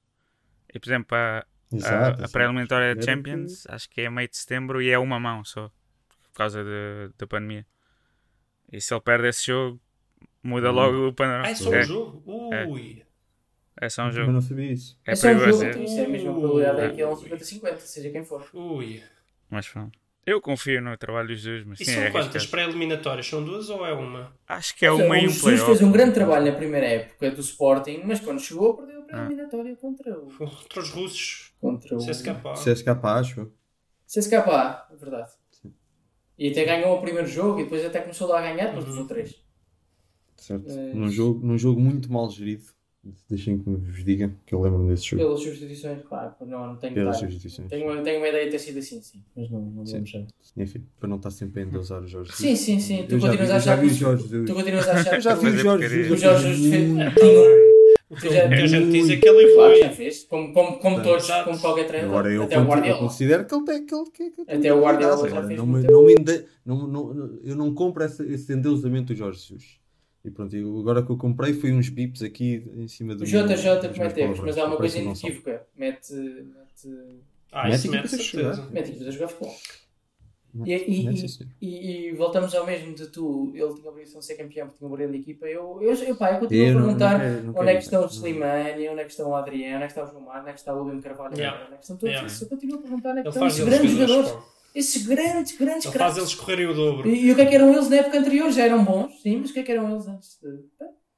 E 0.74 0.80
por 0.80 0.88
exemplo, 0.90 1.16
a, 1.18 1.40
a- 1.40 1.46
Exato, 1.72 1.96
a 1.96 2.10
exato. 2.20 2.32
pré-eliminatória 2.32 2.96
da 2.96 3.02
Vieira 3.02 3.12
Champions 3.18 3.66
acho 3.68 3.90
que 3.90 4.02
é 4.02 4.10
meio 4.10 4.28
de 4.28 4.38
setembro 4.38 4.82
e 4.82 4.90
é 4.90 4.98
uma 4.98 5.20
mão 5.20 5.44
só 5.46 5.70
por 6.24 6.34
causa 6.34 6.64
de- 6.64 7.12
da 7.18 7.28
pandemia. 7.28 7.66
E 8.72 8.80
se 8.82 8.94
ele 8.94 9.02
perde 9.02 9.28
esse 9.28 9.48
jogo, 9.48 9.80
muda 10.44 10.72
Hum. 10.72 10.76
logo 10.76 11.08
o 11.10 11.14
panorama. 11.14 11.48
É 11.48 11.56
só 11.56 11.74
é, 11.74 11.80
um 11.80 11.84
jogo? 11.84 12.24
Ui. 12.68 13.04
é 13.82 13.90
só 13.90 14.04
um 14.04 14.06
Mas 14.06 14.16
jogo. 14.16 14.32
não 14.32 14.42
sabia 14.42 14.72
isso. 14.72 14.98
É 15.06 15.12
É 15.12 15.16
só 15.16 15.28
um 15.30 15.40
jogo, 15.40 15.64
é. 15.64 15.84
isso 15.84 16.00
é 16.00 16.06
a 16.06 16.10
mesma 16.10 16.34
probabilidade 16.34 16.82
é 16.82 16.90
que 16.94 17.02
é 17.02 17.08
um 17.08 17.12
Ui. 17.14 17.18
50-50, 17.30 17.80
seja 17.80 18.10
quem 18.10 18.24
for. 18.26 18.48
Ui. 18.54 19.04
Mas 19.50 19.68
pronto. 19.68 19.98
Eu 20.26 20.40
confio 20.42 20.80
no 20.82 20.96
trabalho 20.98 21.30
dos 21.30 21.42
dois, 21.44 21.64
mas 21.64 21.80
E 21.80 21.86
sim, 21.86 21.94
são 21.94 22.04
é 22.04 22.12
quantas 22.12 22.46
pré-eliminatórias? 22.46 23.26
São 23.26 23.44
duas 23.44 23.70
ou 23.70 23.84
é 23.86 23.94
uma? 23.94 24.32
Acho 24.48 24.76
que 24.76 24.86
é 24.86 24.92
seja, 24.92 25.04
uma 25.04 25.18
e 25.18 25.22
o 25.22 25.24
um 25.26 25.30
Jesus 25.30 25.42
playoff. 25.42 25.66
fez 25.66 25.82
um 25.82 25.92
grande 25.92 26.14
trabalho 26.14 26.46
na 26.52 26.56
primeira 26.58 26.86
época 26.86 27.32
do 27.32 27.42
Sporting, 27.42 28.02
mas 28.06 28.20
quando 28.20 28.40
chegou 28.40 28.76
perdeu 28.78 28.99
a 29.12 29.26
Ah. 29.26 29.76
contra 29.80 30.18
o. 30.20 30.28
Contra 30.38 30.80
os 30.82 30.90
russos. 30.92 31.54
Contra 31.60 31.96
o 31.98 32.00
CSKA. 32.06 32.54
CSK, 32.54 32.90
acho. 33.04 33.52
CSKA, 34.08 34.88
é 34.92 34.96
verdade. 34.96 35.32
E 36.38 36.50
até 36.52 36.64
ganhou 36.64 36.98
o 36.98 37.02
primeiro 37.02 37.28
jogo 37.28 37.60
e 37.60 37.64
depois 37.64 37.84
até 37.86 38.00
começou 38.00 38.28
lá 38.28 38.40
a 38.40 38.42
ganhar, 38.42 38.74
depois 38.74 38.98
Uhum. 38.98 39.06
três. 39.08 39.44
Certo. 40.38 40.70
É. 40.72 40.94
Num, 40.94 41.10
jogo, 41.10 41.46
num 41.46 41.58
jogo 41.58 41.80
muito 41.82 42.12
mal 42.12 42.30
gerido. 42.30 42.64
Deixem 43.30 43.58
que 43.58 43.70
me 43.70 43.78
vos 43.78 44.04
diga 44.04 44.34
que 44.46 44.54
eu 44.54 44.62
lembro-me 44.62 44.90
desse 44.90 45.06
jogo. 45.06 45.24
Pelas 45.24 45.40
substituições, 45.42 46.04
claro, 46.04 46.34
não, 46.42 46.68
não 46.68 46.76
tenho 46.76 46.94
Pelas 46.94 47.16
claro. 47.18 47.32
substituições. 47.32 47.70
Tenho, 47.70 48.04
tenho 48.04 48.20
uma 48.20 48.28
ideia 48.28 48.46
de 48.46 48.52
ter 48.52 48.60
sido 48.60 48.80
assim, 48.80 49.02
sim. 49.02 49.24
Mas 49.36 49.50
não, 49.50 49.62
não 49.62 49.86
Sim. 49.86 49.94
vamos 49.94 50.10
já. 50.10 50.20
Enfim, 50.58 50.86
para 51.00 51.08
não 51.10 51.16
estar 51.16 51.32
sempre 51.32 51.62
a 51.62 51.66
endeusar 51.66 52.02
o 52.04 52.08
Jorge 52.08 52.32
Sim, 52.34 52.56
sim, 52.58 52.78
sim. 52.80 53.06
Tu 53.08 53.16
Eu 53.16 53.20
continuas 53.22 53.50
a 53.52 53.56
eu 53.56 53.60
já 53.62 53.74
achar 53.74 53.76
vi 53.82 53.88
que 53.88 53.94
o 53.94 53.98
Jorge 53.98 54.24
tu 54.24 54.30
Jesus. 54.30 54.52
continuas 54.52 54.88
a 54.90 54.92
achar 54.94 55.14
Eu 55.16 55.22
já 55.22 55.34
vi 55.34 55.40
o 55.40 55.52
Fazer 55.52 55.58
Jorge 55.64 55.86
o 56.12 56.18
Jorge 56.18 56.70
fez. 56.70 56.92
tinha- 56.92 57.10
O 57.10 57.69
Tu 58.10 58.22
já- 58.34 58.48
que 58.50 58.54
a 58.56 58.66
gente 58.68 58.92
diz 58.92 59.04
é 59.04 59.08
muito- 59.08 59.22
que 59.22 59.30
ele 59.30 59.54
Claro, 59.54 59.72
evolui. 59.74 59.80
já 59.82 59.90
fez. 59.92 60.24
Como, 60.24 60.52
como, 60.54 60.80
como 60.80 61.04
todos, 61.04 61.26
Exato. 61.26 61.46
como 61.46 61.60
qualquer 61.62 61.86
treinador. 61.88 62.16
Agora 62.18 62.34
eu, 62.34 62.44
Até 62.44 62.56
o 62.58 62.60
conti- 62.62 62.66
eu 62.66 62.76
Guardiola. 62.76 63.00
considero 63.00 63.46
que 63.46 63.54
ele 63.56 63.66
tem 63.66 63.86
que 63.86 63.96
ele, 63.96 64.04
que, 64.12 64.30
que, 64.32 64.42
Até 64.52 64.74
o 64.74 64.82
Guardiola 64.82 65.30
já 65.30 65.38
Agora, 65.38 65.48
fez 65.48 65.60
não, 65.60 65.66
me, 65.68 65.82
não 65.84 66.04
me 66.06 66.14
ende- 66.14 66.46
não, 66.66 66.88
não, 66.88 67.40
eu 67.44 67.56
não 67.56 67.74
compro 67.74 68.04
esse, 68.04 68.24
esse 68.34 68.52
endeusamento 68.54 69.14
do 69.14 69.16
Jorge 69.16 69.40
Jesus. 69.42 69.80
E 70.26 70.32
pronto, 70.32 70.56
eu- 70.56 70.80
agora 70.80 71.04
que 71.04 71.12
eu 71.12 71.18
comprei 71.18 71.54
foi 71.54 71.72
uns 71.72 71.88
bips 71.90 72.24
aqui 72.24 72.64
em 72.76 72.88
cima 72.88 73.14
do 73.16 73.24
O 73.24 73.28
JJ 73.28 73.76
comete 73.76 74.00
minhas 74.00 74.18
erros, 74.18 74.40
mas 74.40 74.58
há 74.58 74.66
uma 74.66 74.76
coisa 74.78 74.98
que 74.98 75.04
inequívoca. 75.06 75.62
Mete. 75.78 76.14
Mete. 76.14 77.20
Ah, 77.52 77.64
Mete 77.68 77.76
isso 77.76 77.92
mete 77.92 78.08
certeza. 78.10 78.68
Mete 78.72 78.90
equipas 78.90 79.08
a 79.08 79.12
jogar 79.12 79.28
futebol. 79.28 79.56
E, 80.66 80.74
e, 80.74 81.06
mete, 81.06 81.48
e- 81.62 82.08
e- 82.10 82.12
voltamos 82.14 82.56
ao 82.56 82.66
mesmo 82.66 82.94
de 82.96 83.08
tu. 83.08 83.52
Ele 83.54 83.74
tinha 83.76 83.86
a 83.86 83.90
obrigação 83.90 84.20
de 84.20 84.26
ser 84.26 84.36
campeão 84.36 84.66
porque 84.68 84.80
tinha 84.80 84.88
uma 84.88 84.98
grande 84.98 85.18
equipa. 85.18 85.46
Eu, 85.46 85.78
eu, 85.82 85.94
eu, 85.94 86.16
pá, 86.16 86.34
eu 86.34 86.40
continuo 86.40 86.64
Eu 86.64 86.70
a 86.70 86.74
não- 86.74 86.82
perguntar 86.86 87.12
não 87.14 87.20
quero- 87.20 87.44
não 87.44 87.50
onde 87.50 87.54
quero 87.58 87.70
é 87.70 87.76
que 87.76 87.84
estão 87.84 88.02
o 88.02 88.06
isso. 88.08 88.16
Slimani, 88.16 88.90
onde 88.90 89.00
é 89.02 89.04
que 89.06 89.12
estão 89.12 89.30
o 89.30 89.36
Adriano, 89.36 89.76
onde 89.76 89.84
é 89.84 89.88
que 89.88 89.92
está 89.92 90.04
o 90.04 90.08
João 90.08 90.22
Mário, 90.22 90.42
onde 90.42 90.50
é 90.50 90.54
que 90.54 90.60
está 90.60 90.74
o 90.76 90.84
William 90.84 91.02
Carvalho, 91.02 91.36
Yeah. 91.38 91.64
onde 91.66 91.74
é 91.74 91.78
que 91.78 91.84
estão 91.84 91.98
todos 91.98 92.10
Yeah. 92.10 92.28
esses. 92.28 92.42
Eu 92.42 92.48
continuo 92.50 92.76
a 92.78 92.82
perguntar 92.82 93.10
onde 93.12 93.20
é 93.20 93.22
que 93.24 93.28
estão 93.30 93.42
faz 93.44 93.54
esses 93.54 93.66
grandes 93.70 93.92
jogadores. 93.92 94.34
Esses 94.76 95.06
grandes, 95.08 95.58
grandes 95.58 95.86
Ele 95.86 95.94
faz 95.98 96.14
craques. 96.14 96.18
eles 96.18 96.36
correrem 96.36 96.68
o 96.68 96.74
dobro. 96.74 97.10
E, 97.10 97.26
e 97.28 97.32
o 97.32 97.36
que 97.36 97.42
é 97.42 97.46
que 97.46 97.56
eram 97.56 97.72
eles 97.74 97.90
na 97.90 97.96
época 97.98 98.20
anterior? 98.20 98.52
Já 98.52 98.66
eram 98.66 98.84
bons, 98.86 99.22
sim, 99.22 99.38
mas 99.38 99.50
o 99.50 99.54
que 99.54 99.60
é 99.60 99.64
que 99.64 99.72
eram 99.72 99.92
eles 99.92 100.08
antes 100.08 100.38
de. 100.42 100.60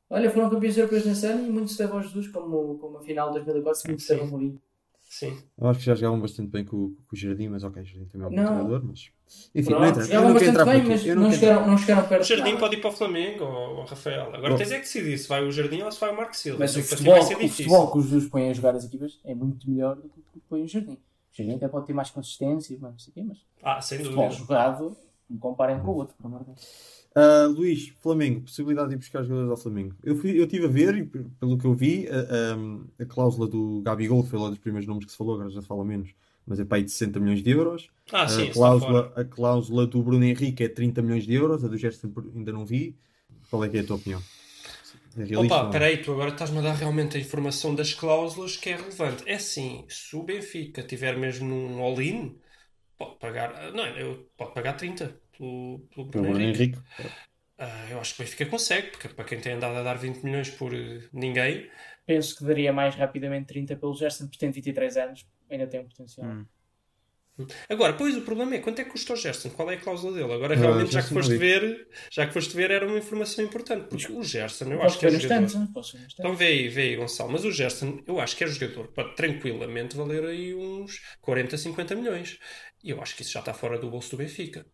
Olha, 0.10 0.30
foram 0.30 0.50
campeões 0.50 0.78
europeus 0.78 1.06
nesse 1.06 1.26
ano 1.26 1.48
e 1.48 1.50
muito 1.50 1.72
se 1.72 1.78
deve 1.78 1.94
ao 1.94 2.02
Jesus, 2.02 2.28
como, 2.30 2.78
como 2.80 2.98
a 2.98 3.02
final 3.02 3.28
de 3.32 3.36
2004, 3.36 3.82
muito 3.88 4.14
ao 4.14 4.28
Mourinho. 4.28 4.62
Sim. 5.14 5.38
Eu 5.60 5.68
acho 5.68 5.80
que 5.80 5.86
já 5.86 5.94
jogavam 5.94 6.22
bastante 6.22 6.50
bem 6.50 6.64
com, 6.64 6.78
o- 6.78 6.90
com 7.06 7.14
o 7.14 7.18
Jardim, 7.18 7.50
mas 7.50 7.66
ok, 7.66 7.82
o 7.82 7.86
Jardim 7.86 8.06
também 8.06 8.26
é 8.26 8.30
um 8.30 8.32
bom 8.34 8.38
Não. 8.38 8.46
treinador, 8.46 8.82
mas. 8.86 9.12
Enfim, 9.54 9.72
não. 9.72 9.84
Eu 9.86 10.02
jogavam 10.06 10.34
bastante 10.34 10.56
por 10.58 10.66
bem, 10.66 10.84
mas 10.86 11.06
não 11.06 11.16
não 11.16 11.32
chegaram, 11.34 11.68
não 11.68 11.78
chegaram 11.78 12.08
perto 12.08 12.22
O 12.22 12.26
Jardim 12.26 12.58
pode 12.58 12.76
ir 12.78 12.80
para 12.80 12.90
o 12.90 12.94
Flamengo, 12.94 13.44
ou, 13.44 13.84
Rafael. 13.84 14.34
Agora 14.34 14.52
Bom. 14.52 14.56
tens 14.58 14.72
é 14.72 14.76
que 14.76 14.82
decidir 14.84 15.18
se 15.18 15.28
vai 15.28 15.44
o 15.44 15.52
Jardim 15.52 15.82
ou 15.82 15.92
se 15.92 16.00
vai 16.00 16.12
o 16.14 16.16
Marco 16.16 16.36
Silva. 16.38 16.60
Mas 16.60 16.72
Sei 16.72 16.82
o 16.82 16.86
futebol, 16.86 17.14
vai 17.16 17.24
ser 17.24 17.36
o 17.36 17.50
futebol 17.50 17.92
que 17.92 17.98
os 17.98 18.10
dois 18.10 18.26
põem 18.30 18.50
a 18.50 18.54
jogar 18.54 18.74
as 18.74 18.86
equipas 18.86 19.20
é 19.26 19.36
muito 19.36 19.70
melhor 19.70 19.98
do 19.98 20.04
que 20.04 20.18
o 20.20 20.24
que 20.32 20.40
põe 20.50 20.64
o 20.64 20.68
Jardim. 20.68 20.94
O 20.94 20.98
Jardim 21.38 21.56
até 21.56 21.68
pode 21.68 21.88
ter 21.88 21.94
mais 21.94 22.10
consistência, 22.10 22.78
mas 22.80 22.92
não 22.94 23.00
sei 23.00 23.12
o 23.12 23.14
quê, 23.14 23.24
mas 23.28 23.38
Ah, 23.62 23.82
sem 23.82 24.00
o 24.00 24.04
futebol 24.04 24.24
dúvida. 24.30 24.42
jogado, 24.42 24.98
não 25.30 25.38
comparem 25.40 25.78
com 25.82 25.92
o 25.92 25.96
outro, 25.96 26.16
pelo 26.16 26.30
amor 26.30 26.40
de 26.46 26.52
Deus. 26.54 27.01
Ah, 27.14 27.46
Luís, 27.48 27.90
Flamengo, 28.00 28.42
possibilidade 28.42 28.90
de 28.90 28.96
ir 28.96 28.98
buscar 28.98 29.24
jogadores 29.24 29.52
ao 29.52 29.58
Flamengo. 29.58 29.96
Eu, 30.04 30.16
fui, 30.16 30.40
eu 30.40 30.46
estive 30.46 30.66
a 30.66 30.70
ver, 30.70 30.96
e 30.96 31.04
pelo 31.06 31.58
que 31.58 31.66
eu 31.66 31.74
vi, 31.74 32.08
a, 32.08 32.54
a- 32.54 33.04
a 33.04 33.06
cláusula 33.06 33.48
do 33.48 33.82
Gabigol, 33.82 34.24
foi 34.24 34.40
lá 34.40 34.50
dos 34.50 34.60
primeiros 34.60 34.88
nomes 34.88 35.06
que 35.06 35.12
se 35.12 35.18
falou, 35.18 35.36
agora 35.36 35.50
já 35.50 35.62
se 35.62 35.68
fala 35.68 35.84
menos, 35.84 36.14
mas 36.48 36.60
é 36.60 36.66
para 36.66 36.78
aí 36.78 36.84
de 36.84 36.92
60 36.92 37.20
milhões 37.20 37.44
de 37.44 37.50
euros. 37.50 37.90
Ah, 38.12 38.28
sim, 38.28 38.50
a, 38.50 38.54
cláusula, 38.54 39.12
a 39.16 39.26
cláusula 39.26 39.86
do 39.86 40.02
Bruno 40.02 40.24
Henrique 40.24 40.64
é 40.64 40.70
30 40.70 41.02
milhões 41.02 41.26
de 41.26 41.34
euros, 41.34 41.64
a 41.66 41.68
do 41.68 41.78
Gerson 41.78 42.12
ainda 42.34 42.52
não 42.54 42.66
vi. 42.66 42.96
Qual 43.50 43.64
é 43.66 43.70
que 43.70 43.78
é 43.78 43.82
a 43.82 43.84
tua 43.84 43.98
opinião? 43.98 44.22
É 45.18 45.40
Opa, 45.40 45.70
peraí, 45.70 46.02
tu 46.02 46.12
agora 46.12 46.32
estás-me 46.32 46.60
a 46.60 46.62
dar 46.62 46.74
realmente 46.76 47.18
a 47.18 47.20
informação 47.20 47.74
das 47.76 47.94
cláusulas 47.94 48.58
que 48.58 48.70
é 48.70 48.76
relevante. 48.76 49.24
É 49.28 49.36
assim, 49.36 49.86
se 49.90 50.16
o 50.16 50.24
Benfica 50.24 50.84
tiver 50.84 51.18
mesmo 51.18 51.48
num 51.48 51.82
all-in, 51.82 52.40
pode 52.98 53.18
pagar, 53.20 53.74
não, 53.74 53.86
eu, 53.98 54.32
pode 54.38 54.54
pagar 54.56 54.76
30 54.76 55.21
pelo, 55.42 55.80
pelo 55.94 56.06
Bruno 56.08 56.28
Bruno 56.28 56.40
Henrique. 56.40 56.78
Henrique. 56.78 56.80
Ah, 57.58 57.86
eu 57.92 58.00
acho 58.00 58.16
que 58.16 58.22
o 58.22 58.26
Benfica 58.26 58.46
consegue, 58.48 58.88
porque 58.92 59.10
para 59.10 59.26
quem 59.26 59.40
tem 59.40 59.54
andado 59.54 59.78
a 59.78 59.84
dar 59.84 59.98
20 59.98 60.24
milhões 60.24 60.50
por 60.50 60.74
eh, 60.74 61.02
ninguém, 61.14 61.70
Penso 62.06 62.36
que 62.36 62.44
daria 62.46 62.74
mais 62.74 62.96
rapidamente 62.96 63.48
30 63.48 63.76
pelo 63.76 63.94
Gerson, 63.96 64.26
porque 64.26 64.40
tem 64.40 64.52
23 64.52 64.98
anos, 64.98 65.26
ainda 65.50 65.68
tem 65.68 65.80
um 65.80 65.88
potencial. 65.88 66.28
Hum. 66.28 66.46
Agora, 67.70 67.94
pois 67.94 68.16
o 68.16 68.22
problema 68.22 68.56
é 68.56 68.60
quanto 68.60 68.80
é 68.80 68.84
que 68.84 68.92
custa 68.92 69.14
o 69.14 69.16
Gerson? 69.16 69.50
Qual 69.50 69.72
é 69.72 69.76
a 69.76 69.80
cláusula 69.80 70.14
dele? 70.14 70.34
Agora, 70.34 70.54
Ah, 70.54 70.58
realmente, 70.60 70.92
já 70.92 71.02
que 71.02 71.10
foste 71.10 71.38
ver, 71.38 71.88
já 72.12 72.28
que 72.28 72.34
foste 72.34 72.56
ver, 72.56 72.70
era 72.72 72.86
uma 72.86 72.98
informação 72.98 73.44
importante. 73.44 73.88
Porque 73.88 74.12
o 74.12 74.24
Gerson, 74.24 74.66
eu 74.66 74.78
Posso 74.80 74.88
acho 74.88 75.00
que 75.00 75.06
é 75.08 75.10
jogador. 75.20 75.30
tantos, 75.30 75.94
Então 76.14 76.36
vê 76.36 76.46
aí, 76.48 76.68
vê 76.68 76.82
aí, 76.82 76.96
Gonçalo. 76.98 77.32
Mas 77.32 77.46
o 77.46 77.52
Gerson, 77.52 78.00
eu 78.06 78.20
acho 78.20 78.36
que 78.36 78.44
é 78.44 78.48
jogador 78.48 78.90
para 78.90 79.10
tranquilamente 79.14 79.96
valer 79.96 80.24
aí 80.26 80.54
uns 80.54 81.00
40, 81.22 81.58
50 81.58 81.96
milhões. 81.96 82.38
E 82.84 82.90
eu 82.92 83.02
acho 83.02 83.16
que 83.16 83.22
isso 83.24 83.32
já 83.32 83.40
está 83.40 83.54
fora 83.54 83.80
do 83.80 83.90
bolso 83.90 84.12
do 84.12 84.18
Benfica. 84.18 84.66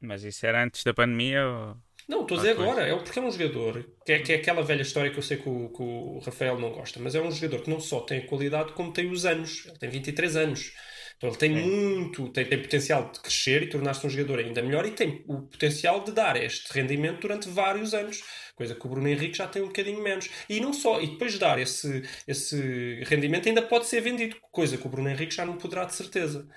Mas 0.00 0.24
isso 0.24 0.46
era 0.46 0.62
antes 0.64 0.84
da 0.84 0.94
pandemia 0.94 1.46
ou... 1.46 1.76
Não, 2.08 2.22
estou 2.22 2.38
a 2.38 2.40
dizer 2.40 2.52
agora. 2.52 2.88
É 2.88 2.96
porque 2.96 3.18
é 3.18 3.22
um 3.22 3.30
jogador 3.30 3.84
que 4.06 4.12
é, 4.12 4.18
que 4.20 4.32
é 4.32 4.36
aquela 4.36 4.62
velha 4.62 4.80
história 4.80 5.10
que 5.10 5.18
eu 5.18 5.22
sei 5.22 5.36
que 5.36 5.48
o, 5.48 5.68
que 5.68 5.82
o 5.82 6.18
Rafael 6.20 6.58
não 6.58 6.70
gosta, 6.70 6.98
mas 6.98 7.14
é 7.14 7.20
um 7.20 7.30
jogador 7.30 7.62
que 7.62 7.70
não 7.70 7.80
só 7.80 8.00
tem 8.00 8.20
a 8.20 8.26
qualidade, 8.26 8.72
como 8.72 8.92
tem 8.92 9.10
os 9.10 9.26
anos. 9.26 9.66
Ele 9.66 9.78
tem 9.78 9.90
23 9.90 10.36
anos. 10.36 10.72
Então 11.18 11.30
ele 11.30 11.36
tem 11.36 11.50
muito, 11.50 12.28
tem, 12.28 12.46
tem 12.46 12.62
potencial 12.62 13.10
de 13.10 13.18
crescer 13.18 13.64
e 13.64 13.68
tornar-se 13.68 14.06
um 14.06 14.10
jogador 14.10 14.38
ainda 14.38 14.62
melhor 14.62 14.86
e 14.86 14.92
tem 14.92 15.24
o 15.26 15.42
potencial 15.42 16.02
de 16.04 16.12
dar 16.12 16.36
este 16.36 16.72
rendimento 16.72 17.20
durante 17.20 17.48
vários 17.48 17.92
anos. 17.92 18.22
Coisa 18.54 18.74
que 18.74 18.86
o 18.86 18.88
Bruno 18.88 19.08
Henrique 19.08 19.36
já 19.36 19.48
tem 19.48 19.60
um 19.60 19.66
bocadinho 19.66 20.00
menos. 20.00 20.30
E 20.48 20.60
não 20.60 20.72
só, 20.72 21.00
e 21.00 21.08
depois 21.08 21.32
de 21.32 21.40
dar 21.40 21.58
esse, 21.58 22.02
esse 22.26 23.02
rendimento 23.04 23.48
ainda 23.48 23.62
pode 23.62 23.86
ser 23.86 24.00
vendido, 24.00 24.36
coisa 24.52 24.78
que 24.78 24.86
o 24.86 24.88
Bruno 24.88 25.10
Henrique 25.10 25.34
já 25.34 25.44
não 25.44 25.58
poderá 25.58 25.84
de 25.84 25.94
certeza. 25.94 26.48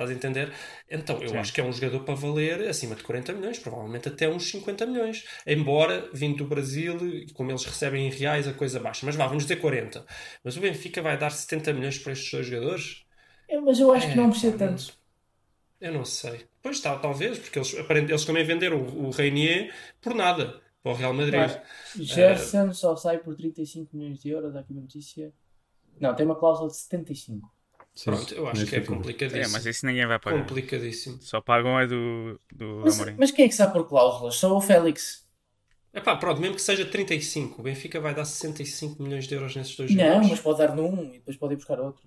Estás 0.00 0.10
a 0.10 0.14
entender? 0.14 0.50
Então, 0.90 1.22
eu 1.22 1.28
Sim. 1.28 1.36
acho 1.36 1.52
que 1.52 1.60
é 1.60 1.64
um 1.64 1.70
jogador 1.72 2.04
para 2.04 2.14
valer 2.14 2.66
acima 2.66 2.94
de 2.94 3.02
40 3.02 3.34
milhões, 3.34 3.58
provavelmente 3.58 4.08
até 4.08 4.26
uns 4.26 4.50
50 4.50 4.86
milhões. 4.86 5.26
Embora, 5.46 6.08
vindo 6.14 6.38
do 6.38 6.46
Brasil, 6.46 6.96
e 7.06 7.30
como 7.34 7.50
eles 7.50 7.64
recebem 7.66 8.06
em 8.06 8.10
reais, 8.10 8.48
a 8.48 8.54
coisa 8.54 8.80
baixa. 8.80 9.04
Mas 9.04 9.14
vá, 9.14 9.26
vamos 9.26 9.42
dizer 9.42 9.56
40. 9.56 10.06
Mas 10.42 10.56
o 10.56 10.60
Benfica 10.60 11.02
vai 11.02 11.18
dar 11.18 11.30
70 11.30 11.74
milhões 11.74 11.98
para 11.98 12.12
estes 12.12 12.30
dois 12.32 12.46
jogadores? 12.46 13.04
É, 13.48 13.60
mas 13.60 13.78
eu 13.78 13.92
acho 13.92 14.06
É, 14.06 14.12
que 14.12 14.16
não 14.16 14.30
precisa 14.30 14.56
tanto. 14.56 14.94
Eu 15.80 15.92
não 15.92 16.04
sei. 16.04 16.46
Pois 16.62 16.76
está, 16.76 16.98
talvez, 16.98 17.38
porque 17.38 17.58
eles, 17.58 17.74
eles 17.74 18.24
também 18.24 18.44
venderam 18.44 18.78
o, 18.82 19.06
o 19.06 19.10
Reinier 19.10 19.72
por 20.00 20.14
nada 20.14 20.60
para 20.82 20.92
o 20.92 20.94
Real 20.94 21.14
Madrid. 21.14 21.50
Gerson 21.96 22.72
só 22.72 22.96
sai 22.96 23.18
por 23.18 23.34
35 23.34 23.96
milhões 23.96 24.20
de 24.20 24.30
euros, 24.30 24.54
há 24.56 24.60
aqui 24.60 24.72
uma 24.72 24.82
notícia. 24.82 25.32
Não, 26.00 26.14
tem 26.14 26.24
uma 26.26 26.38
cláusula 26.38 26.68
de 26.68 26.76
75. 26.76 27.50
Sim, 27.94 28.04
Pronto, 28.10 28.34
eu 28.34 28.46
acho 28.48 28.60
nesse 28.60 28.70
que 28.70 28.76
é 28.76 28.80
complicadíssimo. 28.80 29.44
É, 29.44 29.48
mas 29.48 29.66
isso 29.66 29.84
ninguém 29.86 30.06
vai 30.06 30.18
pagar. 30.18 30.40
Complicadíssimo. 30.40 31.20
Só 31.20 31.40
pagam 31.40 31.78
é 31.78 31.86
do, 31.86 32.40
do 32.52 32.80
Mas, 32.84 32.94
Amorim. 32.96 33.16
mas 33.18 33.30
quem 33.30 33.44
é 33.44 33.48
que 33.48 33.54
sabe 33.54 33.72
por 33.72 33.88
cláusulas? 33.88 34.36
Só 34.36 34.56
o 34.56 34.60
Félix. 34.60 35.28
Epá, 35.92 36.16
pronto, 36.16 36.40
mesmo 36.40 36.54
que 36.54 36.62
seja 36.62 36.86
35, 36.86 37.60
o 37.60 37.64
Benfica 37.64 38.00
vai 38.00 38.14
dar 38.14 38.24
65 38.24 39.02
milhões 39.02 39.26
de 39.26 39.34
euros 39.34 39.56
nesses 39.56 39.76
dois 39.76 39.90
Não, 39.90 40.04
jogadores. 40.04 40.30
mas 40.30 40.40
pode 40.40 40.58
dar 40.58 40.74
num 40.76 41.04
e 41.04 41.18
depois 41.18 41.36
pode 41.36 41.54
ir 41.54 41.56
buscar 41.56 41.80
outro. 41.80 42.02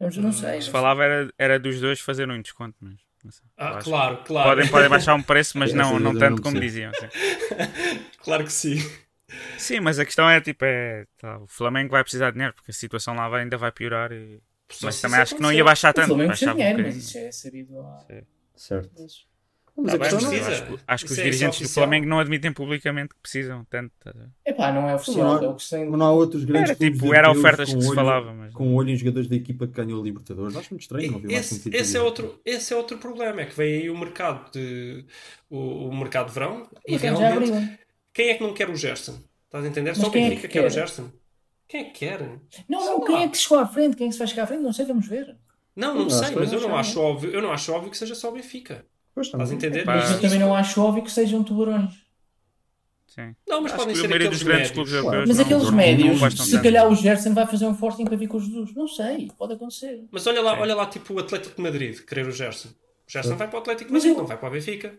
Vamos, 0.00 0.16
não 0.16 0.32
sei. 0.32 0.62
Se 0.62 0.70
falava 0.70 1.04
era, 1.04 1.32
era 1.36 1.58
dos 1.58 1.80
dois 1.80 2.00
fazer 2.00 2.28
um 2.30 2.40
desconto, 2.40 2.76
mas 2.80 2.94
não 3.22 3.30
Ah, 3.56 3.78
claro, 3.82 4.18
que 4.18 4.24
claro. 4.24 4.50
Podem, 4.50 4.68
podem 4.70 4.88
baixar 4.88 5.14
um 5.14 5.22
preço, 5.22 5.58
mas 5.58 5.72
não, 5.74 5.98
não 5.98 6.12
não 6.12 6.18
tanto 6.18 6.40
como 6.40 6.58
diziam. 6.58 6.92
Sim. 6.94 7.06
Claro 8.22 8.44
que 8.44 8.52
sim. 8.52 8.76
Sim, 9.56 9.80
mas 9.80 9.98
a 9.98 10.04
questão 10.04 10.28
é 10.28 10.40
tipo, 10.40 10.64
é, 10.64 11.04
tá, 11.18 11.38
o 11.38 11.46
Flamengo 11.46 11.90
vai 11.90 12.02
precisar 12.02 12.30
de 12.30 12.34
dinheiro 12.34 12.54
porque 12.54 12.70
a 12.70 12.74
situação 12.74 13.14
lá 13.14 13.28
vai, 13.28 13.42
ainda 13.42 13.56
vai 13.58 13.72
piorar. 13.72 14.12
E... 14.12 14.40
Mas 14.82 14.94
se 14.96 15.02
também 15.02 15.20
acho 15.20 15.34
que 15.34 15.42
não 15.42 15.52
ia 15.52 15.64
baixar 15.64 15.90
O 15.90 15.94
tanto. 15.94 16.16
Baixava 16.16 16.52
um 16.52 16.56
dinheiro, 16.56 16.82
mas 16.82 16.96
isso 16.96 17.18
é 17.18 17.32
sabido 17.32 17.80
há. 17.80 18.04
Certo. 18.54 18.90
Mas 19.80 19.92
Tá 19.92 19.94
a 19.94 19.98
bem, 19.98 20.08
questão 20.10 20.20
mas 20.20 20.22
não 20.24 20.32
eu 20.32 20.44
precisa. 20.44 20.64
acho, 20.64 20.72
que- 20.76 20.82
acho 20.88 21.06
que 21.06 21.12
os 21.12 21.18
é- 21.18 21.22
dirigentes 21.22 21.60
é 21.60 21.64
do. 21.64 21.68
Flamengo 21.70 22.06
não 22.08 22.18
admitem 22.18 22.52
publicamente 22.52 23.14
que 23.14 23.20
precisam 23.22 23.64
tanto. 23.70 23.92
tá 24.00 24.10
a 24.10 24.12
ver? 24.12 24.28
Epá, 24.44 24.72
não 24.72 24.82
é 24.86 24.88
Não 24.88 24.94
oficial, 24.96 25.36
há- 25.40 25.44
é 25.44 25.48
o 25.48 25.54
que 25.54 25.62
se 25.62 25.84
não 25.84 26.04
há 26.04 26.10
outros 26.12 26.44
grandes 26.44 26.70
Era 26.70 26.78
tipo, 26.78 27.14
era 27.14 27.30
ofertas 27.30 27.72
que 27.72 27.80
se 27.80 27.86
olho- 27.86 27.94
falava, 27.94 28.34
mas- 28.34 28.52
Com 28.52 28.74
olho 28.74 28.90
em 28.90 28.96
jogadores 28.96 29.28
da 29.28 29.36
equipa 29.36 29.68
que 29.68 29.72
ganhou 29.74 30.00
a 30.00 30.04
Libertadores. 30.04 30.56
Acho 30.56 30.70
muito 30.74 30.82
estranho. 30.82 31.20
Não 31.22 31.30
Esse, 31.30 31.54
sentido 31.54 31.74
esse, 31.76 31.96
é 31.96 32.00
outro, 32.00 32.40
esse 32.44 32.72
é 32.72 32.76
outro 32.76 32.98
problema, 32.98 33.40
é 33.42 33.46
que 33.46 33.54
vem 33.56 33.82
aí 33.82 33.88
o 33.90 33.96
mercado 33.96 34.50
de 34.50 35.04
o, 35.48 35.86
o 35.90 35.96
mercado 35.96 36.26
de 36.26 36.32
verão 36.34 36.68
e 36.84 36.96
realmente 36.96 37.78
quem 38.12 38.30
é 38.30 38.34
que 38.34 38.42
não 38.42 38.52
quer 38.52 38.68
o 38.68 38.74
Gerson? 38.74 39.16
Estás 39.44 39.64
a 39.64 39.68
entender? 39.68 39.90
Mas 39.90 39.98
Só 39.98 40.08
o 40.08 40.10
quem 40.10 40.26
é 40.26 40.28
Benfica 40.30 40.48
que 40.48 40.54
quer 40.54 40.66
o? 40.66 40.70
Gerson. 40.70 41.08
Quem 41.68 41.80
é 41.82 41.84
que 41.84 41.90
quer? 41.98 42.20
Não, 42.68 42.84
não, 42.84 43.00
lá. 43.00 43.06
quem 43.06 43.22
é 43.24 43.28
que 43.28 43.36
chegou 43.36 43.58
à 43.58 43.66
frente? 43.66 43.94
Quem 43.96 44.06
é 44.06 44.08
que 44.08 44.14
se 44.14 44.18
vai 44.18 44.26
chegar 44.28 44.44
à 44.44 44.46
frente? 44.46 44.62
Não 44.62 44.72
sei, 44.72 44.86
vamos 44.86 45.06
ver. 45.06 45.36
Não, 45.76 45.94
não 45.94 46.02
Não, 46.04 46.10
sei, 46.10 46.34
mas 46.34 46.52
eu 46.52 46.60
não 46.60 46.76
acho 46.76 47.00
óbvio, 47.00 47.30
eu 47.30 47.40
não 47.42 47.52
acho 47.52 47.72
óbvio 47.72 47.90
que 47.90 47.98
seja 47.98 48.14
só 48.14 48.30
o 48.30 48.32
Benfica. 48.32 48.84
Pois, 49.14 49.26
Estás 49.28 49.50
a 49.50 49.54
entender? 49.54 49.84
Mas 49.84 50.10
eu 50.12 50.20
também 50.20 50.38
não 50.38 50.54
acho 50.54 50.80
óbvio 50.82 51.04
que 51.04 51.10
sejam 51.10 51.44
tubarões. 51.44 51.92
Sim. 53.06 53.34
Não, 53.48 53.60
mas 53.62 53.72
Acho 53.72 53.80
podem 53.82 53.94
ser 53.96 54.06
aqueles 54.06 54.28
dos 54.30 54.42
grandes 54.42 54.70
médios. 54.70 54.70
clubes 54.72 54.92
Claro. 54.92 55.06
europeus 55.06 55.28
Mas 55.28 55.36
não- 55.38 55.44
aqueles 55.44 55.64
não- 55.70 55.76
médios, 55.76 56.46
se 56.46 56.62
calhar 56.62 56.88
o 56.88 56.94
Gerson 56.94 57.34
vai 57.34 57.46
fazer 57.46 57.66
um 57.66 57.74
forcing 57.74 58.04
para 58.04 58.16
vir 58.16 58.28
com 58.28 58.36
os 58.36 58.44
Jesus. 58.44 58.74
Não 58.74 58.86
sei, 58.88 59.30
pode 59.36 59.54
acontecer. 59.54 60.04
Mas 60.10 60.26
olha 60.26 60.40
lá, 60.42 60.58
olha 60.60 60.74
lá, 60.74 60.86
tipo 60.86 61.14
o 61.14 61.18
Atlético 61.18 61.56
de 61.56 61.62
Madrid, 61.62 61.98
querer 62.00 62.26
o 62.26 62.32
Gerson. 62.32 62.68
O 62.68 63.10
Gerson 63.10 63.36
vai 63.36 63.48
para 63.48 63.56
o 63.56 63.60
Atlético 63.60 63.88
de 63.88 63.92
Mas 63.92 64.02
Madrid, 64.04 64.16
eu- 64.16 64.20
não 64.22 64.26
vai 64.28 64.36
para 64.36 64.48
o 64.48 64.52
Benfica. 64.52 64.98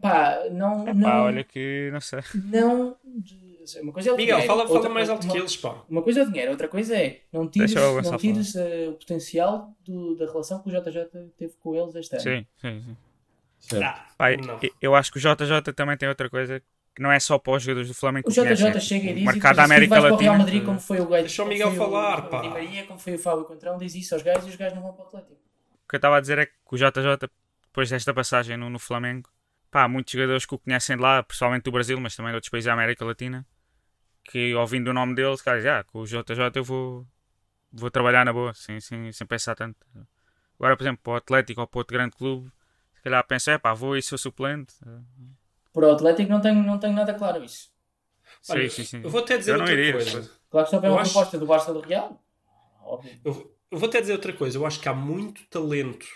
Pá, 0.00 0.38
não. 0.50 0.84
Pá, 0.84 0.94
não 0.94 1.22
olha 1.24 1.44
que 1.44 1.90
não 1.92 2.00
sei. 2.00 2.20
não 2.44 2.96
uma 3.82 3.92
coisa 3.92 4.10
é 4.10 4.12
o 4.12 4.16
Miguel, 4.16 4.36
dinheiro, 4.36 4.46
fala, 4.46 4.62
fala 4.66 4.74
outra- 4.78 4.90
mais 4.92 5.08
alto 5.10 5.24
uma- 5.24 5.32
que 5.32 5.38
eles, 5.38 5.56
pá. 5.56 5.82
Uma 5.88 6.02
coisa 6.02 6.20
é 6.20 6.22
o 6.22 6.26
dinheiro, 6.26 6.50
outra 6.50 6.68
coisa 6.68 6.96
é 6.96 7.20
não 7.32 7.48
tires, 7.48 7.74
não 7.74 8.16
tires 8.16 8.54
eh, 8.56 8.88
o 8.88 8.92
potencial 8.94 9.74
do- 9.84 10.14
da 10.16 10.26
relação 10.26 10.62
que 10.62 10.68
o 10.68 10.72
JJ 10.72 11.06
teve 11.36 11.54
com 11.62 11.74
eles 11.74 11.94
este 11.94 12.14
ano. 12.16 12.22
Sim, 12.22 12.46
sim, 12.60 12.96
sim. 13.60 13.80
Ah, 14.18 14.30
eu- 14.80 14.94
acho 14.94 15.10
que 15.12 15.18
o 15.18 15.20
JJ 15.20 15.72
também 15.74 15.96
tem 15.96 16.08
outra 16.08 16.28
coisa 16.28 16.60
que 16.94 17.02
não 17.02 17.10
é 17.10 17.18
só 17.18 17.38
para 17.38 17.54
os 17.54 17.62
jogadores 17.62 17.88
do 17.88 17.94
Flamengo 17.94 18.28
O 18.30 18.32
conhecem, 18.34 18.54
JJ 18.66 18.76
é 18.76 18.80
chega 18.80 19.10
e 19.10 19.14
diz 19.14 19.24
mercado 19.24 19.56
da 19.56 19.64
América 19.64 20.00
vais 20.00 20.04
para 20.04 20.14
o 20.14 20.18
Real 20.18 20.32
Latina. 20.34 20.38
Madrid 20.44 20.64
como 20.64 20.78
foi 20.80 21.00
o 21.00 21.06
gajo. 21.06 21.22
Deixa 21.22 21.42
o 21.42 21.44
como 21.44 21.52
Miguel 21.52 21.68
foi 21.70 21.78
falar, 21.78 22.18
o, 22.26 22.28
pá. 22.28 22.40
Di 22.42 22.48
Maria, 22.50 22.86
como 22.86 22.98
foi 23.00 23.14
o 23.14 23.18
Fábio 23.18 23.44
Contrão, 23.44 23.78
diz 23.78 23.94
isso 23.96 24.14
aos 24.14 24.22
gajos 24.22 24.46
e 24.46 24.50
os 24.50 24.56
gajos 24.56 24.74
não 24.76 24.82
vão 24.82 24.92
para 24.92 25.04
o 25.04 25.06
Atlético. 25.08 25.32
O 25.32 25.88
que 25.88 25.96
eu 25.96 25.98
estava 25.98 26.16
a 26.18 26.20
dizer 26.20 26.38
é 26.38 26.46
que 26.46 26.52
o 26.70 26.76
JJ, 26.76 27.28
depois 27.66 27.90
desta 27.90 28.14
passagem 28.14 28.56
no, 28.56 28.70
no 28.70 28.78
Flamengo, 28.78 29.28
pá, 29.72 29.82
há 29.82 29.88
muitos 29.88 30.12
jogadores 30.12 30.46
que 30.46 30.54
o 30.54 30.58
conhecem 30.58 30.96
de 30.96 31.02
lá, 31.02 31.20
principalmente 31.24 31.64
do 31.64 31.72
Brasil, 31.72 31.98
mas 32.00 32.14
também 32.14 32.30
de 32.30 32.36
outros 32.36 32.50
países 32.50 32.66
da 32.66 32.72
América 32.74 33.04
Latina, 33.04 33.44
que 34.24 34.54
ouvindo 34.54 34.88
o 34.88 34.94
nome 34.94 35.14
dele, 35.14 35.36
cara, 35.38 35.80
ah, 35.80 35.84
com 35.84 36.00
o 36.00 36.06
JJ 36.06 36.50
eu 36.56 36.64
vou, 36.64 37.06
vou 37.72 37.90
trabalhar 37.90 38.24
na 38.24 38.32
boa, 38.32 38.52
sem, 38.54 38.80
sem, 38.80 39.12
sem 39.12 39.26
pensar 39.26 39.54
tanto. 39.54 39.76
Agora, 40.58 40.76
por 40.76 40.82
exemplo, 40.84 41.00
para 41.02 41.12
o 41.12 41.16
Atlético 41.16 41.60
ou 41.60 41.66
para 41.66 41.78
outro 41.80 41.94
grande 41.96 42.16
clube, 42.16 42.50
se 42.96 43.02
calhar 43.02 43.24
penso, 43.26 43.50
é 43.50 43.58
pá, 43.58 43.74
vou 43.74 43.96
e 43.96 44.02
sou 44.02 44.16
suplente. 44.18 44.74
Para 45.72 45.86
o 45.88 45.92
Atlético 45.92 46.30
não 46.30 46.40
tenho, 46.40 46.62
não 46.62 46.78
tenho 46.78 46.94
nada 46.94 47.12
claro 47.14 47.44
isso. 47.44 47.70
Sim, 48.40 48.52
Olha, 48.52 48.70
sim, 48.70 48.84
sim. 48.84 49.00
Eu 49.02 49.10
vou 49.10 49.20
até 49.20 49.36
dizer 49.36 49.52
Eu 49.52 49.54
não 49.58 49.64
outra 49.64 49.78
iria, 49.78 49.92
coisa. 49.92 50.18
mas- 50.18 50.30
Claro 50.50 50.64
que 50.66 50.70
só 50.70 50.78
vem 50.80 50.88
Eu 50.90 50.94
uma 50.94 51.02
acho- 51.02 51.12
proposta 51.12 51.38
do 51.38 51.46
Barça 51.46 51.72
do 51.74 51.80
Real. 51.80 52.22
Óbvio. 52.82 53.20
Eu, 53.24 53.56
eu 53.70 53.78
vou 53.78 53.88
até 53.88 54.00
dizer 54.00 54.12
outra 54.12 54.32
coisa. 54.32 54.56
Eu 54.56 54.64
acho 54.66 54.80
que 54.80 54.88
há 54.88 54.94
muito 54.94 55.44
talento 55.48 56.06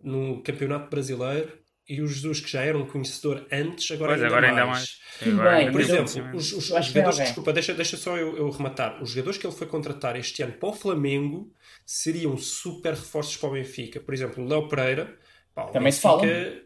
no 0.00 0.42
Campeonato 0.42 0.88
Brasileiro 0.88 1.58
e 1.94 2.02
o 2.02 2.06
Jesus, 2.06 2.40
que 2.40 2.50
já 2.50 2.62
era 2.62 2.76
um 2.78 2.86
conhecedor 2.86 3.46
antes, 3.50 3.90
agora, 3.90 4.12
Pois, 4.12 4.22
ainda, 4.22 4.26
agora 4.34 4.48
ainda 4.48 4.66
mais. 4.66 4.78
mais. 4.78 5.02
Tudo 5.18 5.32
Agora 5.32 5.50
bem, 5.50 5.58
ainda 5.60 5.72
Por 5.72 5.80
exemplo, 5.80 6.36
os, 6.36 6.52
os 6.52 6.64
jogadores, 6.64 6.96
alguém. 7.06 7.24
desculpa, 7.24 7.52
deixa, 7.52 7.74
deixa 7.74 7.96
só 7.96 8.16
eu, 8.16 8.36
eu 8.36 8.50
rematar. 8.50 9.02
Os 9.02 9.10
jogadores 9.10 9.38
que 9.38 9.46
ele 9.46 9.54
foi 9.54 9.66
contratar 9.66 10.16
este 10.16 10.42
ano 10.42 10.52
para 10.54 10.68
o 10.68 10.72
Flamengo 10.72 11.52
seriam 11.86 12.36
super 12.36 12.94
reforços 12.94 13.36
para 13.36 13.48
o 13.50 13.52
Benfica. 13.52 14.00
Por 14.00 14.14
exemplo, 14.14 14.42
o 14.44 14.48
Léo 14.48 14.68
Pereira. 14.68 15.16
pá, 15.54 15.64
o 15.64 15.70
Também 15.72 15.92
se 15.92 16.02
Benfica- 16.02 16.20
fala. 16.20 16.62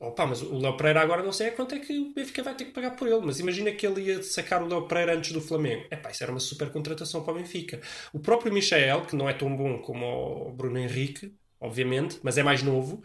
Opa, 0.00 0.26
mas 0.26 0.42
o 0.42 0.58
Léo 0.58 0.76
Pereira 0.76 1.00
agora 1.00 1.22
não 1.22 1.30
sei 1.30 1.48
a 1.48 1.52
quanto 1.52 1.76
é 1.76 1.78
que 1.78 1.96
o 1.96 2.12
Benfica 2.12 2.42
vai 2.42 2.56
ter 2.56 2.64
que 2.64 2.72
pagar 2.72 2.96
por 2.96 3.06
ele. 3.06 3.20
Mas 3.24 3.38
imagina 3.38 3.70
que 3.70 3.86
ele 3.86 4.00
ia 4.02 4.20
sacar 4.22 4.60
o 4.62 4.66
Léo 4.66 4.88
Pereira 4.88 5.14
antes 5.16 5.30
do 5.30 5.40
Flamengo. 5.40 5.86
Epá, 5.92 6.10
isso 6.10 6.24
era 6.24 6.32
uma 6.32 6.40
super 6.40 6.70
contratação 6.70 7.22
para 7.22 7.32
o 7.34 7.36
Benfica. 7.36 7.80
O 8.12 8.18
próprio 8.18 8.52
Michael, 8.52 9.02
que 9.02 9.14
não 9.14 9.28
é 9.28 9.32
tão 9.32 9.54
bom 9.56 9.78
como 9.78 10.04
o 10.48 10.52
Bruno 10.52 10.78
Henrique, 10.78 11.32
obviamente, 11.60 12.18
mas 12.24 12.36
é 12.36 12.42
mais 12.42 12.64
novo, 12.64 13.00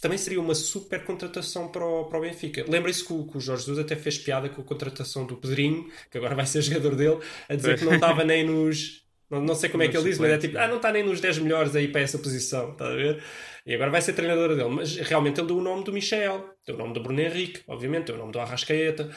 também 0.00 0.18
seria 0.18 0.40
uma 0.40 0.54
super 0.54 1.04
contratação 1.04 1.68
para 1.68 1.84
o, 1.84 2.04
para 2.06 2.18
o 2.18 2.20
Benfica. 2.22 2.64
Lembrem-se 2.68 3.04
que, 3.04 3.12
o- 3.12 3.26
que 3.26 3.36
o 3.36 3.40
Jorge 3.40 3.62
Jesus 3.64 3.78
até 3.84 3.96
fez 3.96 4.18
piada 4.18 4.48
com 4.48 4.60
a 4.60 4.64
contratação 4.64 5.26
do 5.26 5.36
Pedrinho, 5.36 5.88
que 6.10 6.18
agora 6.18 6.34
vai 6.34 6.46
ser 6.46 6.62
jogador 6.62 6.94
dele, 6.94 7.18
a 7.48 7.54
dizer 7.54 7.76
que 7.78 7.84
não 7.84 7.94
estava 7.94 8.24
nem 8.24 8.44
nos. 8.46 9.02
Não, 9.30 9.42
não 9.42 9.54
sei 9.54 9.68
como 9.68 9.82
é 9.82 9.88
que 9.88 9.96
ele 9.96 10.08
diz, 10.08 10.18
mas 10.18 10.30
é 10.32 10.38
tipo, 10.38 10.56
ah, 10.58 10.66
não 10.68 10.76
está 10.76 10.90
nem 10.90 11.02
nos 11.04 11.20
10 11.20 11.38
melhores 11.38 11.76
aí 11.76 11.88
para 11.88 12.00
essa 12.00 12.18
posição, 12.18 12.72
está 12.72 12.86
a 12.88 12.94
ver? 12.94 13.22
E 13.66 13.74
agora 13.74 13.90
vai 13.90 14.00
ser 14.00 14.14
treinador 14.14 14.56
dele. 14.56 14.70
Mas 14.70 14.96
realmente 14.96 15.38
ele 15.40 15.48
deu 15.48 15.58
o 15.58 15.62
nome 15.62 15.84
do 15.84 15.92
Michel, 15.92 16.48
deu 16.66 16.74
o 16.74 16.78
nome 16.78 16.94
do 16.94 17.02
Bruno 17.02 17.20
Henrique, 17.20 17.62
obviamente, 17.68 18.06
deu 18.06 18.14
o 18.14 18.18
nome 18.18 18.32
do 18.32 18.40
Arrascaeta. 18.40 19.10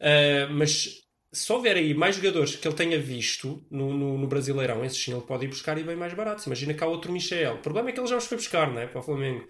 Ah, 0.00 0.48
mas 0.50 1.02
se 1.32 1.52
houver 1.52 1.76
aí 1.76 1.92
mais 1.94 2.16
jogadores 2.16 2.56
que 2.56 2.66
ele 2.66 2.74
tenha 2.76 2.98
visto 2.98 3.66
no, 3.70 3.92
no, 3.92 4.16
no 4.18 4.26
Brasileirão, 4.26 4.84
esses 4.84 5.02
sim 5.02 5.12
ele 5.12 5.20
pode 5.22 5.44
ir 5.44 5.48
buscar 5.48 5.76
e 5.78 5.82
bem 5.82 5.96
mais 5.96 6.14
baratos. 6.14 6.46
Imagina 6.46 6.72
que 6.74 6.82
há 6.82 6.86
outro 6.86 7.12
Michel. 7.12 7.54
O 7.56 7.58
problema 7.58 7.90
é 7.90 7.92
que 7.92 8.00
ele 8.00 8.06
já 8.06 8.16
os 8.16 8.26
foi 8.26 8.36
buscar, 8.38 8.72
não 8.72 8.80
é? 8.80 8.86
Para 8.86 9.00
o 9.00 9.02
Flamengo. 9.02 9.46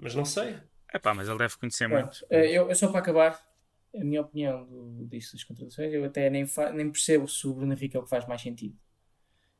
Mas 0.00 0.14
não 0.14 0.24
sei. 0.24 0.56
É 0.92 0.98
pá, 0.98 1.12
mas 1.14 1.28
ele 1.28 1.38
deve 1.38 1.56
conhecer 1.58 1.88
Pronto, 1.88 2.18
muito. 2.18 2.26
eh, 2.30 2.50
eu, 2.50 2.68
eu 2.68 2.74
só 2.74 2.88
para 2.88 3.00
acabar, 3.00 3.46
a 3.94 4.04
minha 4.04 4.20
opinião 4.20 4.64
do, 4.66 5.06
disso 5.06 5.32
das 5.32 5.44
contratações, 5.44 5.92
eu 5.92 6.04
até 6.04 6.30
nem, 6.30 6.44
nem 6.74 6.90
percebo 6.90 7.28
se 7.28 7.46
o 7.46 7.54
Bruno 7.54 7.72
Henrique 7.72 7.96
é 7.96 8.00
o 8.00 8.04
que 8.04 8.10
faz 8.10 8.26
mais 8.26 8.40
sentido. 8.40 8.76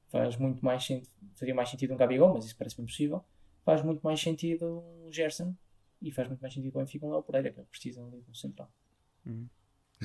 Faz 0.09 0.37
muito 0.37 0.65
mais 0.65 0.85
sentido, 0.85 1.09
faria 1.35 1.55
mais 1.55 1.69
sentido 1.69 1.93
um 1.93 1.97
Gabigol, 1.97 2.33
mas 2.33 2.47
isso 2.47 2.57
parece-me 2.57 2.85
impossível. 2.85 3.25
Faz 3.65 3.83
muito 3.83 4.01
mais 4.03 4.21
sentido 4.21 4.83
um 5.07 5.13
Gerson 5.13 5.55
e 6.01 6.11
faz 6.11 6.29
muito 6.29 6.41
mais 6.41 6.55
sentido 6.55 6.77
o 6.77 6.79
Benfica 6.79 7.05
um 7.05 7.11
Léo 7.11 7.23
Pereira, 7.23 7.53
que 7.53 7.63
precisa 7.65 8.03
ali 8.03 8.23
do 8.23 8.35
central. 8.35 8.71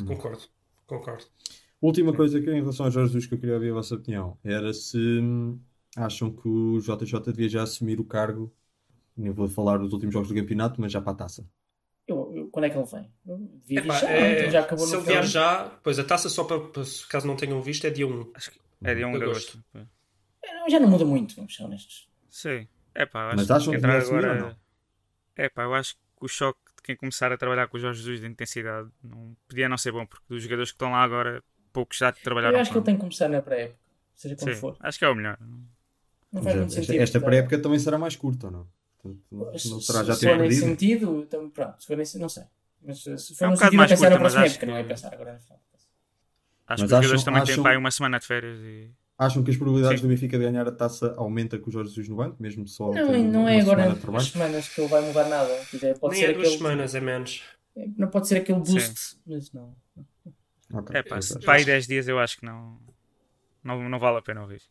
Concordo. 0.06 0.44
Concordo. 0.86 1.26
Última 1.82 2.14
coisa 2.16 2.42
que 2.42 2.50
em 2.50 2.62
relação 2.62 2.86
ao 2.86 2.92
Jorge 2.92 3.10
Jesus 3.14 3.28
que 3.28 3.34
eu 3.36 3.40
queria 3.40 3.56
ouvir 3.56 3.72
a 3.72 3.74
vossa 3.76 3.96
opinião 3.96 4.38
era 4.44 4.74
se 4.74 4.98
hum, 4.98 5.60
acham 5.96 6.34
que 6.34 6.48
o 6.48 6.80
JJ 6.80 7.20
devia 7.32 7.50
já 7.50 7.64
assumir 7.64 8.00
o 8.00 8.06
cargo, 8.06 8.54
nem 9.18 9.32
vou 9.32 9.48
falar 9.48 9.78
dos 9.78 9.94
últimos 9.94 10.14
jogos 10.14 10.30
do 10.30 10.36
campeonato, 10.36 10.80
mas 10.82 10.92
já 10.92 11.02
para 11.02 11.12
a 11.14 11.16
taça. 11.16 11.46
Eu, 12.06 12.32
eu- 12.36 12.50
quando 12.50 12.66
é 12.66 12.70
que 12.70 12.78
ele 12.78 12.86
vem? 12.86 13.12
Devia 13.66 13.80
Epá, 13.80 13.98
já, 14.00 14.10
é, 14.12 14.34
então 14.34 14.52
já 14.52 14.60
acabou 14.60 14.86
se 14.86 14.96
ele 14.96 15.04
vier 15.04 15.24
já, 15.26 15.70
pois 15.82 15.98
a 16.00 16.04
taça 16.04 16.28
só 16.30 16.44
para, 16.44 16.60
para 16.60 16.84
se 16.84 17.08
caso 17.08 17.26
não 17.26 17.36
tenham 17.36 17.62
visto 17.62 17.86
é 17.86 17.90
dia 17.90 18.06
1. 18.06 18.32
Acho 18.34 18.52
que 18.52 18.60
é 18.84 18.96
dia 18.96 19.08
1 19.08 19.14
de 19.14 19.20
De 19.20 19.24
agosto. 19.24 19.64
agosto. 19.74 19.88
É, 20.44 20.70
Já 20.70 20.80
não 20.80 20.90
muda 20.90 21.06
muito, 21.06 21.36
vamos 21.36 21.56
ser 21.56 21.64
honestos. 21.64 22.10
Sim. 22.30 22.68
É 22.94 23.06
pá, 23.06 23.22
eu 23.24 23.28
acho 23.30 23.38
Mas 23.38 23.52
acham 23.52 23.72
que 23.72 23.78
entrar 23.78 24.02
agora. 24.02 24.34
ou 24.34 24.40
não? 24.50 24.56
É 25.36 25.50
eu 25.56 25.74
acho 25.74 25.96
que 25.96 26.02
o 26.22 26.28
choque 26.28 26.60
de 26.78 26.84
quem 26.84 26.96
começar 26.96 27.32
a 27.32 27.38
trabalhar 27.38 27.68
com 27.68 27.78
o 27.78 27.80
Jorge 27.80 28.00
Jesus 28.02 28.20
de 28.20 28.28
intensidade 28.28 28.90
não, 29.04 29.36
podia 29.48 29.70
não 29.70 29.78
ser 29.78 29.92
bom, 29.92 30.06
porque 30.06 30.26
dos 30.30 30.44
jogadores 30.44 30.72
que 30.72 30.76
estão 30.76 30.92
lá 30.92 31.02
agora, 31.04 31.42
poucos 31.72 31.98
já 31.98 32.12
trabalharam 32.12 32.58
Eu 32.58 32.62
acho 32.62 32.72
que 32.72 32.78
ele 32.78 32.86
tem 32.86 32.96
que 32.96 33.02
começar 33.02 33.30
na 33.30 33.42
pré-época, 33.42 33.80
seja 34.16 34.36
quando 34.36 34.54
Sim, 34.54 34.60
for. 34.60 34.78
acho 34.80 35.00
que 35.00 35.06
é 35.06 35.10
o 35.10 35.16
melhor. 35.16 35.38
Não 36.32 36.42
faz 36.44 36.56
muito 36.56 36.72
esta 36.72 36.86
sentido. 36.86 37.02
esta 37.04 37.20
dar- 37.20 37.26
pré-época 37.26 37.62
também 37.62 37.80
será 37.80 37.98
mais 37.98 38.16
curta, 38.16 38.48
ou 38.48 38.52
não? 38.52 38.68
Portanto, 39.04 39.70
não 39.70 39.80
Se, 39.82 39.82
será 39.82 40.04
já 40.04 40.14
se 40.16 40.20
ter 40.22 40.30
for 40.30 40.38
nesse 40.40 40.60
sentido, 40.62 41.22
então, 41.22 41.50
pronto, 41.50 41.82
se 41.82 41.88
for 41.88 41.98
nesse, 41.98 42.18
não 42.18 42.30
sei. 42.30 42.44
Mas 42.82 43.04
se 43.04 43.36
for 43.36 43.46
É 43.46 43.48
um 43.48 43.52
bocado 43.52 43.58
sentido 43.58 43.78
mais 43.78 43.92
pensar 43.92 44.10
na 44.10 44.18
curta, 44.18 44.24
mas 44.24 44.34
próxima 44.34 44.46
acho 44.46 44.54
época, 44.56 44.66
não 44.66 44.78
é 44.78 44.84
pensar 44.84 45.14
agora 45.14 45.34
na 45.34 45.40
final. 45.40 45.60
Acho 46.66 46.82
Mas 46.84 46.90
que 46.92 46.96
os 46.96 47.02
jogadores 47.06 47.24
também 47.24 47.44
têm 47.44 47.54
acham- 47.54 47.68
aí 47.68 47.78
uma 47.78 47.92
semana 47.92 48.20
de 48.20 48.26
férias 48.26 48.60
e. 48.60 48.90
Acham 49.18 49.44
que 49.44 49.52
as 49.52 49.58
probabilidades 49.58 50.00
Sim. 50.02 50.08
do 50.08 50.10
Benfica 50.10 50.38
de 50.40 50.44
ganhar 50.46 50.68
a 50.68 50.72
taça 50.72 51.14
aumenta 51.18 51.60
com 51.60 51.70
o 51.70 51.72
Jorge 51.72 51.90
Jesus 51.90 52.10
no 52.10 52.16
banco, 52.16 52.42
mesmo 52.42 52.68
só 52.68 52.92
Não, 52.92 53.24
não 53.24 53.48
é 53.48 53.60
agora 53.60 53.96
semana 53.96 54.18
as 54.18 54.24
semanas 54.26 54.70
que 54.70 54.82
ele 54.82 54.88
vai 54.88 55.02
mudar 55.02 55.30
nada. 55.30 55.66
Dizer, 55.72 56.00
pode 56.00 56.14
Nem 56.16 56.24
ser 56.24 56.30
é 56.30 56.34
duas 56.34 56.48
aquele, 56.48 56.58
semanas, 56.58 56.96
é 56.96 57.00
menos. 57.00 57.44
Não 57.98 58.08
pode 58.10 58.28
ser 58.28 58.38
aquele 58.38 58.66
Sim. 58.66 58.74
boost, 58.74 59.18
mas 59.26 59.52
não. 59.52 59.76
Ok, 60.74 60.96
É 60.96 61.04
pá, 61.04 61.22
se 61.22 61.38
aí 61.48 61.64
10 61.64 61.86
dias 61.86 62.08
eu 62.08 62.18
acho 62.20 62.38
que 62.38 62.46
não, 62.46 62.80
não, 63.64 63.88
não 63.88 64.00
vale 64.00 64.18
a 64.18 64.22
pena 64.22 64.42
ouvir. 64.42 64.62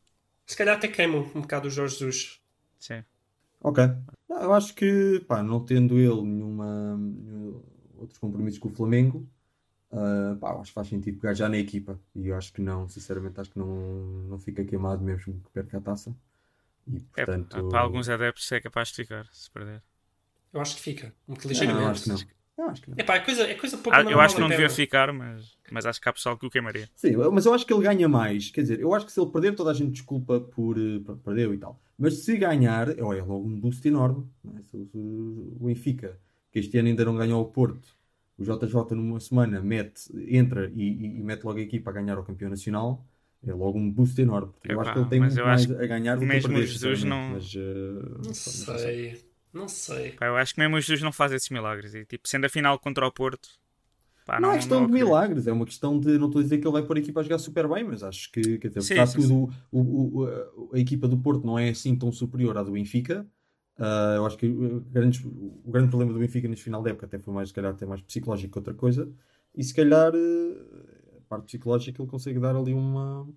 Se 0.47 0.57
calhar 0.57 0.77
até 0.77 0.89
queimam 0.89 1.21
um 1.35 1.41
bocado 1.43 1.69
o 1.69 1.71
Jorge 1.71 1.99
Jesus. 1.99 2.41
Sim. 2.79 3.05
Ok. 3.63 3.79
Não, 4.29 4.43
eu 4.43 4.53
acho 4.53 4.75
que, 4.75 5.21
pá, 5.27 5.43
não 5.43 5.65
tendo 5.65 5.99
ele 5.99 6.23
nenhuma, 6.23 6.97
nenhum- 6.97 7.63
outros 7.99 8.19
compromissos 8.19 8.59
com 8.59 8.69
o 8.69 8.73
Flamengo, 8.73 9.27
ah, 9.93 10.37
pá, 10.41 10.53
eu 10.53 10.61
acho 10.61 10.71
que 10.71 10.75
faz 10.75 10.89
sentido 10.89 11.21
pegar 11.21 11.35
já 11.35 11.49
na 11.49 11.59
equipa. 11.59 12.01
E 12.15 12.29
eu 12.29 12.37
acho 12.37 12.53
que 12.53 12.63
não, 12.63 12.89
sinceramente, 12.89 13.41
acho 13.41 13.51
que 13.51 13.59
não, 13.59 13.67
não 14.29 14.39
fica 14.39 14.65
queimado 14.65 15.03
mesmo 15.05 15.35
que 15.43 15.51
perca 15.51 15.79
a 15.79 15.81
taça. 15.81 16.15
E, 16.89 17.01
É, 17.17 17.27
portanto... 17.27 17.69
para 17.71 17.81
alguns 17.81 18.09
adeptos 18.09 18.51
é 18.53 18.61
capaz 18.61 18.89
de 18.89 18.95
ficar, 18.97 19.27
se 19.33 19.51
perder. 19.51 19.83
Eu 20.53 20.61
acho 20.61 20.77
que 20.77 20.83
fica. 20.83 21.15
Muito 21.27 21.43
Não, 21.45 21.51
ligeiramente. 21.51 21.85
eu 21.85 21.91
acho 21.91 22.03
que 22.03 22.09
não. 22.09 22.17
Eu 22.59 22.69
acho 22.71 22.83
que 22.83 22.91
não. 22.91 22.99
É 22.99 23.03
pá, 23.05 23.17
é 23.17 23.21
coisa, 23.21 23.43
é 23.45 23.55
coisa 23.55 23.79
pouco 23.79 23.99
Ah, 23.99 24.03
eu 24.03 24.21
acho 24.21 24.35
que 24.35 24.41
não 24.41 24.49
a 24.49 24.51
devia 24.51 24.69
ficar, 24.69 25.13
mas, 25.13 25.57
mas 25.71 25.87
acho 25.87 26.01
que 26.01 26.09
há 26.09 26.13
pessoal 26.13 26.37
que 26.37 26.47
o 26.47 26.51
queimaria. 26.51 26.89
Sim, 26.95 27.17
mas 27.33 27.47
eu 27.47 27.55
acho 27.55 27.65
que 27.67 27.73
ele 27.73 27.83
ganha 27.83 28.09
mais. 28.09 28.51
Quer 28.51 28.63
dizer, 28.63 28.81
eu 28.81 28.93
acho 28.95 29.07
que 29.07 29.13
se 29.13 29.21
ele 29.21 29.31
perder, 29.31 29.55
toda 29.55 29.71
a 29.71 29.75
gente 29.75 29.93
desculpa 29.93 30.41
por 30.41 30.79
eh, 30.79 31.01
pronto, 31.05 31.23
perdeu 31.23 31.55
e 31.55 31.59
tal. 31.59 31.81
Mas 32.03 32.15
se 32.25 32.37
ganhar, 32.37 32.89
é 32.91 33.01
é 33.01 33.03
logo 33.03 33.47
um 33.47 33.61
boost 33.61 33.87
enorme. 33.87 34.27
não 34.45 34.59
é? 34.59 34.63
Se 34.63 34.77
o- 34.77 34.87
se 34.87 34.97
o 35.61 35.67
Benfica, 35.67 36.19
que 36.51 36.59
este 36.59 36.77
ano 36.79 36.89
ainda 36.89 37.05
não 37.05 37.17
ganhou 37.17 37.41
o 37.43 37.47
Porto, 37.47 37.89
o 38.39 38.43
JJ 38.45 38.95
numa 38.97 39.21
semana 39.21 39.61
mete, 39.63 40.03
entra 40.29 40.71
e, 40.75 40.83
e- 40.83 41.19
e 41.19 41.23
mete 41.23 41.45
logo 41.45 41.59
a 41.59 41.63
equipa 41.63 41.91
a 41.91 41.93
ganhar 41.95 42.19
o 42.19 42.25
campeão 42.25 42.51
nacional, 42.51 43.07
é 43.47 43.53
logo 43.53 43.79
um 43.79 43.91
boost 43.91 44.21
enorme. 44.21 44.53
Eu 44.65 44.73
Epá, 44.73 44.83
acho 44.83 44.93
que 44.93 44.99
ele 44.99 45.09
tem 45.09 45.21
muito 45.21 45.39
eu 45.39 45.45
mais 45.47 45.71
a 45.71 45.87
ganhar 45.87 46.15
do 46.17 46.21
que 46.21 46.25
a 46.25 46.29
mesmo 46.29 46.49
perder. 46.49 46.65
o 46.65 46.67
Jesus 46.67 47.01
sinceramente. 47.01 47.09
não- 47.09 47.35
Mas, 47.35 47.55
eh, 47.57 48.27
Não 48.27 48.35
sei. 48.35 49.33
Não 49.53 49.69
sei. 49.69 50.13
Pá, 50.13 50.27
eu 50.27 50.37
acho 50.37 50.55
que 50.55 50.61
mesmo 50.61 50.77
os 50.77 50.85
Jesus 50.85 51.03
não 51.03 51.13
fazem 51.13 51.37
esses 51.37 51.51
milagres. 51.51 51.95
E 51.95 52.05
tipo, 52.07 52.27
sendo 52.27 52.47
a 52.47 52.49
final 52.49 52.79
contra 52.79 53.07
o 53.07 53.13
Porto, 53.13 53.49
pá, 54.25 54.41
não, 54.41 54.53
é 54.53 54.57
questão 54.57 54.79
de 54.79 54.85
acredito. 54.87 55.07
milagres, 55.07 55.47
é 55.47 55.53
uma 55.53 55.65
questão 55.67 55.99
de. 55.99 56.19
Não 56.19 56.27
estou 56.27 56.41
a 56.41 56.43
dizer 56.43 56.59
que 56.59 56.67
ele 56.67 56.73
vai 56.73 56.83
pôr 56.83 56.97
a 56.97 57.01
equipa 57.01 57.21
a 57.21 57.23
jogar 57.23 57.39
super 57.39 57.69
bem, 57.69 57.85
mas 57.85 58.03
acho 58.03 58.31
que, 58.33 58.59
quer 58.59 58.69
dizer, 58.69 58.83
Sim, 58.83 58.95
de 58.95 59.07
sim, 59.11 59.21
tudo, 59.21 59.51
o, 59.71 59.81
o- 59.81 60.23
o- 60.25 60.71
a 60.75 60.79
equipa 60.79 61.07
do 61.09 61.19
Porto 61.19 61.47
não 61.47 61.59
é 61.59 61.69
assim 61.71 61.97
tão 61.97 62.11
superior 62.13 62.57
à 62.59 62.63
do 62.63 62.73
Benfica. 62.73 63.27
Ah, 63.79 64.15
eu 64.17 64.27
acho 64.27 64.37
que 64.37 64.47
o 64.47 64.81
grande, 64.81 65.27
o 65.27 65.71
grande 65.71 65.89
problema 65.89 66.13
do 66.13 66.19
Benfica 66.19 66.47
neste 66.49 66.65
final 66.65 66.83
da 66.83 66.91
época 66.91 67.07
até 67.07 67.19
foi 67.19 67.33
mais, 67.35 67.49
se 67.49 67.55
calhar, 67.55 67.73
até 67.73 67.87
mais 67.87 68.01
psicológico 68.03 68.53
que 68.53 68.59
outra 68.59 68.75
coisa. 68.75 69.11
E 69.55 69.65
se 69.65 69.75
calhar, 69.75 70.13
eh, 70.15 71.19
a 71.19 71.21
parte 71.29 71.47
psicológica, 71.47 72.01
ele 72.03 72.11
consegue 72.11 72.39
dar 72.39 72.55
ali 72.55 72.73
uma. 72.75 73.29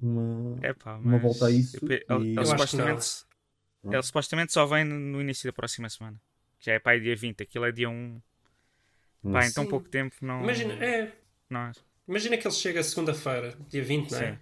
Uma, 0.00 0.58
É 0.62 0.72
pá, 0.72 0.96
uma 0.96 1.18
volta 1.18 1.46
a 1.46 1.50
isso. 1.50 1.78
Ele, 1.84 2.04
e- 2.08 2.46
supostamente, 2.46 3.06
não. 3.84 3.92
ele 3.92 4.02
supostamente 4.02 4.52
só 4.52 4.66
vem 4.66 4.84
no, 4.84 4.98
no 4.98 5.20
início 5.20 5.48
da 5.48 5.52
próxima 5.52 5.88
semana. 5.88 6.20
Já 6.60 6.72
é 6.72 6.78
pá, 6.78 6.94
é 6.94 6.98
dia 6.98 7.14
20, 7.16 7.42
aquilo 7.42 7.64
é 7.64 7.72
dia 7.72 7.88
1. 7.88 8.20
Pá, 9.22 9.46
em 9.46 9.52
tão 9.52 9.66
pouco 9.66 9.88
tempo 9.88 10.16
não. 10.20 10.42
Imagina, 10.42 10.74
é, 10.74 11.12
não 11.48 11.60
é? 11.60 11.72
imagina 12.08 12.36
que 12.36 12.46
ele 12.46 12.54
chega 12.54 12.82
segunda-feira, 12.82 13.56
dia 13.68 13.84
20, 13.84 14.10
não 14.10 14.18
é? 14.18 14.38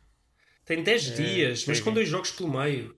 Tem 0.64 0.82
10 0.82 1.10
É, 1.10 1.14
dias, 1.14 1.66
mas 1.66 1.80
com 1.80 1.92
dois 1.92 2.08
jogos 2.08 2.30
pelo 2.30 2.50
meio. 2.50 2.96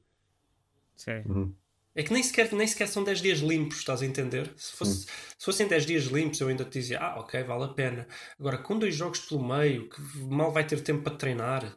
Sim. 0.94 1.22
Uhum. 1.26 1.54
É 1.94 2.02
que 2.02 2.12
nem 2.12 2.22
sequer, 2.22 2.50
nem 2.52 2.66
sequer 2.66 2.88
são 2.88 3.04
10 3.04 3.20
dias 3.20 3.38
limpos, 3.40 3.78
estás 3.78 4.00
a 4.00 4.06
entender? 4.06 4.50
Se, 4.56 4.72
fosse, 4.72 5.06
se 5.06 5.44
fossem 5.44 5.68
10 5.68 5.84
dias 5.86 6.04
limpos, 6.04 6.40
eu 6.40 6.48
ainda 6.48 6.64
te 6.64 6.78
dizia, 6.78 6.98
ah, 6.98 7.20
ok, 7.20 7.42
vale 7.42 7.64
a 7.64 7.68
pena. 7.68 8.06
Agora, 8.38 8.56
com 8.56 8.78
dois 8.78 8.94
jogos 8.94 9.20
pelo 9.20 9.46
meio, 9.46 9.90
que 9.90 10.00
mal 10.20 10.50
vai 10.50 10.66
ter 10.66 10.80
tempo 10.80 11.02
para 11.02 11.16
treinar, 11.16 11.76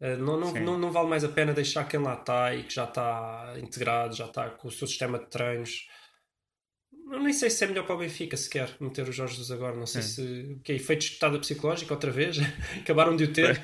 eh, 0.00 0.16
não, 0.16 0.40
não, 0.40 0.52
não, 0.52 0.78
não 0.78 0.90
vale 0.90 1.08
mais 1.08 1.24
a 1.24 1.28
pena 1.28 1.52
deixar 1.52 1.84
quem 1.84 2.00
lá 2.00 2.14
está 2.14 2.54
e 2.54 2.62
que 2.64 2.74
já 2.74 2.84
está 2.84 3.54
integrado, 3.58 4.16
já 4.16 4.24
está 4.26 4.48
com 4.48 4.68
o 4.68 4.70
seu 4.70 4.86
sistema 4.86 5.18
de 5.18 5.26
treinos. 5.26 5.88
Eu 7.10 7.20
nem 7.20 7.32
sei 7.32 7.50
se 7.50 7.64
é 7.64 7.66
melhor 7.66 7.84
para 7.86 7.96
o 7.96 7.98
Benfica 7.98 8.36
sequer 8.36 8.70
meter 8.80 9.08
o 9.08 9.12
Jorge 9.12 9.34
Jesus 9.34 9.50
agora. 9.50 9.74
Não 9.76 9.86
sei 9.86 10.02
Sim. 10.02 10.08
se. 10.08 10.52
O 10.54 10.60
que 10.60 10.72
é 10.72 10.76
efeito 10.76 11.02
espetada 11.02 11.38
psicológica 11.38 11.92
outra 11.92 12.10
vez? 12.10 12.36
Acabaram 12.80 13.16
de 13.16 13.24
o 13.24 13.32
ter? 13.32 13.58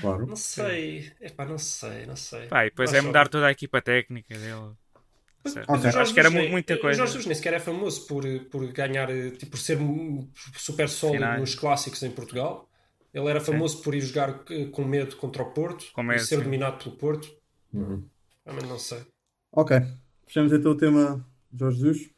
Claro. 0.00 0.26
Não 0.26 0.36
sei. 0.36 1.12
Epá, 1.20 1.44
não 1.44 1.58
sei, 1.58 2.06
não 2.06 2.16
sei. 2.16 2.46
Pá, 2.46 2.64
e 2.66 2.70
depois 2.70 2.90
Acho 2.90 2.98
é 2.98 3.00
mudar 3.02 3.28
toda 3.28 3.46
a 3.46 3.50
equipa 3.50 3.82
técnica 3.82 4.34
dele. 4.38 4.70
Certo. 5.44 5.66
Mas 5.68 5.80
o 5.84 5.88
Ok. 5.88 5.90
Jorge 5.90 5.98
Acho 5.98 6.14
que 6.14 6.20
era 6.20 6.30
nem- 6.30 6.50
muita 6.50 6.74
O 6.74 6.78
coisa. 6.80 6.98
Jorge 6.98 7.12
Jesus 7.14 7.26
nem 7.26 7.34
sequer 7.34 7.54
é 7.54 7.58
famoso 7.58 8.06
por, 8.06 8.22
por 8.50 8.64
ganhar, 8.72 9.08
tipo, 9.36 9.50
por 9.52 9.58
ser 9.58 9.76
super 10.56 10.88
sólido 10.88 11.18
Finais. 11.24 11.40
nos 11.40 11.54
clássicos 11.56 12.02
em 12.04 12.10
Portugal. 12.12 12.68
Ele 13.12 13.26
era 13.26 13.40
famoso 13.40 13.82
por 13.82 13.94
ir 13.94 14.00
jogar 14.00 14.42
eh, 14.48 14.66
com 14.66 14.84
medo 14.84 15.16
contra 15.16 15.42
o 15.42 15.50
Porto 15.52 15.86
Com 15.92 16.02
medo, 16.04 16.20
e 16.22 16.24
ser 16.24 16.36
sim. 16.36 16.44
dominado 16.44 16.82
pelo 16.82 16.96
Porto. 16.96 17.28
Uhum. 17.74 18.04
Mas 18.46 18.62
não 18.64 18.78
sei. 18.78 19.02
Ok. 19.50 19.76
Fechamos 20.26 20.52
então 20.52 20.70
o 20.72 20.76
tema 20.76 21.26
Jorge 21.52 21.78
Jesus. 21.80 22.10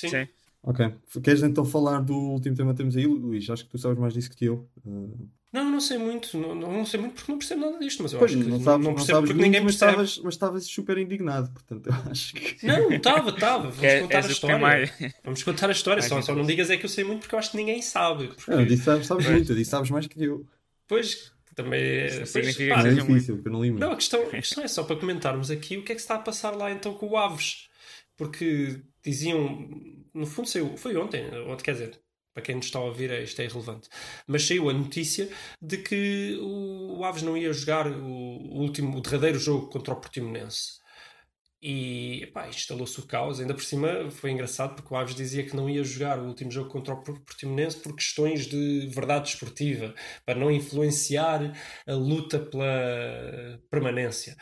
Sim. 0.00 0.08
Sim. 0.08 0.28
Ok. 0.62 0.92
Queres 1.22 1.42
então 1.42 1.64
falar 1.64 2.00
do 2.00 2.14
último 2.14 2.54
tema 2.56 2.72
que 2.72 2.78
temos 2.78 2.96
aí, 2.96 3.06
Luís? 3.06 3.48
Acho 3.48 3.64
que 3.64 3.70
tu 3.70 3.78
sabes 3.78 3.98
mais 3.98 4.12
disso 4.12 4.30
que 4.30 4.44
eu. 4.44 4.68
Uh, 4.84 5.28
Não, 5.52 5.70
não 5.70 5.80
sei 5.80 5.96
muito. 5.98 6.36
Não, 6.36 6.54
não 6.54 6.72
não 6.72 6.84
sei 6.84 7.00
muito 7.00 7.14
porque 7.14 7.30
não 7.32 7.38
percebo 7.38 7.60
nada 7.62 7.78
disto, 7.78 8.02
mas 8.02 8.12
eu 8.12 8.18
Pois, 8.18 8.32
acho 8.32 8.40
que 8.42 8.48
não 8.48 8.58
não, 8.58 8.64
sabes, 8.64 8.84
não 8.84 8.90
não 8.90 8.94
percebo 8.96 9.16
sabes 9.16 9.30
porque 9.30 9.34
muito, 9.34 9.46
ninguém 9.46 9.60
mas 9.62 9.76
percebe. 9.76 10.02
estavas, 10.02 10.24
mas 10.24 10.34
estavas 10.34 10.64
super 10.66 10.98
indignado, 10.98 11.50
portanto 11.52 11.86
eu 11.86 11.94
acho 12.10 12.34
que... 12.34 12.66
Não, 12.66 12.90
estava, 12.90 13.30
estava. 13.30 13.70
Vamos 13.70 13.82
É- 13.84 14.00
contar 14.00 14.16
és 14.16 14.24
a 14.26 14.28
o 14.28 14.34
que 14.34 14.40
tem 14.40 14.50
história. 14.50 14.92
Vamos 15.24 15.42
contar 15.42 15.68
a 15.68 15.72
história. 15.72 16.02
Só, 16.02 16.20
só 16.22 16.34
não 16.34 16.44
digas 16.44 16.70
é 16.70 16.76
que 16.76 16.84
eu 16.84 16.88
sei 16.90 17.04
muito 17.04 17.20
porque 17.20 17.34
eu 17.34 17.38
acho 17.38 17.50
que 17.52 17.56
ninguém 17.56 17.80
sabe. 17.80 18.28
Porque, 18.28 18.50
Eu 18.50 18.66
disse 18.66 18.82
sabes, 18.84 19.06
sabes 19.06 19.26
muito, 19.30 19.52
eu 19.52 19.56
disse 19.56 19.70
sabes 19.70 19.90
mais 19.90 20.06
que 20.06 20.22
eu. 20.22 20.44
Pois, 20.86 21.32
também 21.54 21.80
é. 21.80 22.08
Pois, 22.18 22.28
significa 22.30 22.74
pá, 22.74 22.82
Não 22.82 22.90
é 22.90 22.94
difícil, 22.94 23.36
porque 23.36 23.48
eu 23.48 23.52
não 23.52 23.62
li 23.62 23.70
muito. 23.70 23.80
Não, 23.84 23.92
a 23.92 23.96
questão, 23.96 24.22
a 24.22 24.30
questão 24.30 24.64
é 24.64 24.68
só 24.68 24.82
para 24.84 24.96
comentarmos 24.96 25.50
aqui 25.50 25.76
o 25.78 25.82
que 25.84 25.92
é 25.92 25.94
que 25.94 26.00
se 26.00 26.04
está 26.04 26.16
a 26.16 26.18
passar 26.18 26.50
lá 26.54 26.70
então 26.70 26.92
com 26.94 27.06
o 27.08 27.16
Aves. 27.16 27.68
Porque 28.18 28.82
diziam, 29.02 29.70
no 30.12 30.26
fundo 30.26 30.48
saiu, 30.48 30.76
foi 30.76 30.96
ontem, 30.96 31.24
ontem 31.46 31.64
quer 31.64 31.72
dizer, 31.72 32.00
para 32.34 32.42
quem 32.42 32.56
nos 32.56 32.66
está 32.66 32.78
a 32.78 32.84
ouvir 32.84 33.10
isto 33.22 33.40
é 33.40 33.46
irrelevante, 33.46 33.88
mas 34.26 34.46
saiu 34.46 34.68
a 34.68 34.72
notícia 34.72 35.30
de 35.62 35.78
que 35.78 36.38
o 36.42 37.02
Aves 37.04 37.22
não 37.22 37.36
ia 37.36 37.52
jogar 37.52 37.86
o 37.86 38.60
último, 38.60 38.98
o 38.98 39.00
derradeiro 39.00 39.38
jogo 39.38 39.68
contra 39.68 39.94
o 39.94 40.00
Portimonense. 40.00 40.78
E 41.60 42.32
instalou-se 42.48 43.00
o 43.00 43.06
caos, 43.06 43.40
ainda 43.40 43.52
por 43.52 43.64
cima 43.64 44.08
foi 44.12 44.30
engraçado 44.30 44.76
porque 44.76 44.94
o 44.94 44.96
Aves 44.96 45.16
dizia 45.16 45.44
que 45.44 45.56
não 45.56 45.68
ia 45.68 45.82
jogar 45.82 46.20
o 46.20 46.28
último 46.28 46.52
jogo 46.52 46.70
contra 46.70 46.94
o 46.94 47.02
Portimonense 47.02 47.78
por 47.78 47.96
questões 47.96 48.46
de 48.46 48.86
verdade 48.86 49.30
esportiva, 49.30 49.92
para 50.24 50.38
não 50.38 50.52
influenciar 50.52 51.52
a 51.84 51.92
luta 51.94 52.38
pela 52.38 53.60
permanência. 53.68 54.36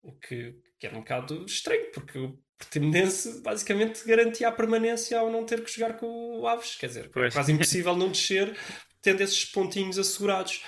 O 0.00 0.12
que, 0.12 0.54
que 0.82 0.86
era 0.88 0.96
um 0.96 1.00
bocado 1.00 1.44
estranho, 1.46 1.92
porque 1.92 2.18
o 2.18 2.36
Portimonense 2.58 3.40
basicamente 3.40 4.04
garantia 4.04 4.48
a 4.48 4.52
permanência 4.52 5.16
ao 5.16 5.30
não 5.30 5.46
ter 5.46 5.62
que 5.62 5.70
jogar 5.70 5.96
com 5.96 6.40
o 6.40 6.48
Aves. 6.48 6.74
Quer 6.74 6.88
dizer, 6.88 7.10
é 7.14 7.30
quase 7.30 7.52
impossível 7.52 7.94
não 7.94 8.10
descer 8.10 8.58
tendo 9.00 9.20
esses 9.20 9.44
pontinhos 9.44 9.96
assegurados. 9.96 10.60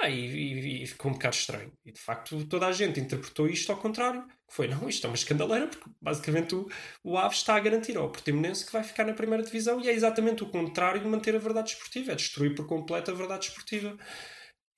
Ah, 0.00 0.08
e, 0.08 0.18
e, 0.18 0.82
e, 0.82 0.86
ficou 0.86 1.10
um 1.10 1.14
bocado 1.14 1.36
estranho. 1.36 1.70
E 1.84 1.92
de 1.92 2.00
facto 2.00 2.42
toda 2.46 2.66
a 2.66 2.72
gente 2.72 2.98
interpretou 2.98 3.46
isto 3.46 3.70
ao 3.70 3.76
contrário. 3.76 4.26
Que 4.48 4.56
foi, 4.56 4.66
não, 4.66 4.88
isto 4.88 5.06
é 5.06 5.10
uma 5.10 5.16
escandaleira, 5.16 5.66
porque 5.66 5.90
basicamente 6.00 6.54
o, 6.54 6.66
o 7.04 7.18
Aves 7.18 7.38
está 7.38 7.54
a 7.54 7.60
garantir 7.60 7.98
ao 7.98 8.10
Portimonense 8.10 8.64
que 8.64 8.72
vai 8.72 8.82
ficar 8.82 9.04
na 9.04 9.12
primeira 9.12 9.44
divisão 9.44 9.78
e 9.78 9.90
é 9.90 9.92
exatamente 9.92 10.42
o 10.42 10.48
contrário 10.48 11.02
de 11.02 11.06
manter 11.06 11.36
a 11.36 11.38
verdade 11.38 11.72
esportiva, 11.72 12.12
é 12.12 12.14
destruir 12.14 12.54
por 12.54 12.66
completo 12.66 13.10
a 13.10 13.14
verdade 13.14 13.48
esportiva. 13.48 13.94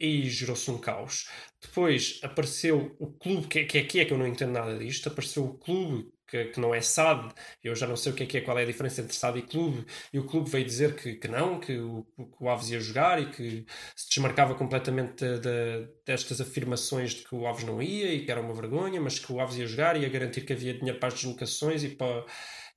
E 0.04 0.28
gerou-se 0.28 0.68
um 0.68 0.78
caos. 0.78 1.28
Depois 1.60 2.18
apareceu 2.24 2.96
o 2.98 3.12
clube, 3.12 3.46
que, 3.46 3.64
que 3.64 3.78
aqui 3.78 4.00
é 4.00 4.04
que 4.04 4.12
eu 4.12 4.18
não 4.18 4.26
entendo 4.26 4.50
nada 4.50 4.76
disto, 4.76 5.08
apareceu 5.08 5.44
o 5.44 5.54
clube 5.54 6.12
que, 6.26 6.46
que, 6.46 6.58
não 6.58 6.74
é 6.74 6.80
SAD, 6.80 7.32
eu 7.62 7.74
já 7.76 7.86
não 7.86 7.94
sei 7.94 8.10
o 8.10 8.14
que 8.14 8.22
é, 8.22 8.26
que 8.26 8.38
é 8.38 8.40
qual 8.40 8.58
é 8.58 8.62
a 8.62 8.66
diferença 8.66 9.02
entre 9.02 9.14
SAD 9.14 9.38
e 9.38 9.42
clube, 9.42 9.86
e 10.12 10.18
o 10.18 10.24
clube 10.24 10.50
veio 10.50 10.64
dizer 10.64 10.96
que, 10.96 11.14
que 11.14 11.28
não, 11.28 11.60
que 11.60 11.78
o, 11.78 12.04
que 12.16 12.42
o 12.42 12.48
Aves 12.48 12.70
ia 12.70 12.80
jogar 12.80 13.20
e 13.22 13.26
que 13.30 13.66
se 13.94 14.08
desmarcava 14.08 14.54
completamente 14.54 15.24
de, 15.24 15.38
de, 15.38 15.88
destas 16.06 16.40
afirmações 16.40 17.12
de 17.12 17.22
que 17.24 17.34
o 17.34 17.46
Aves 17.46 17.64
não 17.64 17.82
ia 17.82 18.12
e 18.12 18.24
que 18.24 18.30
era 18.30 18.40
uma 18.40 18.54
vergonha, 18.54 19.00
mas 19.00 19.18
que 19.18 19.30
o 19.30 19.40
Aves 19.40 19.56
ia 19.56 19.66
jogar 19.66 19.96
e 19.96 20.00
ia 20.00 20.08
garantir 20.08 20.40
que 20.40 20.52
havia 20.52 20.74
dinheiro 20.74 20.98
para 20.98 21.08
as 21.08 21.14
deslocações 21.14 21.84
e 21.84 21.90
para, 21.90 22.24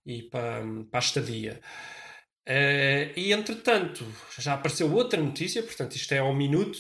e 0.06 0.24
para, 0.24 0.62
para 0.92 1.00
a 1.00 1.00
estadia. 1.00 1.62
Uh, 2.48 3.10
e 3.18 3.34
entretanto, 3.34 4.06
já 4.38 4.54
apareceu 4.54 4.94
outra 4.94 5.20
notícia, 5.20 5.64
portanto, 5.64 5.96
isto 5.96 6.14
é 6.14 6.20
ao 6.20 6.36
minuto 6.36 6.78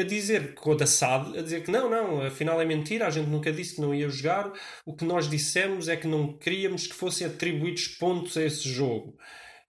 a 0.00 0.04
dizer 0.04 0.54
com 0.54 0.70
o 0.70 0.74
da 0.74 0.86
SAD, 0.86 1.38
a 1.38 1.42
dizer 1.42 1.62
que 1.62 1.70
não, 1.70 1.90
não, 1.90 2.22
afinal 2.22 2.60
é 2.60 2.64
mentira, 2.64 3.06
a 3.06 3.10
gente 3.10 3.28
nunca 3.28 3.52
disse 3.52 3.76
que 3.76 3.80
não 3.80 3.94
ia 3.94 4.08
jogar, 4.08 4.52
o 4.84 4.94
que 4.94 5.04
nós 5.04 5.28
dissemos 5.28 5.88
é 5.88 5.96
que 5.96 6.06
não 6.06 6.32
queríamos 6.32 6.86
que 6.86 6.94
fossem 6.94 7.26
atribuídos 7.26 7.88
pontos 7.88 8.36
a 8.36 8.44
esse 8.44 8.68
jogo. 8.68 9.16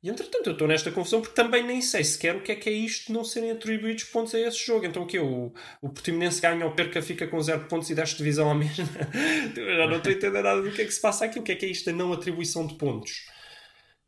E 0.03 0.09
entretanto 0.09 0.47
eu 0.47 0.53
estou 0.53 0.67
nesta 0.67 0.91
confusão 0.91 1.21
porque 1.21 1.35
também 1.35 1.63
nem 1.63 1.81
sei 1.81 2.03
sequer 2.03 2.35
o 2.35 2.41
que 2.41 2.51
é 2.51 2.55
que 2.55 2.69
é 2.69 2.71
isto 2.71 3.07
de 3.07 3.13
não 3.13 3.23
serem 3.23 3.51
atribuídos 3.51 4.03
pontos 4.05 4.33
a 4.35 4.39
esse 4.39 4.63
jogo. 4.65 4.85
Então 4.85 5.03
o 5.03 5.07
que 5.07 5.19
O, 5.19 5.51
o 5.81 5.89
Portimonense 5.89 6.39
ganha 6.39 6.65
ou 6.65 6.71
perca 6.73 7.01
fica 7.01 7.27
com 7.27 7.41
zero 7.41 7.65
pontos 7.67 7.89
e 7.89 7.95
desta 7.95 8.17
divisão 8.17 8.49
à 8.49 8.55
mesma? 8.55 8.85
eu 9.57 9.75
já 9.75 9.87
não 9.87 9.97
estou 9.97 10.29
a 10.29 10.41
nada 10.41 10.61
do 10.61 10.71
que 10.71 10.83
é 10.83 10.85
que 10.85 10.93
se 10.93 11.01
passa 11.01 11.25
aqui. 11.25 11.39
O 11.39 11.43
que 11.43 11.51
é 11.51 11.55
que 11.55 11.65
é 11.65 11.69
isto 11.69 11.85
da 11.87 11.93
não 11.93 12.13
atribuição 12.13 12.67
de 12.67 12.75
pontos? 12.75 13.25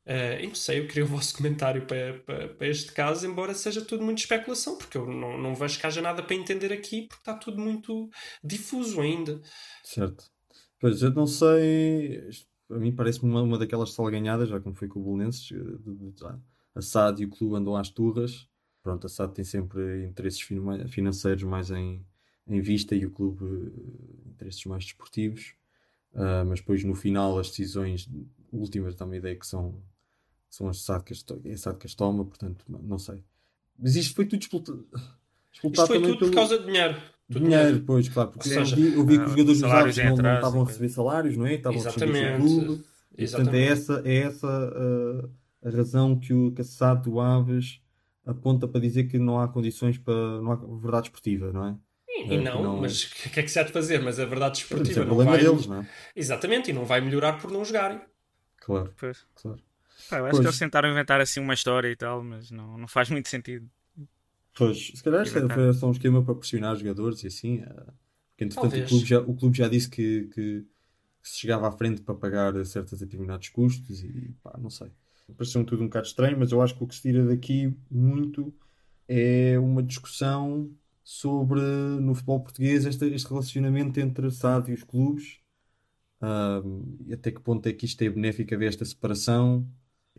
Uh, 0.10 0.42
e 0.42 0.48
não 0.48 0.56
sei, 0.56 0.80
eu 0.80 0.88
queria 0.88 1.04
o 1.04 1.08
vosso 1.08 1.36
comentário 1.38 1.86
para, 1.86 2.16
para, 2.22 2.48
para, 2.48 2.68
este 2.68 2.92
caso, 2.92 3.28
embora 3.28 3.54
seja 3.54 3.86
tudo 3.86 4.04
muito 4.04 4.18
especulação, 4.18 4.76
porque 4.76 4.98
eu 4.98 5.06
não, 5.06 5.38
não 5.38 5.54
vejo 5.54 5.80
que 5.80 5.86
haja 5.86 6.02
nada 6.02 6.24
para 6.24 6.36
entender 6.36 6.74
aqui, 6.74 7.04
porque 7.04 7.22
está 7.22 7.36
tudo 7.36 7.62
muito 7.62 8.10
difuso 8.44 9.00
ainda. 9.02 9.40
Certo. 9.84 10.26
Pois, 10.80 11.04
eu 11.04 11.12
não 11.12 11.28
sei, 11.28 12.28
a 12.72 12.80
mim 12.80 12.92
parece-me 12.92 13.30
uma, 13.30 13.44
uma 13.44 13.60
daquelas 13.60 13.94
salganhadas, 13.94 14.50
já 14.50 14.60
como 14.60 14.74
foi 14.74 14.88
com 14.88 15.00
o 15.00 15.04
Bolonenses, 15.04 15.48
a 16.74 16.82
SAD 16.82 17.22
e 17.22 17.26
o 17.26 17.30
clube 17.30 17.58
andam 17.58 17.76
às 17.76 17.90
turras. 17.90 18.48
Pronto, 18.82 19.06
a 19.06 19.10
SAD 19.10 19.36
tem 19.36 19.46
sempre 19.46 20.08
interesses 20.08 20.42
financeiros 20.90 21.44
mais 21.44 21.70
em, 21.70 22.04
em 22.48 22.62
vista 22.62 22.96
e 22.96 23.06
o 23.06 23.12
clube 23.12 23.46
eh, 23.46 24.30
interesses 24.32 24.66
mais 24.66 24.86
desportivos. 24.86 25.54
Uh, 26.14 26.44
mas 26.48 26.60
depois 26.60 26.84
no 26.84 26.96
final 26.96 27.38
as 27.38 27.50
decisões 27.50 28.10
últimas 28.52 28.96
dá 28.96 29.06
uma 29.06 29.16
ideia 29.16 29.36
que 29.36 29.46
são 29.46 29.80
são 30.50 30.68
as 30.68 30.82
SADCas, 30.82 31.24
é 31.46 31.56
SADCas 31.56 31.96
toma, 31.96 32.26
portanto, 32.26 32.66
não 32.68 32.98
sei. 32.98 33.24
Mas 33.78 33.96
isto 33.96 34.16
foi 34.16 34.26
tudo 34.26 34.42
explotado. 34.42 34.86
Isto 35.54 35.88
foi 35.88 36.02
tudo 36.02 36.18
pelo... 36.18 36.32
por 36.32 36.36
causa 36.36 36.60
de 36.60 36.66
dinheiro. 36.66 36.96
Tudo 37.28 37.44
dinheiro, 37.44 37.66
dinheiro, 37.66 37.86
pois, 37.86 38.10
claro. 38.10 38.32
Porque 38.32 38.50
seja, 38.50 38.76
eu, 38.80 39.06
vi, 39.06 39.16
eu 39.16 39.28
vi 39.30 39.46
que 39.46 39.52
os 39.52 39.64
ah, 39.64 39.68
jogadores 39.68 40.00
Aves 40.00 40.18
não, 40.18 40.24
não, 40.24 40.36
estavam 40.36 40.62
a 40.62 40.66
receber 40.66 40.90
salários, 40.90 41.38
não 41.38 41.46
é? 41.46 41.54
Estavam 41.56 41.80
Exatamente. 41.80 42.18
a 42.18 42.38
receber 42.38 42.66
clube. 42.66 42.84
E, 43.18 43.28
portanto, 43.28 43.54
é 43.54 43.66
essa, 43.66 44.02
é 44.06 44.16
essa 44.18 44.48
uh, 44.48 45.30
a 45.68 45.70
razão 45.70 46.20
que 46.20 46.34
o 46.34 46.52
Caçado 46.54 47.10
do 47.10 47.20
Aves 47.20 47.82
aponta 48.26 48.68
para 48.68 48.80
dizer 48.80 49.06
que 49.06 49.20
não 49.20 49.40
há 49.40 49.48
condições 49.48 49.98
para. 49.98 50.42
não 50.42 50.52
há 50.52 50.56
verdade 50.82 51.08
esportiva, 51.08 51.52
não 51.52 51.66
é? 51.68 51.76
E, 52.08 52.34
é, 52.34 52.42
não, 52.42 52.64
não, 52.64 52.78
mas 52.78 53.04
o 53.04 53.30
que 53.30 53.40
é 53.40 53.44
que 53.44 53.52
se 53.52 53.60
há 53.60 53.64
de 53.64 53.72
fazer? 53.72 54.02
Mas 54.02 54.20
a 54.20 54.26
verdade 54.26 54.60
esportiva 54.60 55.02
é 55.02 55.06
não 55.06 55.16
vai. 55.16 55.40
Deles, 55.40 55.68
não 55.68 55.82
é? 55.82 55.90
Exatamente, 56.16 56.72
e 56.72 56.74
não 56.74 56.86
vai 56.86 57.02
melhorar 57.02 57.34
por 57.40 57.52
não 57.52 57.64
jogarem. 57.64 58.02
Claro. 58.58 58.94
Pois. 58.98 59.26
claro. 59.36 59.60
Pá, 60.10 60.18
eu 60.18 60.26
acho 60.26 60.32
pois. 60.32 60.40
que 60.40 60.48
eles 60.48 60.60
tentaram 60.60 60.90
inventar 60.90 61.22
assim 61.22 61.40
uma 61.40 61.54
história 61.54 61.90
e 61.90 61.96
tal, 61.96 62.24
mas 62.24 62.50
não, 62.50 62.78
não 62.78 62.88
faz 62.88 63.10
muito 63.10 63.30
sentido. 63.30 63.70
Pois, 64.58 64.92
se 64.96 65.04
calhar 65.04 65.26
foi 65.28 65.74
só 65.74 65.88
um 65.88 65.92
esquema 65.92 66.24
para 66.24 66.36
pressionar 66.36 66.74
os 66.74 66.80
jogadores 66.80 67.24
e 67.24 67.28
assim. 67.28 67.60
Eh, 67.60 67.86
porque 68.32 68.44
entretanto 68.46 68.78
o 68.78 68.88
clube, 68.88 69.06
já, 69.06 69.20
o 69.20 69.36
clube 69.36 69.58
já 69.58 69.68
disse 69.68 69.90
que, 69.90 70.30
que, 70.34 70.66
se 71.22 71.40
chegava 71.40 71.68
à 71.68 71.72
frente 71.72 72.02
para 72.02 72.16
pagar 72.16 72.66
certos 72.66 73.00
determinados 73.00 73.50
custos 73.50 74.04
e 74.04 74.34
pá, 74.42 74.58
não 74.58 74.70
sei. 74.70 74.90
Pareceu 75.38 75.64
tudo 75.64 75.84
um 75.84 75.88
bocado 75.88 76.08
estranho, 76.08 76.40
mas 76.40 76.52
eu 76.52 76.62
acho 76.62 76.76
que 76.76 76.84
o 76.84 76.88
que 76.88 76.96
se 76.96 77.02
tira 77.02 77.26
daqui 77.26 77.76
muito 77.92 78.54
é 79.08 79.60
uma 79.60 79.84
discussão 79.84 80.72
sobre 81.04 81.62
no 81.62 82.16
futebol 82.16 82.40
português 82.40 82.86
este, 82.86 83.06
este 83.06 83.30
relacionamento 83.30 84.00
entre 84.00 84.32
SAD 84.32 84.72
e 84.72 84.74
os 84.74 84.84
clubes. 84.84 85.40
Um, 86.22 86.98
e 87.06 87.14
até 87.14 87.32
que 87.32 87.40
ponto 87.40 87.66
é 87.68 87.74
que 87.74 87.86
isto 87.86 88.02
é 88.02 88.10
benéfico 88.10 88.54
haver 88.54 88.70
esta 88.70 88.84
separação 88.84 89.66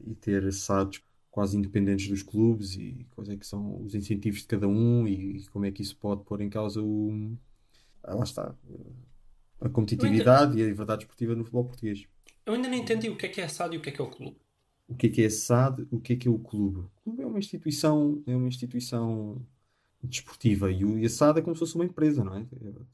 e 0.07 0.14
ter 0.14 0.53
SADs 0.53 1.03
quase 1.30 1.57
independentes 1.57 2.09
dos 2.09 2.22
clubes 2.22 2.74
e 2.74 3.07
quais 3.11 3.30
é 3.30 3.36
que 3.36 3.46
são 3.46 3.82
os 3.82 3.94
incentivos 3.94 4.40
de 4.40 4.46
cada 4.46 4.66
um 4.66 5.07
e, 5.07 5.44
como 5.53 5.64
é 5.64 5.70
que 5.70 5.82
isso 5.82 5.96
pode 5.96 6.24
pôr 6.24 6.40
em 6.40 6.51
causa 6.51 6.82
o 6.82 7.36
ah, 8.03 8.14
lá 8.14 8.24
está 8.24 8.55
a 9.61 9.68
competitividade 9.68 10.59
e 10.59 10.62
a 10.62 10.66
liberdade 10.66 11.03
esportiva 11.03 11.34
no 11.34 11.44
futebol 11.44 11.66
português. 11.66 12.07
Eu 12.46 12.55
ainda 12.55 12.68
não 12.68 12.76
entendi 12.76 13.09
o 13.09 13.16
que 13.16 13.26
é 13.26 13.28
que 13.28 13.40
é 13.40 13.46
SAD 13.46 13.74
e 13.74 13.78
o 13.78 13.82
que 13.82 13.90
é 13.90 13.92
que 13.92 14.01
é 14.01 14.05
o 14.05 14.11
clube. 14.11 14.36
O 14.88 14.94
que 14.94 15.07
é 15.07 15.11
que 15.11 15.22
é 15.22 15.30
SAD, 15.30 15.86
o 15.90 16.01
que 16.01 16.14
é 16.14 16.16
que 16.16 16.26
é 16.26 16.30
o 16.30 16.38
clube? 16.38 16.80
O 16.80 16.90
clube 17.05 17.22
é 17.22 17.26
uma 17.26 17.38
instituição, 17.38 18.22
é 18.26 18.34
uma 18.34 18.48
instituição 18.48 19.40
desportiva 20.03 20.70
e, 20.72 20.84
o, 20.84 20.98
e 20.98 21.05
a 21.05 21.11
SAD 21.11 21.38
é 21.40 21.42
como 21.42 21.55
se 21.55 21.61
fosse 21.61 21.74
uma 21.74 21.84
empresa, 21.84 22.24
não 22.24 22.34
é? 22.34 22.46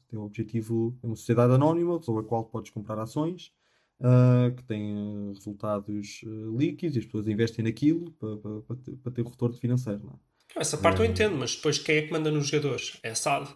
Tem 0.09 0.19
o 0.19 0.23
objetivo, 0.23 0.95
é 1.01 1.07
uma 1.07 1.15
sociedade 1.15 1.53
anónima 1.53 1.99
sobre 2.01 2.21
a 2.21 2.25
qual 2.25 2.43
podes 2.43 2.71
comprar 2.71 2.99
ações 2.99 3.53
uh, 4.01 4.55
que 4.55 4.63
tem 4.63 4.93
uh, 4.93 5.33
resultados 5.33 6.21
uh, 6.23 6.57
líquidos 6.57 6.95
e 6.95 6.99
as 6.99 7.05
pessoas 7.05 7.27
investem 7.27 7.65
naquilo 7.65 8.11
para, 8.11 8.37
para, 8.37 8.61
para, 8.61 8.75
ter, 8.77 8.91
para 8.97 9.11
ter 9.11 9.21
o 9.21 9.29
retorno 9.29 9.55
financeiro. 9.55 10.01
Não 10.03 10.13
é? 10.13 10.61
Essa 10.61 10.77
parte 10.77 10.99
eu 10.99 11.05
entendo, 11.05 11.37
mas 11.37 11.55
depois 11.55 11.77
quem 11.77 11.97
é 11.97 12.01
que 12.03 12.11
manda 12.11 12.31
nos 12.31 12.47
jogadores? 12.47 12.99
É 13.03 13.11
a 13.11 13.15
SAD. 13.15 13.49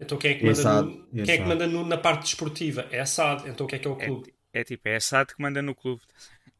Então 0.00 0.18
quem 0.18 0.32
é 0.32 0.34
que 0.34 0.44
é 0.44 0.48
manda, 0.48 0.60
é 0.60 0.62
SAD, 0.62 0.86
no, 0.86 1.22
é 1.22 1.24
quem 1.24 1.34
é 1.34 1.38
que 1.38 1.44
manda 1.44 1.66
no, 1.66 1.86
na 1.86 1.96
parte 1.96 2.22
desportiva? 2.22 2.86
É 2.90 3.00
a 3.00 3.06
SAD. 3.06 3.48
Então 3.48 3.66
o 3.66 3.68
que 3.68 3.76
é 3.76 3.78
que 3.78 3.86
é 3.86 3.90
o 3.90 3.96
clube? 3.96 4.34
É, 4.52 4.60
é 4.60 4.64
tipo, 4.64 4.88
é 4.88 4.96
a 4.96 5.00
SAD 5.00 5.34
que 5.34 5.42
manda 5.42 5.62
no 5.62 5.74
clube. 5.74 6.02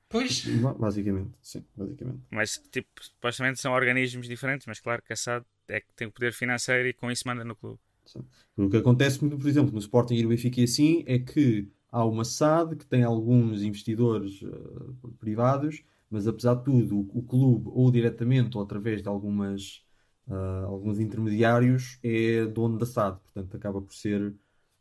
Pois. 0.09 0.45
Basicamente, 0.79 1.33
sim, 1.41 1.65
basicamente. 1.75 2.21
Mas, 2.31 2.63
tipo, 2.71 2.89
supostamente 3.01 3.59
são 3.59 3.73
organismos 3.73 4.29
diferentes, 4.29 4.67
mas 4.67 4.79
claro 4.79 5.03
que 5.03 5.13
a 5.13 5.17
SAD 5.17 5.45
é 5.69 5.81
que 5.81 5.87
tem 5.97 6.07
o 6.07 6.13
poder 6.13 6.35
financeiro 6.35 6.87
e 6.87 6.93
com 6.93 7.11
isso 7.11 7.27
manda 7.27 7.43
no 7.43 7.57
clube. 7.57 7.79
Sim. 8.05 8.21
O 8.57 8.69
que 8.69 8.77
acontece, 8.77 9.19
por 9.19 9.49
exemplo, 9.49 9.73
no 9.73 9.79
Sporting 9.79 10.15
e 10.15 10.23
no 10.23 10.29
Benfica 10.29 10.63
assim, 10.63 11.03
é 11.07 11.19
que 11.19 11.67
há 11.93 12.05
uma 12.07 12.25
SAD 12.25 12.77
que 12.77 12.87
tem 12.87 13.05
alguns 13.05 13.63
investidores 13.63 14.41
uh, 14.41 15.15
privados, 15.21 15.85
mas 16.11 16.27
apesar 16.27 16.55
de 16.55 16.65
tudo, 16.65 16.99
o, 16.99 17.19
o, 17.19 17.23
clube, 17.23 17.69
ou 17.71 17.91
diretamente 17.91 18.57
ou 18.57 18.63
através 18.63 19.03
de 19.03 19.09
algumas, 19.09 19.85
uh, 20.27 20.65
alguns 20.67 20.99
intermediários, 20.99 21.99
é 22.03 22.47
dono 22.47 22.79
da 22.79 22.87
SAD, 22.87 23.21
portanto 23.21 23.57
acaba 23.57 23.83
por 23.83 23.95
ser 23.95 24.35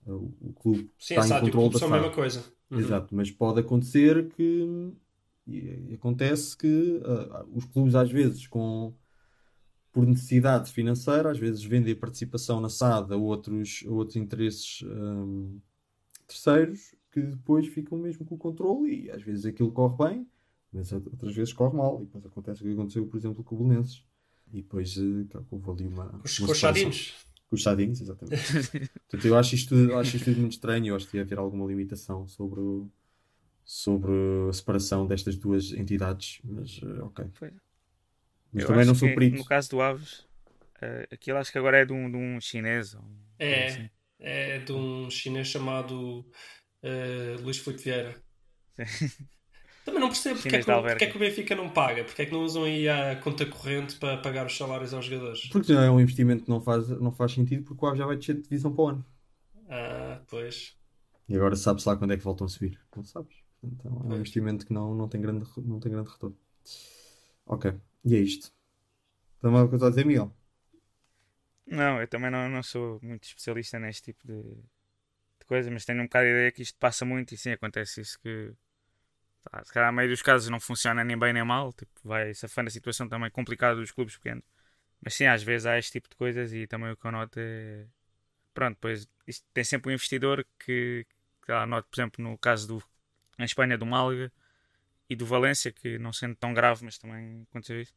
uh, 0.08 0.34
o 0.40 0.54
clube 0.54 0.90
Sim, 0.98 1.16
está 1.16 1.38
em 1.38 1.42
controle 1.42 1.74
da 1.74 1.80
SAD. 1.80 1.80
São 1.80 1.88
a 1.90 2.00
mesma 2.00 2.16
coisa. 2.16 2.44
Uhum. 2.72 2.80
Exato, 2.80 3.14
mas 3.14 3.30
pode 3.30 3.60
acontecer 3.60 4.30
que 4.30 4.94
e, 5.46 5.94
acontece 5.94 6.58
que 6.58 7.02
os 7.52 7.66
clubes 7.66 7.94
às 7.94 8.10
vezes 8.10 8.48
com 8.48 8.94
por 9.92 10.08
necessidade 10.08 10.72
financeira, 10.72 11.32
às 11.32 11.38
vezes 11.38 11.62
vendem 11.66 11.94
participação 11.94 12.62
na 12.62 12.70
SAD 12.70 13.14
a 13.14 13.18
outros, 13.18 13.84
a 13.86 13.92
outros 13.92 14.16
interesses 14.16 14.82
um, 14.84 15.60
terceiros 16.26 16.96
que 17.12 17.22
depois 17.22 17.68
ficam 17.68 17.98
mesmo 17.98 18.26
com 18.26 18.36
o 18.36 18.38
controle 18.38 19.06
e 19.06 19.12
às 19.12 19.22
vezes 19.22 19.46
aquilo 19.46 19.72
corre 19.72 19.98
bem, 20.10 20.28
mas 20.72 20.92
outras 20.94 21.36
vezes 21.36 21.54
corre 21.54 21.76
mal. 21.76 22.02
E 22.02 22.06
depois 22.06 22.26
acontece 22.26 22.62
o 22.62 22.66
que 22.66 22.74
aconteceu, 22.74 23.06
por 23.06 23.18
exemplo, 23.18 23.44
com 23.44 23.56
o 23.56 23.58
Belenenses. 23.60 24.04
E 24.54 24.62
depois 24.62 24.96
uh, 24.98 25.28
houve 25.50 25.70
ali 25.72 25.88
uma. 25.88 26.10
Com 26.10 26.52
os 26.52 26.58
chadinhos. 26.58 27.14
Com 27.50 27.56
os 27.56 27.62
chadinhos, 27.62 28.02
exatamente. 28.02 28.42
Portanto, 29.10 29.26
eu 29.26 29.38
acho 29.38 29.56
isto, 29.56 29.76
eu 29.76 29.98
acho 30.00 30.16
isto 30.18 30.30
muito 30.32 30.54
estranho. 30.54 30.88
Eu 30.88 30.96
acho 30.96 31.08
que 31.08 31.18
ia 31.18 31.24
haver 31.24 31.38
alguma 31.38 31.66
limitação 31.66 32.28
sobre 32.28 32.62
sobre 33.64 34.12
a 34.50 34.54
separação 34.54 35.06
destas 35.08 35.38
duas 35.38 35.72
entidades, 35.72 36.40
mas 36.44 36.82
eh, 36.84 37.02
ok. 37.04 37.26
Pois. 37.40 37.54
Mas 38.52 38.64
Eu 38.64 38.68
também 38.68 38.86
não 38.86 38.96
sou 38.96 39.08
que, 39.08 39.14
perito. 39.16 39.38
No 39.38 39.46
caso 39.46 39.70
do 39.70 39.82
Aves, 39.82 40.26
eh, 40.82 41.08
aquilo 41.12 41.38
acho 41.38 41.52
que 41.52 41.58
agora 41.58 41.78
é 41.78 41.86
de 41.86 41.94
um, 41.94 42.12
de 42.12 42.18
um 42.18 42.42
chinês. 42.42 42.96
um- 42.96 43.00
É, 43.40 43.68
assim. 43.68 43.90
é 44.20 44.60
de 44.60 44.74
um 44.74 45.10
chinês 45.10 45.48
chamado 45.48 46.26
eh, 46.84 47.38
Luís 47.42 47.58
Filipe 47.58 47.84
Vieira. 47.84 48.16
Também 49.84 50.00
não 50.00 50.10
percebo 50.10 50.40
porque 50.40 50.56
é, 50.56 50.60
que, 50.60 50.66
porque 50.66 51.04
é 51.06 51.10
que 51.10 51.18
o 51.18 51.20
Benfica 51.20 51.56
não 51.56 51.70
paga, 51.70 52.04
porque 52.04 52.22
é 52.22 52.26
que 52.28 52.32
não 52.32 52.44
usam 52.44 52.66
aí 52.66 52.88
a 52.88 53.16
conta 53.16 53.48
corrente 53.48 53.96
para 53.96 54.18
pagar 54.18 54.46
os 54.46 54.56
salários 54.56 54.94
aos 54.94 55.06
jogadores. 55.06 55.48
Porque 55.48 55.74
não 55.74 55.82
é 55.82 55.90
um 55.90 56.00
investimento 56.00 56.44
que 56.44 56.50
não 56.50 56.62
faz, 56.62 56.88
não 56.90 57.12
faz 57.12 57.32
sentido, 57.32 57.64
porque 57.64 57.84
o 57.84 57.88
Aves 57.88 57.98
já 57.98 58.06
vai 58.06 58.16
descer 58.16 58.36
de 58.36 58.44
divisão 58.44 58.72
para 58.72 58.84
o 58.84 58.88
ano. 58.90 59.06
Ah, 59.68 60.22
pois. 60.28 60.78
E 61.28 61.36
agora 61.36 61.56
sabe-se 61.56 61.88
lá 61.88 61.98
quando 61.98 62.14
é 62.14 62.18
que 62.18 62.24
voltam 62.24 62.46
a 62.46 62.50
subir. 62.50 62.80
Não 62.96 63.04
sabes. 63.04 63.36
Então 63.64 64.02
é 64.06 64.14
um 64.14 64.16
investimento 64.18 64.66
que 64.66 64.74
não, 64.74 64.94
não, 64.94 65.08
tem 65.08 65.20
grande, 65.20 65.46
não 65.58 65.80
tem 65.80 65.92
grande 65.92 66.12
retorno. 66.12 66.38
Ok. 67.46 67.74
E 68.06 68.16
é 68.16 68.20
isto. 68.20 68.52
Tem 69.42 69.50
mais 69.50 69.62
alguma 69.62 69.70
coisa 69.70 69.88
a 69.88 69.90
dizer, 69.90 70.06
Miguel? 70.06 70.32
Não, 71.66 72.02
eu 72.02 72.08
também 72.08 72.30
não, 72.30 72.50
não 72.50 72.62
sou 72.62 73.00
muito 73.02 73.24
especialista 73.24 73.80
neste 73.80 74.14
tipo 74.14 74.28
de 74.28 74.44
coisa, 75.52 75.70
mas 75.72 75.86
tenho 75.86 76.00
um 76.02 76.06
bocado 76.06 76.26
de 76.26 76.32
ideia 76.32 76.52
que 76.52 76.62
isto 76.62 76.78
passa 76.80 77.04
muito 77.06 77.34
e 77.34 77.38
sim, 77.38 77.52
acontece 77.52 78.02
isso 78.02 78.18
que 78.22 78.54
tá, 79.44 79.64
se 79.66 79.74
calhar 79.74 79.90
a 79.90 79.92
meio 79.92 80.10
dos 80.10 80.22
casos 80.22 80.50
não 80.50 80.60
funciona 80.60 81.04
nem 81.04 81.18
bem 81.18 81.34
nem 81.34 81.44
mal, 81.44 81.74
tipo, 81.74 81.92
vai 82.04 82.34
safando 82.34 82.70
a 82.70 82.72
situação 82.72 83.08
também 83.10 83.30
complicada 83.32 83.76
dos 83.76 83.92
clubes 83.92 84.16
pequenos. 84.18 84.44
Mas 85.04 85.16
sim, 85.16 85.26
às 85.26 85.44
vezes 85.44 85.66
há 85.66 85.78
este 85.78 85.94
tipo 85.94 86.10
de 86.10 86.16
coisas 86.16 86.54
e 86.54 86.68
também 86.68 86.92
o 86.92 86.98
que 86.98 87.06
eu 87.08 87.12
noto 87.12 87.40
é. 87.40 87.86
Pronto, 88.54 88.78
pois 88.82 89.08
isto 89.28 89.46
tem 89.54 89.64
sempre 89.64 89.92
um 89.92 89.94
investidor 89.94 90.46
que, 90.60 91.06
sei 91.46 91.56
lá, 91.56 91.66
noto, 91.66 91.88
por 91.90 91.96
exemplo, 92.02 92.24
no 92.24 92.38
caso 92.38 92.68
do. 92.68 92.84
em 93.40 93.46
Espanha, 93.46 93.78
do 93.78 93.86
Málaga 93.86 94.32
e 95.10 95.16
do 95.16 95.26
Valência, 95.26 95.72
que 95.72 95.98
não 96.00 96.14
sendo 96.14 96.36
tão 96.36 96.54
grave, 96.54 96.86
mas 96.86 96.98
também 96.98 97.46
aconteceu 97.50 97.82
isso. 97.82 97.94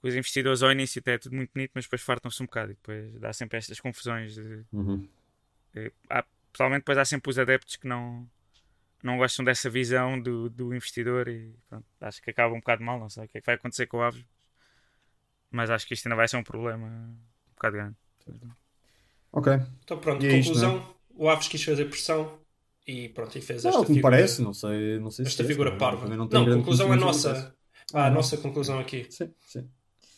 Que 0.00 0.08
os 0.08 0.14
investidores 0.16 0.62
ao 0.62 0.72
início 0.72 1.00
até 1.00 1.14
é 1.14 1.18
tudo 1.18 1.36
muito 1.36 1.52
bonito, 1.54 1.72
mas 1.74 1.84
depois 1.86 2.02
fartam-se 2.02 2.42
um 2.42 2.46
bocado 2.46 2.72
e 2.72 2.74
depois 2.74 3.18
dá 3.20 3.32
sempre 3.32 3.58
estas 3.58 3.80
confusões. 3.80 4.34
De, 4.34 4.64
Uhum. 4.72 5.08
de- 5.74 5.92
há, 6.10 6.24
pessoalmente, 6.56 6.80
depois 6.80 6.96
há 6.96 7.04
sempre 7.04 7.30
os 7.30 7.38
adeptos 7.38 7.76
que 7.76 7.86
não, 7.86 8.26
não 9.02 9.18
gostam 9.18 9.44
dessa 9.44 9.68
visão 9.68 10.18
do, 10.20 10.48
do 10.48 10.74
investidor 10.74 11.28
e 11.28 11.54
pronto, 11.68 11.84
acho 12.00 12.22
que 12.22 12.30
acaba 12.30 12.54
um 12.54 12.58
bocado 12.60 12.82
mal. 12.82 12.98
Não 12.98 13.10
sei 13.10 13.26
o 13.26 13.28
que 13.28 13.36
é 13.38 13.40
que 13.40 13.46
vai 13.46 13.54
acontecer 13.56 13.86
com 13.86 13.98
o 13.98 14.02
Aves, 14.02 14.24
mas 15.50 15.70
acho 15.70 15.86
que 15.86 15.92
isto 15.94 16.06
ainda 16.06 16.16
vai 16.16 16.26
ser 16.26 16.38
um 16.38 16.42
problema 16.42 16.86
um 16.86 17.54
bocado 17.54 17.76
grande. 17.76 17.96
Ok. 19.32 19.52
Então 19.84 19.98
pronto, 19.98 20.24
E 20.24 20.28
é 20.28 20.38
isto, 20.38 20.48
conclusão. 20.54 20.96
O 21.14 21.28
Aves 21.28 21.48
quis 21.48 21.62
fazer 21.62 21.84
pressão 21.86 22.38
e 22.86 23.08
pronto, 23.10 23.36
e 23.36 23.40
fez 23.42 23.64
Não, 23.64 23.70
esta 23.70 23.82
é 23.82 23.86
figura, 23.86 24.02
parece, 24.02 24.42
não 24.42 24.52
sei, 24.54 24.98
não 24.98 25.10
sei 25.10 25.24
se 25.24 25.30
esta 25.32 25.42
é, 25.42 25.46
figura 25.46 25.70
também- 25.70 25.80
parva. 25.80 26.08
Não, 26.08 26.26
não, 26.26 26.58
conclusão 26.58 26.92
é 26.92 26.96
nossa. 26.96 27.54
Ah, 27.92 28.06
a 28.06 28.10
nossa 28.10 28.36
conclusão 28.38 28.78
aqui. 28.78 29.06
Sim, 29.10 29.32
sim. 29.46 29.70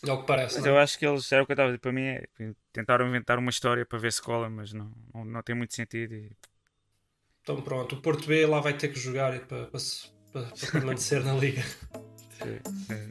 É 0.07 0.13
o 0.13 0.21
que 0.21 0.27
parece. 0.27 0.55
Mas 0.57 0.65
não 0.65 0.71
é? 0.73 0.75
eu 0.75 0.79
acho 0.81 0.99
que 0.99 1.07
eles, 1.07 1.33
era 1.33 1.43
o 1.43 1.47
que 1.47 1.53
eu 1.53 1.55
estava 1.55 1.69
a 1.69 1.73
dizer 1.73 1.81
para 1.81 1.93
mim, 1.93 2.03
é, 2.03 2.25
tentaram 2.73 3.09
inventar 3.09 3.39
uma 3.39 3.51
história 3.51 3.85
para 3.85 3.99
ver 3.99 4.13
se 4.13 4.23
cola, 4.23 4.49
mas 4.49 4.73
não, 4.73 4.93
não, 5.13 5.25
não 5.25 5.43
tem 5.43 5.55
muito 5.57 5.75
sentido. 5.75 6.15
E, 6.15 6.31
Então 7.43 7.61
pronto, 7.63 7.97
o 7.97 8.01
Porto 8.01 8.27
B 8.27 8.47
lá 8.47 8.61
vai 8.61 8.75
ter 8.75 8.89
que 8.89 8.99
jogar 8.99 9.39
para, 9.47 9.67
para, 9.67 9.81
se- 9.81 10.09
para- 10.33 10.43
para 10.47 10.71
permanecer 10.73 11.25
na 11.25 11.35
liga. 11.35 11.63
é, 12.43 12.93
é, 12.95 13.09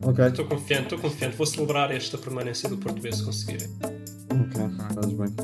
Ok. 0.00 0.24
Estou 0.26 0.46
confiante, 0.46 0.84
estou 0.84 0.98
confiante. 0.98 1.36
Vou 1.36 1.46
celebrar 1.46 1.90
esta 1.90 2.16
permanência 2.16 2.68
do 2.68 2.78
Porto 2.78 3.00
B 3.00 3.12
se 3.12 3.24
conseguirem. 3.24 3.68
Ok, 4.30 4.94
fazes 4.94 5.12
bem. 5.12 5.34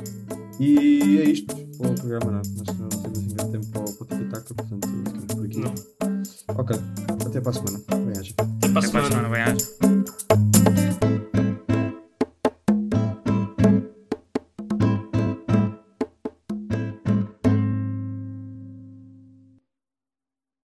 E 0.61 1.19
é 1.19 1.25
isto 1.25 1.55
para 1.77 1.91
o 1.91 1.95
programa, 1.95 2.31
não 2.33 2.39
é? 2.39 2.41
Acho 2.41 2.65
que 2.65 2.81
não 2.83 2.89
temos 2.89 3.19
assim 3.19 3.35
grande 3.35 3.53
tempo 3.53 3.67
para 3.73 3.81
o 3.81 3.95
para 3.97 4.05
o 4.05 4.07
Tiki-Taka, 4.07 4.55
portanto 4.55 4.89
ficamos 4.89 5.35
por 5.35 5.45
aqui. 5.45 5.59
Não. 5.59 5.75
Ok, 6.57 6.77
até 7.27 7.41
para 7.41 7.51
a 7.51 7.53
semana. 8.83 9.92